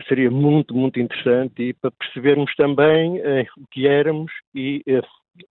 [0.08, 5.44] seria muito, muito interessante e para percebermos também uh, o que éramos e, uh,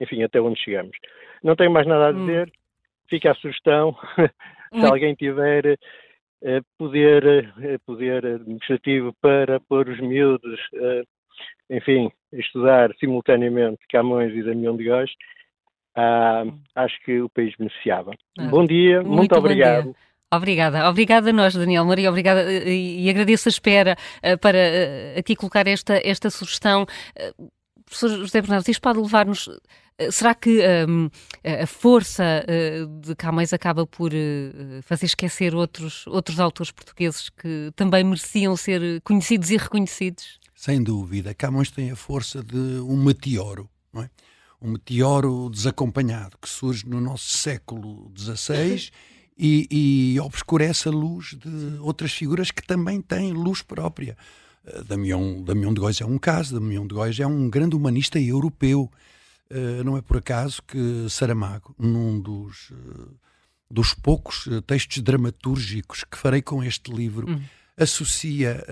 [0.00, 0.96] enfim, até onde chegamos.
[1.42, 2.26] Não tenho mais nada a hum.
[2.26, 2.52] dizer,
[3.08, 3.96] fica a sugestão,
[4.72, 5.78] se alguém tiver
[6.78, 7.52] poder,
[7.86, 10.60] poder administrativo para pôr os miúdos,
[11.70, 15.10] enfim, estudar simultaneamente Camões e Damião de Góis,
[15.96, 16.58] ah, hum.
[16.74, 18.12] acho que o país beneficiava.
[18.38, 18.48] Ah.
[18.48, 19.84] Bom dia, muito, muito obrigado.
[19.84, 19.94] Dia.
[20.36, 24.58] Obrigada, obrigada a nós, Daniel Maria, obrigada e, e agradeço a espera uh, para
[25.18, 26.86] aqui colocar esta, esta sugestão.
[27.84, 29.48] Professor José Bernardo, isto pode levar-nos.
[30.10, 31.08] Será que um,
[31.62, 32.44] a força
[33.02, 34.10] de Camões acaba por
[34.82, 40.40] fazer esquecer outros, outros autores portugueses que também mereciam ser conhecidos e reconhecidos?
[40.64, 41.34] Sem dúvida.
[41.34, 44.10] Camões tem a força de um meteoro, não é?
[44.62, 48.90] Um meteoro desacompanhado que surge no nosso século XVI
[49.36, 54.16] e, e obscurece a luz de outras figuras que também têm luz própria.
[54.64, 58.18] Uh, Damião, Damião de Góis é um caso, Damião de Góis é um grande humanista
[58.20, 58.90] europeu.
[59.50, 63.16] Uh, não é por acaso que Saramago, num dos, uh,
[63.70, 67.42] dos poucos textos dramatúrgicos que farei com este livro, uhum.
[67.76, 68.64] associa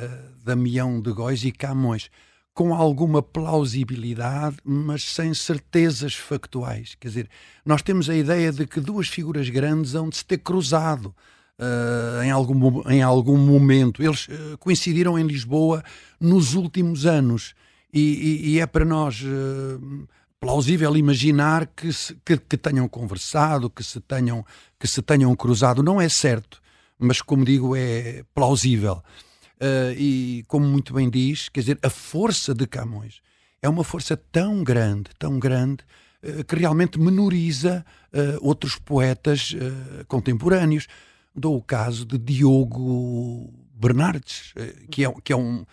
[0.44, 2.08] Damião de Góis e Camões
[2.54, 6.94] com alguma plausibilidade, mas sem certezas factuais.
[7.00, 7.28] Quer dizer,
[7.64, 11.14] nós temos a ideia de que duas figuras grandes hão de se ter cruzado
[11.58, 14.02] uh, em, algum, em algum momento.
[14.02, 15.82] Eles uh, coincidiram em Lisboa
[16.20, 17.54] nos últimos anos
[17.92, 20.08] e, e, e é para nós uh,
[20.38, 24.44] plausível imaginar que, se, que, que, tenham conversado, que se tenham,
[24.78, 25.82] que se tenham cruzado.
[25.82, 26.60] Não é certo,
[26.98, 29.02] mas como digo, é plausível.
[29.62, 33.20] Uh, e, como muito bem diz, quer dizer, a força de Camões
[33.62, 35.84] é uma força tão grande, tão grande,
[36.20, 39.54] uh, que realmente menoriza uh, outros poetas
[40.08, 40.88] contemporâneos.
[41.32, 44.52] Dou o caso de Diogo Bernardes,
[44.90, 45.64] que, é, que é um.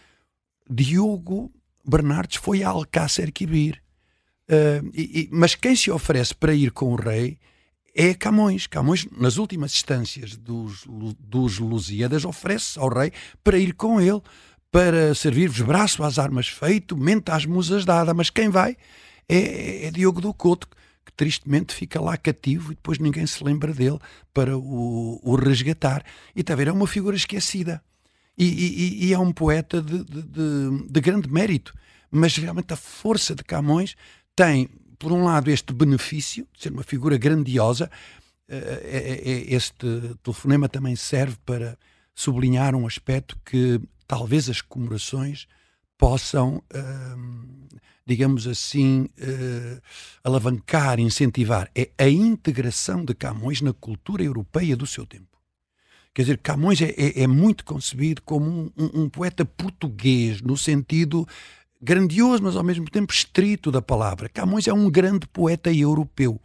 [0.70, 1.52] Diogo
[1.84, 3.82] Bernardes foi a Alcácer Quibir.
[4.94, 7.40] E, e, mas quem se oferece para ir com o rei
[8.00, 8.66] é Camões.
[8.66, 10.86] Camões, nas últimas instâncias dos,
[11.20, 13.12] dos Lusíadas, oferece ao rei
[13.44, 14.22] para ir com ele,
[14.72, 18.14] para servir-vos braço às armas feito, mente às musas dada.
[18.14, 18.78] Mas quem vai
[19.28, 20.70] é, é Diogo do Couto,
[21.06, 24.00] que tristemente fica lá cativo e depois ninguém se lembra dele
[24.34, 26.02] para o, o resgatar.
[26.34, 27.84] E está a ver, é uma figura esquecida.
[28.38, 31.74] E, e, e é um poeta de, de, de, de grande mérito.
[32.10, 33.98] Mas realmente a força de Camões
[34.34, 34.70] tem
[35.00, 37.90] por um lado, este benefício de ser uma figura grandiosa.
[38.50, 39.88] Eh, eh, eh, este
[40.22, 41.78] telefonema também serve para
[42.14, 45.48] sublinhar um aspecto que talvez as comemorações
[45.98, 47.68] possam, ehm,
[48.06, 49.08] digamos assim,
[50.24, 51.70] alavancar, incentivar.
[51.76, 55.30] É a integração de Camões na cultura europeia do seu tempo.
[56.14, 60.58] Quer dizer, Camões é, é, é muito concebido como um, um, um, poeta português, no
[60.58, 61.28] sentido
[61.82, 64.30] grandioso, mas ao mesmo tempo estrito da palavra.
[64.30, 66.40] Camões é um grande poeta europeu.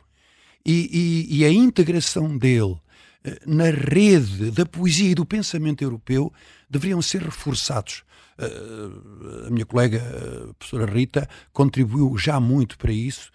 [0.64, 2.76] E, e, e a integração dele
[3.22, 6.32] eh, na rede da poesia e do pensamento europeu
[6.70, 8.02] deveriam ser reforçados.
[8.36, 10.02] Uh, a minha colega,
[10.50, 13.30] a professora Rita, contribuiu já muito para isso,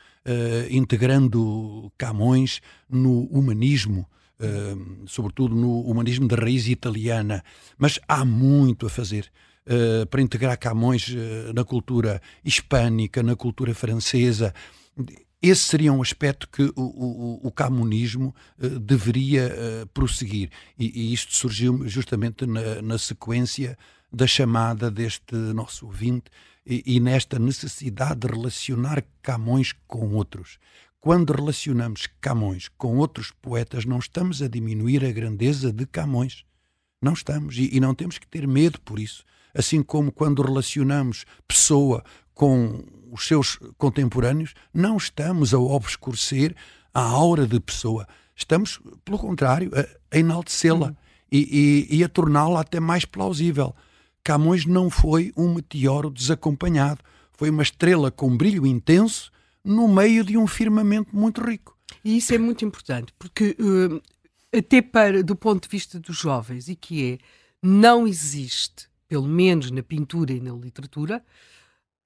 [0.70, 2.60] integrando Camões
[2.90, 4.06] no humanismo,
[5.08, 7.42] sobretudo no humanismo da raiz italiana.
[7.78, 9.32] Mas há muito a fazer.
[9.70, 14.52] Uh, para integrar Camões uh, na cultura hispânica, na cultura francesa.
[15.40, 20.50] Esse seria um aspecto que o, o, o camonismo uh, deveria prosseguir.
[20.76, 23.78] E, e, isto surgiu justamente na, na, sequência
[24.12, 26.32] da chamada deste nosso ouvinte
[26.66, 30.58] e, e nesta necessidade de relacionar Camões com outros.
[31.00, 36.44] Quando relacionamos Camões com outros poetas, não estamos a diminuir a grandeza de Camões.
[37.00, 41.26] Não estamos, e, e não temos que ter medo por isso assim como quando relacionamos
[41.48, 42.04] pessoa
[42.34, 46.56] com os seus contemporâneos, não estamos a obscurecer
[46.94, 48.08] a aura de pessoa.
[48.36, 50.96] Estamos, pelo contrário, a, a enaltecê-la
[51.32, 53.76] e, e, e, a torná-la até mais plausível.
[54.24, 57.02] Camões não foi um meteoro desacompanhado,
[57.34, 59.32] foi uma estrela com brilho intenso
[59.64, 61.78] no meio de um firmamento muito rico.
[62.04, 64.02] E isso é muito importante, porque uh,
[64.58, 67.18] até para do ponto de vista dos jovens, e que é,
[67.62, 71.26] não existe pelo menos na pintura e na literatura,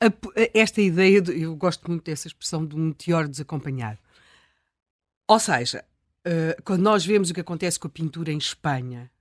[0.02, 0.08] a,
[0.54, 4.00] esta ideia, de, eu gosto muito dessa expressão de um meteoro desacompanhado.
[5.28, 5.86] Ou seja,
[6.26, 9.12] uh, quando nós vemos o que acontece com a pintura em Espanha,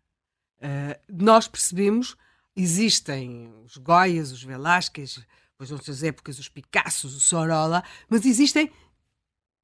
[0.59, 2.17] uh, nós percebemos
[2.55, 5.21] existem os Goias, os Velázquez,
[5.53, 8.71] depois outras épocas os Picassos, o Sorolla, mas existem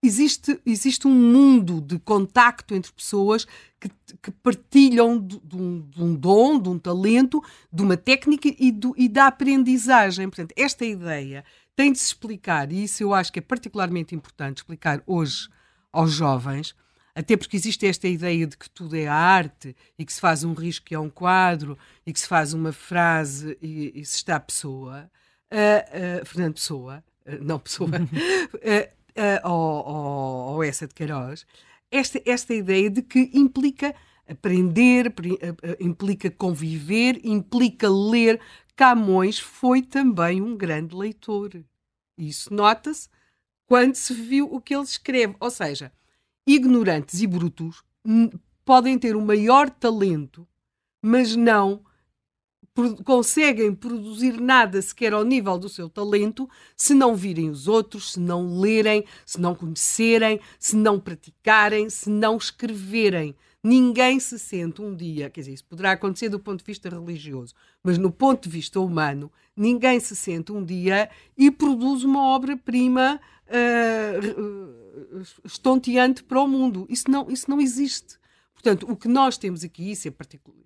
[0.03, 3.47] existe, existe um mundo de contacto entre pessoas
[3.81, 3.91] que,
[4.23, 7.43] que partilham de, de, um, de, um, dom, de um talento,
[7.73, 10.29] de uma técnica e, do, e da aprendizagem.
[10.29, 11.45] Portanto, esta ideia
[11.75, 15.49] tem de se explicar, e isso eu acho que é particularmente importante explicar hoje
[15.93, 16.75] aos jovens,
[17.15, 20.55] até porque existe esta ideia de que tudo é arte e que se faz um
[20.55, 21.77] risco que é um quadro
[22.07, 25.11] e que se faz uma frase e, e se está a pessoa,
[25.53, 27.91] uh, uh, Fernando Pessoa, uh, não Pessoa,
[29.45, 31.47] uh, essa de Queiroz,
[31.90, 33.95] esta, esta ideia de que implica
[34.28, 35.12] aprender,
[35.81, 38.40] implica conviver, implica ler.
[38.77, 41.51] Camões foi também um grande leitor.
[42.16, 43.09] Isso nota-se
[43.66, 45.35] quando se viu o que ele escreve.
[45.40, 45.93] Ou seja,
[46.47, 47.82] ignorantes e brutos
[48.65, 50.47] podem ter o maior talento,
[51.03, 51.82] mas não
[53.05, 58.21] conseguem produzir nada sequer ao nível do seu talento se não virem os outros, se
[58.21, 63.35] não lerem, se não conhecerem, se não praticarem, se não escreverem.
[63.63, 67.55] Ninguém se sente um dia, quer dizer, isso poderá acontecer do ponto de vista religioso,
[67.83, 73.21] mas no ponto de vista humano, ninguém se sente um dia e produz uma obra-prima
[73.49, 74.73] uh,
[75.45, 76.87] estonteante para o mundo.
[76.89, 78.17] Isso não, isso não existe.
[78.55, 80.13] Portanto, o que nós temos aqui, isso é,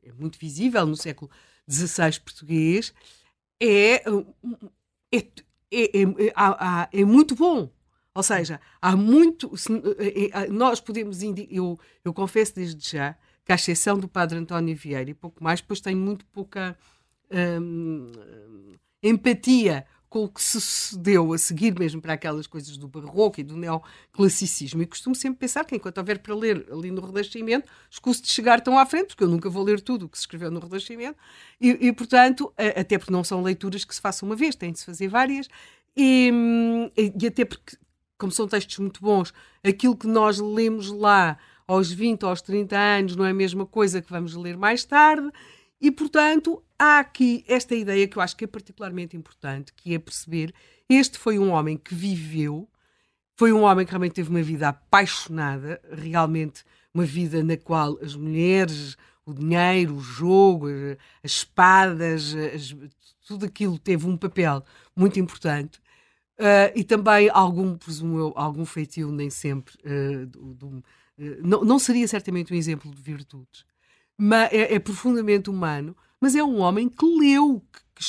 [0.05, 1.31] é muito visível no século
[1.67, 2.93] 16 português,
[3.61, 5.19] é, é,
[5.71, 7.71] é, é, é muito bom.
[8.15, 9.51] Ou seja, há muito.
[10.51, 11.23] Nós podemos.
[11.23, 15.61] Eu, eu confesso desde já que, à exceção do Padre António Vieira e pouco mais,
[15.61, 16.77] depois tenho muito pouca
[17.31, 18.07] hum,
[19.03, 23.57] empatia com o que sucedeu a seguir mesmo para aquelas coisas do barroco e do
[23.57, 24.83] neoclassicismo.
[24.83, 28.61] E costumo sempre pensar que enquanto houver para ler ali no Renascimento, escuso de chegar
[28.61, 31.17] tão à frente, porque eu nunca vou ler tudo o que se escreveu no Renascimento,
[31.59, 34.81] e, e portanto, até porque não são leituras que se façam uma vez, têm de
[34.81, 35.49] se fazer várias,
[35.97, 36.31] e,
[36.95, 37.79] e até porque,
[38.19, 39.33] como são textos muito bons,
[39.65, 43.65] aquilo que nós lemos lá aos 20 ou aos 30 anos não é a mesma
[43.65, 45.31] coisa que vamos ler mais tarde,
[45.83, 49.99] e, portanto, há aqui esta ideia que eu acho que é particularmente importante, que é
[49.99, 50.55] perceber
[50.89, 52.69] este foi um homem que viveu,
[53.35, 56.65] foi um homem que realmente teve uma vida apaixonada, realmente
[56.95, 58.97] uma vida na qual as mulheres,
[59.27, 60.69] o dinheiro, o jogo,
[61.23, 62.77] as espadas, as,
[63.27, 64.65] tudo aquilo teve um papel
[64.95, 65.81] muito importante.
[66.39, 70.83] Uh, e também algum, presumo eu, algum feitio, nem sempre, uh, do, do, uh,
[71.43, 73.65] não, não seria certamente um exemplo de virtudes,
[74.51, 77.63] é, é, profundamente humano, mas é um homem que leu,
[77.95, 78.05] que,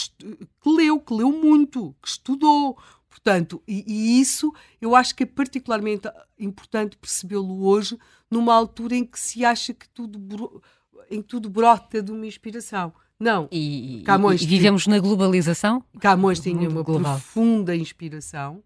[0.61, 2.77] que, leu, que leu muito, que estudou.
[3.09, 7.97] Portanto, e, e isso eu acho que é particularmente importante percebê-lo hoje,
[8.29, 10.61] numa altura em que se acha que tudo,
[11.09, 12.93] em que tudo brota de uma inspiração.
[13.19, 13.47] Não.
[13.51, 15.83] E, Camões e vivemos tinha, na globalização?
[15.99, 17.13] Camões tinha uma global.
[17.13, 18.61] profunda inspiração,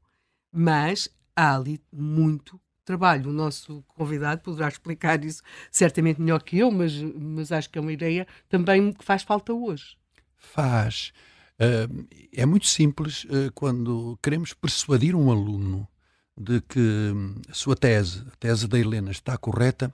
[0.52, 3.30] mas há ali muito trabalho.
[3.30, 7.82] O nosso convidado poderá explicar isso certamente melhor que eu, mas, mas acho que é
[7.82, 9.98] uma ideia também que faz falta hoje.
[10.38, 11.12] Faz.
[12.32, 15.88] É muito simples uh, quando queremos persuadir um aluno
[16.40, 19.92] de que hum, a sua tese, a tese da Helena, está correta,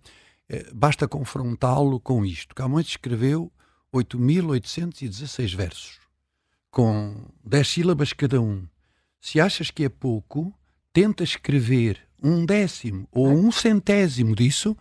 [0.51, 2.53] uh, basta confrontá-lo com isto.
[2.53, 3.49] Camões escreveu
[3.93, 5.99] 8.816 versos,
[6.69, 7.15] com
[7.45, 8.67] 10 sílabas cada um.
[9.21, 10.53] Se achas que é pouco,
[10.91, 14.77] tenta escrever um décimo ou um centésimo disso,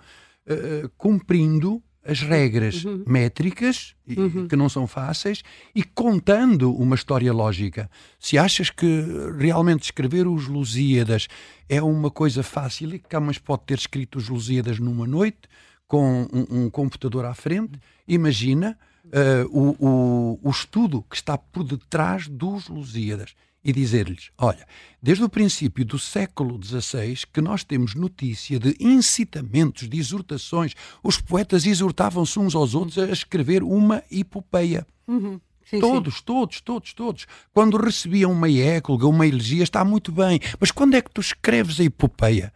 [0.97, 3.05] cumprindo as regras uhum.
[3.07, 4.49] métricas, uhum.
[4.49, 5.43] que não são fáceis,
[5.75, 7.89] e contando uma história lógica.
[8.19, 9.05] Se achas que
[9.39, 11.29] realmente escrever os Lusíadas
[11.69, 15.49] é uma coisa fácil e que Camões pode ter escrito os Lusíadas numa noite,
[15.87, 17.79] com um, um computador à frente,
[18.09, 23.35] imagina uh, o, o, o estudo que está por detrás dos Lusíadas
[23.65, 24.67] e dizer-lhes: olha,
[25.01, 30.75] desde o princípio do século XVI que nós temos notícia de incitamentos, de exortações.
[31.03, 34.87] Os poetas exortavam-se uns aos outros a escrever uma epopeia.
[35.07, 35.41] Uhum.
[35.65, 36.23] Sim, todos, sim.
[36.25, 37.27] todos, todos, todos.
[37.53, 40.41] Quando recebiam uma écloga, uma elegia, está muito bem.
[40.61, 42.53] Mas quando é que tu escreves a epopeia?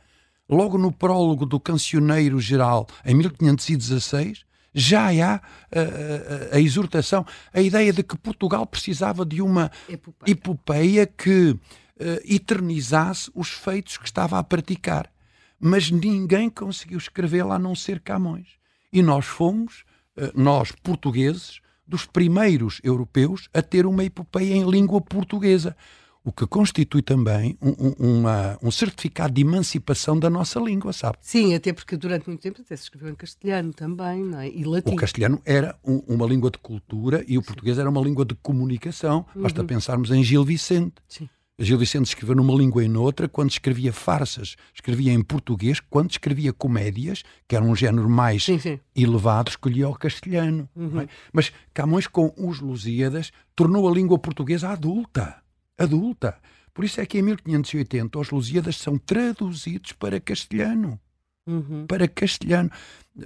[0.49, 4.45] Logo no prólogo do Cancioneiro Geral, em 1516,
[4.79, 5.41] já há a,
[6.53, 11.59] a, a, exortação, a ideia de que Portugal precisava de uma epopeia, epopeia que uh,
[12.27, 15.11] eternizasse os feitos que estava a praticar.
[15.59, 18.59] Mas ninguém conseguiu escrevê-la a não ser Camões.
[18.93, 19.85] E nós fomos,
[20.19, 25.75] uh, nós portugueses, dos primeiros europeus a ter uma epopeia em língua portuguesa
[26.27, 31.19] o que constitui também um, um, uma, um, certificado de emancipação da nossa língua, sabe?
[31.21, 34.49] Sim, até porque durante muito tempo até se escreveu em castelhano também, não é?
[34.49, 34.93] E latim.
[34.93, 37.47] O castelhano era um, uma língua de cultura e o Sim.
[37.47, 39.25] português era uma língua de comunicação.
[39.37, 39.43] Uhum.
[39.43, 40.95] Basta pensarmos em Gil Vicente.
[41.07, 41.29] Sim.
[41.61, 46.53] Gil Vicente escreveu numa língua e noutra, quando escrevia farsas, escrevia em português, quando escrevia
[46.53, 48.81] comédias, que era um género mais sim, sim.
[48.97, 50.69] elevado, escolhia o castelhano.
[50.77, 50.81] É?
[50.81, 51.01] Uhum.
[51.03, 51.09] É?
[51.33, 55.46] Mas Camões, com os Lusíadas, tornou a língua portuguesa adulta
[55.79, 56.37] adulta.
[56.73, 61.01] Por isso é que em 1580 os Lusíadas são traduzidos para castelhano.
[61.47, 61.87] Uhum.
[61.87, 62.71] Para castelhano.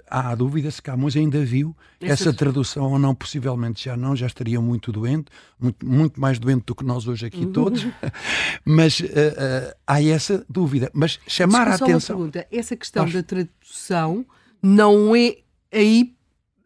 [0.07, 4.27] Há dúvida se Camões ainda viu essa, essa tradução ou não, possivelmente já não, já
[4.27, 7.53] estaria muito doente, muito, muito mais doente do que nós hoje aqui uhum.
[7.53, 7.85] todos.
[8.65, 10.91] Mas uh, uh, há essa dúvida.
[10.95, 12.17] Mas chamar a atenção.
[12.17, 12.47] Uma pergunta.
[12.57, 14.25] Essa questão da tradução
[14.63, 15.39] não é
[15.73, 16.15] aí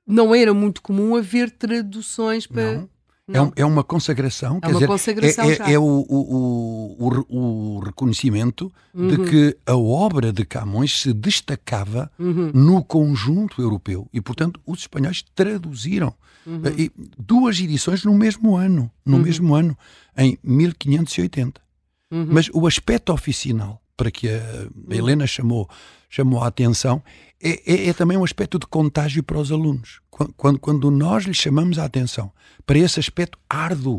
[0.07, 2.81] não era muito comum haver traduções para.
[2.81, 2.94] Não.
[3.27, 7.79] É, é, uma consagração, é uma dizer, consagração é, é, é o, o, o, o,
[7.79, 9.09] reconhecimento uhum.
[9.09, 12.51] de que a obra de Camões se destacava uhum.
[12.53, 16.13] no conjunto europeu e, portanto, os espanhóis traduziram
[16.47, 16.61] uhum.
[16.77, 19.23] e, duas edições no mesmo ano, no uhum.
[19.23, 19.79] mesmo ano,
[20.19, 21.63] em 1580.
[22.11, 22.29] Uhum.
[22.31, 24.93] Mas o aspecto oficial para que a uhum.
[24.93, 25.69] Helena chamou,
[26.15, 27.03] chamou a atenção
[27.43, 30.01] é, é, é, também um aspecto de contágio para os alunos.
[30.37, 32.33] Quando, quando nós lhes chamamos a atenção
[32.65, 33.97] para esse aspecto árduo,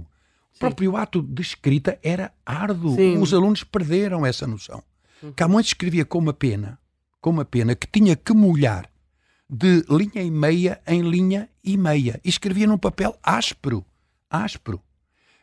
[0.55, 2.95] o próprio ato de escrita era árduo.
[2.95, 3.17] Sim.
[3.17, 4.81] Os alunos perderam essa noção.
[5.21, 5.33] Uhum.
[5.33, 6.79] Camões escrevia com uma pena,
[7.19, 8.89] com uma pena que tinha que molhar
[9.49, 12.21] de linha e meia em linha e meia.
[12.23, 13.85] E escrevia num papel áspero,
[14.29, 14.81] áspero.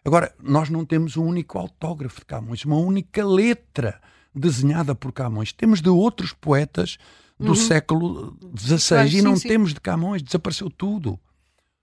[0.02, 4.00] Agora, nós não temos um único autógrafo de Camões, uma única letra
[4.34, 5.52] desenhada por Camões.
[5.52, 6.98] Temos de outros poetas
[7.38, 7.54] do uhum.
[7.54, 9.48] século XVI e não sim.
[9.48, 11.18] temos de Camões, desapareceu tudo.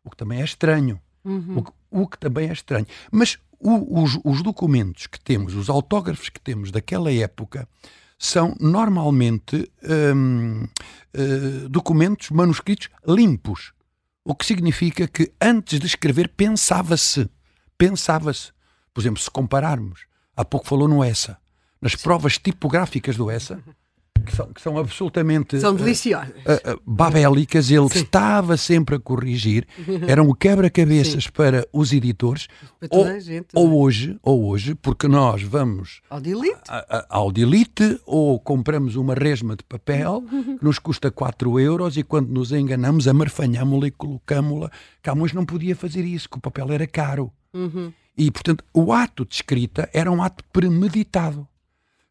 [0.03, 0.99] O que também é estranho.
[1.23, 1.57] Uhum.
[1.57, 2.87] O, que, o, que, também é estranho.
[3.11, 7.67] Mas o, os, os, documentos que temos, os autógrafos que temos daquela época,
[8.17, 9.69] são normalmente
[10.15, 10.65] hum,
[11.15, 13.73] uh, documentos manuscritos limpos.
[14.23, 17.29] O que significa que antes de escrever pensava-se.
[17.77, 18.51] Pensava-se.
[18.93, 20.05] Por exemplo, se compararmos,
[20.35, 21.37] há pouco falou no ESA,
[21.81, 23.61] nas provas tipográficas do ESA,
[24.25, 26.35] que são, que são absolutamente são deliciosas.
[26.37, 27.99] Uh, uh, babélicas, ele Sim.
[27.99, 29.67] estava sempre a corrigir,
[30.07, 32.47] eram o quebra-cabeças para os editores,
[32.79, 33.73] para ou, gente, ou é?
[33.73, 36.61] hoje, ou hoje, porque nós vamos ao delete.
[36.67, 40.23] A, a, ao delete ou compramos uma resma de papel
[40.59, 44.71] que nos custa 4 euros e quando nos enganamos amarfanhámo-la e colocámo-la.
[45.01, 47.31] Camões não podia fazer isso, que o papel era caro.
[47.53, 47.91] Uhum.
[48.17, 51.47] E, portanto, o ato de escrita era um ato premeditado.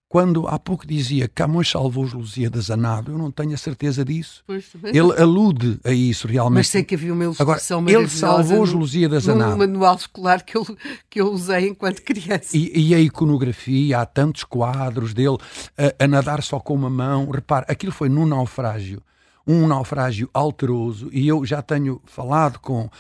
[0.09, 3.59] Quando há pouco dizia que Camões salvou os Lusíadas a nado, eu não tenho a
[3.59, 4.43] certeza disso.
[4.47, 6.61] Pois, ele alude a isso realmente.
[6.61, 9.51] Mas sei que havia uma ilustração Agora, ele salvou os Lusíadas a nado.
[9.51, 10.65] No manual escolar que eu,
[11.11, 12.57] que eu usei enquanto criança.
[12.57, 15.37] E, e a iconografia, há tantos quadros dele
[15.77, 17.31] a, a nadar só com uma mão.
[17.31, 19.03] Repare, aquilo foi num naufrágio
[19.47, 22.91] um naufrágio alteroso, e eu já tenho falado com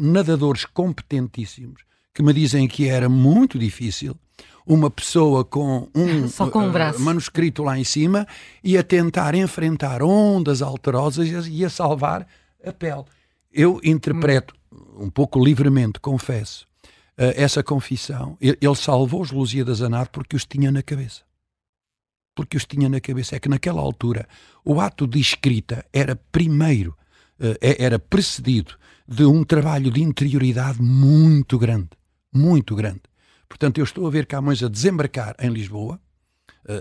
[0.00, 1.82] nadadores competentíssimos
[2.12, 4.16] que me dizem que era muito difícil
[4.66, 8.26] uma pessoa com um, com um uh, manuscrito lá em cima
[8.62, 12.26] e a tentar enfrentar ondas alterosas e a salvar
[12.64, 13.04] a pele.
[13.52, 14.54] Eu interpreto,
[14.98, 16.66] um pouco livremente, confesso,
[17.16, 18.36] essa confissão.
[18.40, 21.22] Ele salvou os Lusíadas Anar porque os tinha na cabeça.
[22.34, 23.36] Porque os tinha na cabeça.
[23.36, 24.26] É que naquela altura
[24.64, 26.96] o ato de escrita era primeiro,
[27.60, 28.74] é, era precedido
[29.06, 31.90] de um trabalho de interioridade muito grande.
[32.32, 33.02] Muito grande.
[33.52, 36.00] Portanto, eu estou a ver Camões a desembarcar em Lisboa,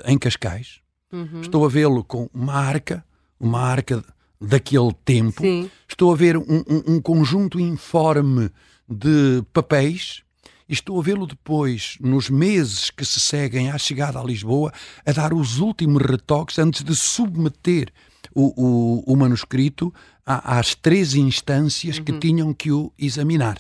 [0.06, 0.80] em Cascais.
[1.12, 1.42] Uhum.
[1.42, 3.04] Estou a vê-lo com uma arca,
[3.38, 4.02] uma arca
[4.40, 5.42] daquele tempo.
[5.42, 5.70] Sim.
[5.86, 8.50] Estou a ver um, um, um conjunto informe
[8.88, 10.24] de papéis
[10.70, 14.72] estou a vê-lo depois, nos meses que se seguem à chegada a Lisboa,
[15.06, 17.92] a dar os últimos retoques antes de submeter
[18.34, 19.94] o, o, o manuscrito
[20.26, 22.06] às três instâncias uhum.
[22.06, 23.58] que tinham que o examinar.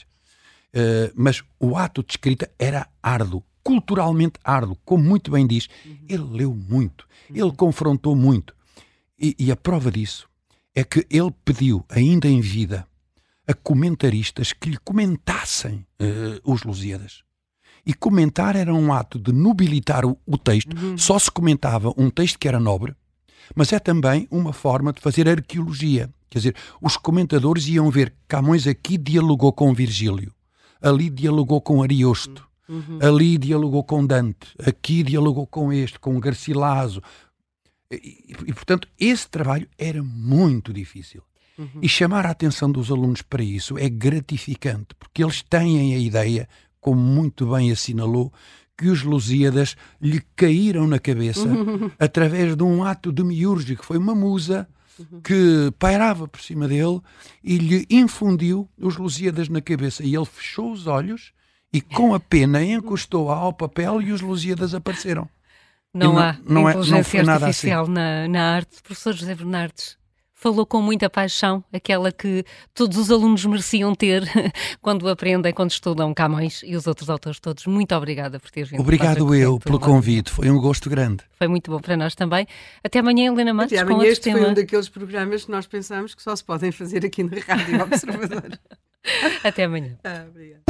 [0.74, 5.68] Uh, mas o ato de escrita era árduo, culturalmente árduo, como muito bem diz.
[5.86, 5.98] Uhum.
[6.08, 7.36] Ele leu muito, uhum.
[7.36, 8.56] ele confrontou muito.
[9.20, 10.28] E, e a prova disso
[10.74, 12.88] é que ele pediu, ainda em vida,
[13.48, 17.24] a comentaristas que lhe comentassem uh, os Lusíadas.
[17.86, 20.76] E comentar era um ato de nobilitar o, o texto.
[20.78, 20.98] Uhum.
[20.98, 22.96] Só se comentava um texto que era nobre,
[23.56, 26.10] mas é também uma forma de fazer arqueologia.
[26.30, 30.34] Quer dizer, os comentadores iam ver Camões aqui dialogou com Virgílio,
[30.82, 33.00] ali dialogou com Ariosto, uhum.
[33.02, 37.02] ali dialogou com Dante, aqui dialogou com este, com Garcilaso.
[37.92, 41.22] E, e, portanto, esse trabalho era muito difícil.
[41.58, 41.82] Uhum.
[41.82, 46.48] E chamar a atenção dos alunos para isso é gratificante, porque eles têm a ideia,
[46.80, 48.32] como muito bem assinalou,
[48.78, 51.92] que os Lusíadas lhe caíram na cabeça uhum.
[52.00, 53.86] através de um ato demiúrgico.
[53.86, 54.68] Foi uma musa
[55.00, 55.22] uhum.
[55.22, 57.00] que pairava por cima dele
[57.44, 60.04] e lhe infundiu os Lusíadas na cabeça.
[60.04, 61.34] E ele fechou os olhos
[61.74, 65.30] e, com a pena, encostou ao papel e os Lusíadas apareceram.
[65.94, 67.92] Não, não há não inteligência é, não artificial assim.
[67.92, 68.82] na, na arte.
[68.82, 69.98] Professor José Bernardes,
[70.42, 72.44] falou com muita paixão, aquela que
[72.74, 74.24] todos os alunos mereciam ter
[74.82, 77.68] quando aprendem, quando estudam Camões e os outros autores todos.
[77.68, 78.82] Muito obrigada por ter vindo.
[78.82, 81.24] Obrigado eu pelo convite, foi um gosto grande.
[81.38, 82.48] Foi muito bom para nós também.
[82.84, 83.78] Até amanhã, Helena Matos.
[83.78, 84.40] Até amanhã este tema...
[84.40, 87.80] foi um daqueles programas que nós pensamos que só se podem fazer aqui na Rádio
[87.84, 88.60] Observador.
[89.44, 89.96] Até amanhã.
[90.04, 90.64] Ah, obrigada.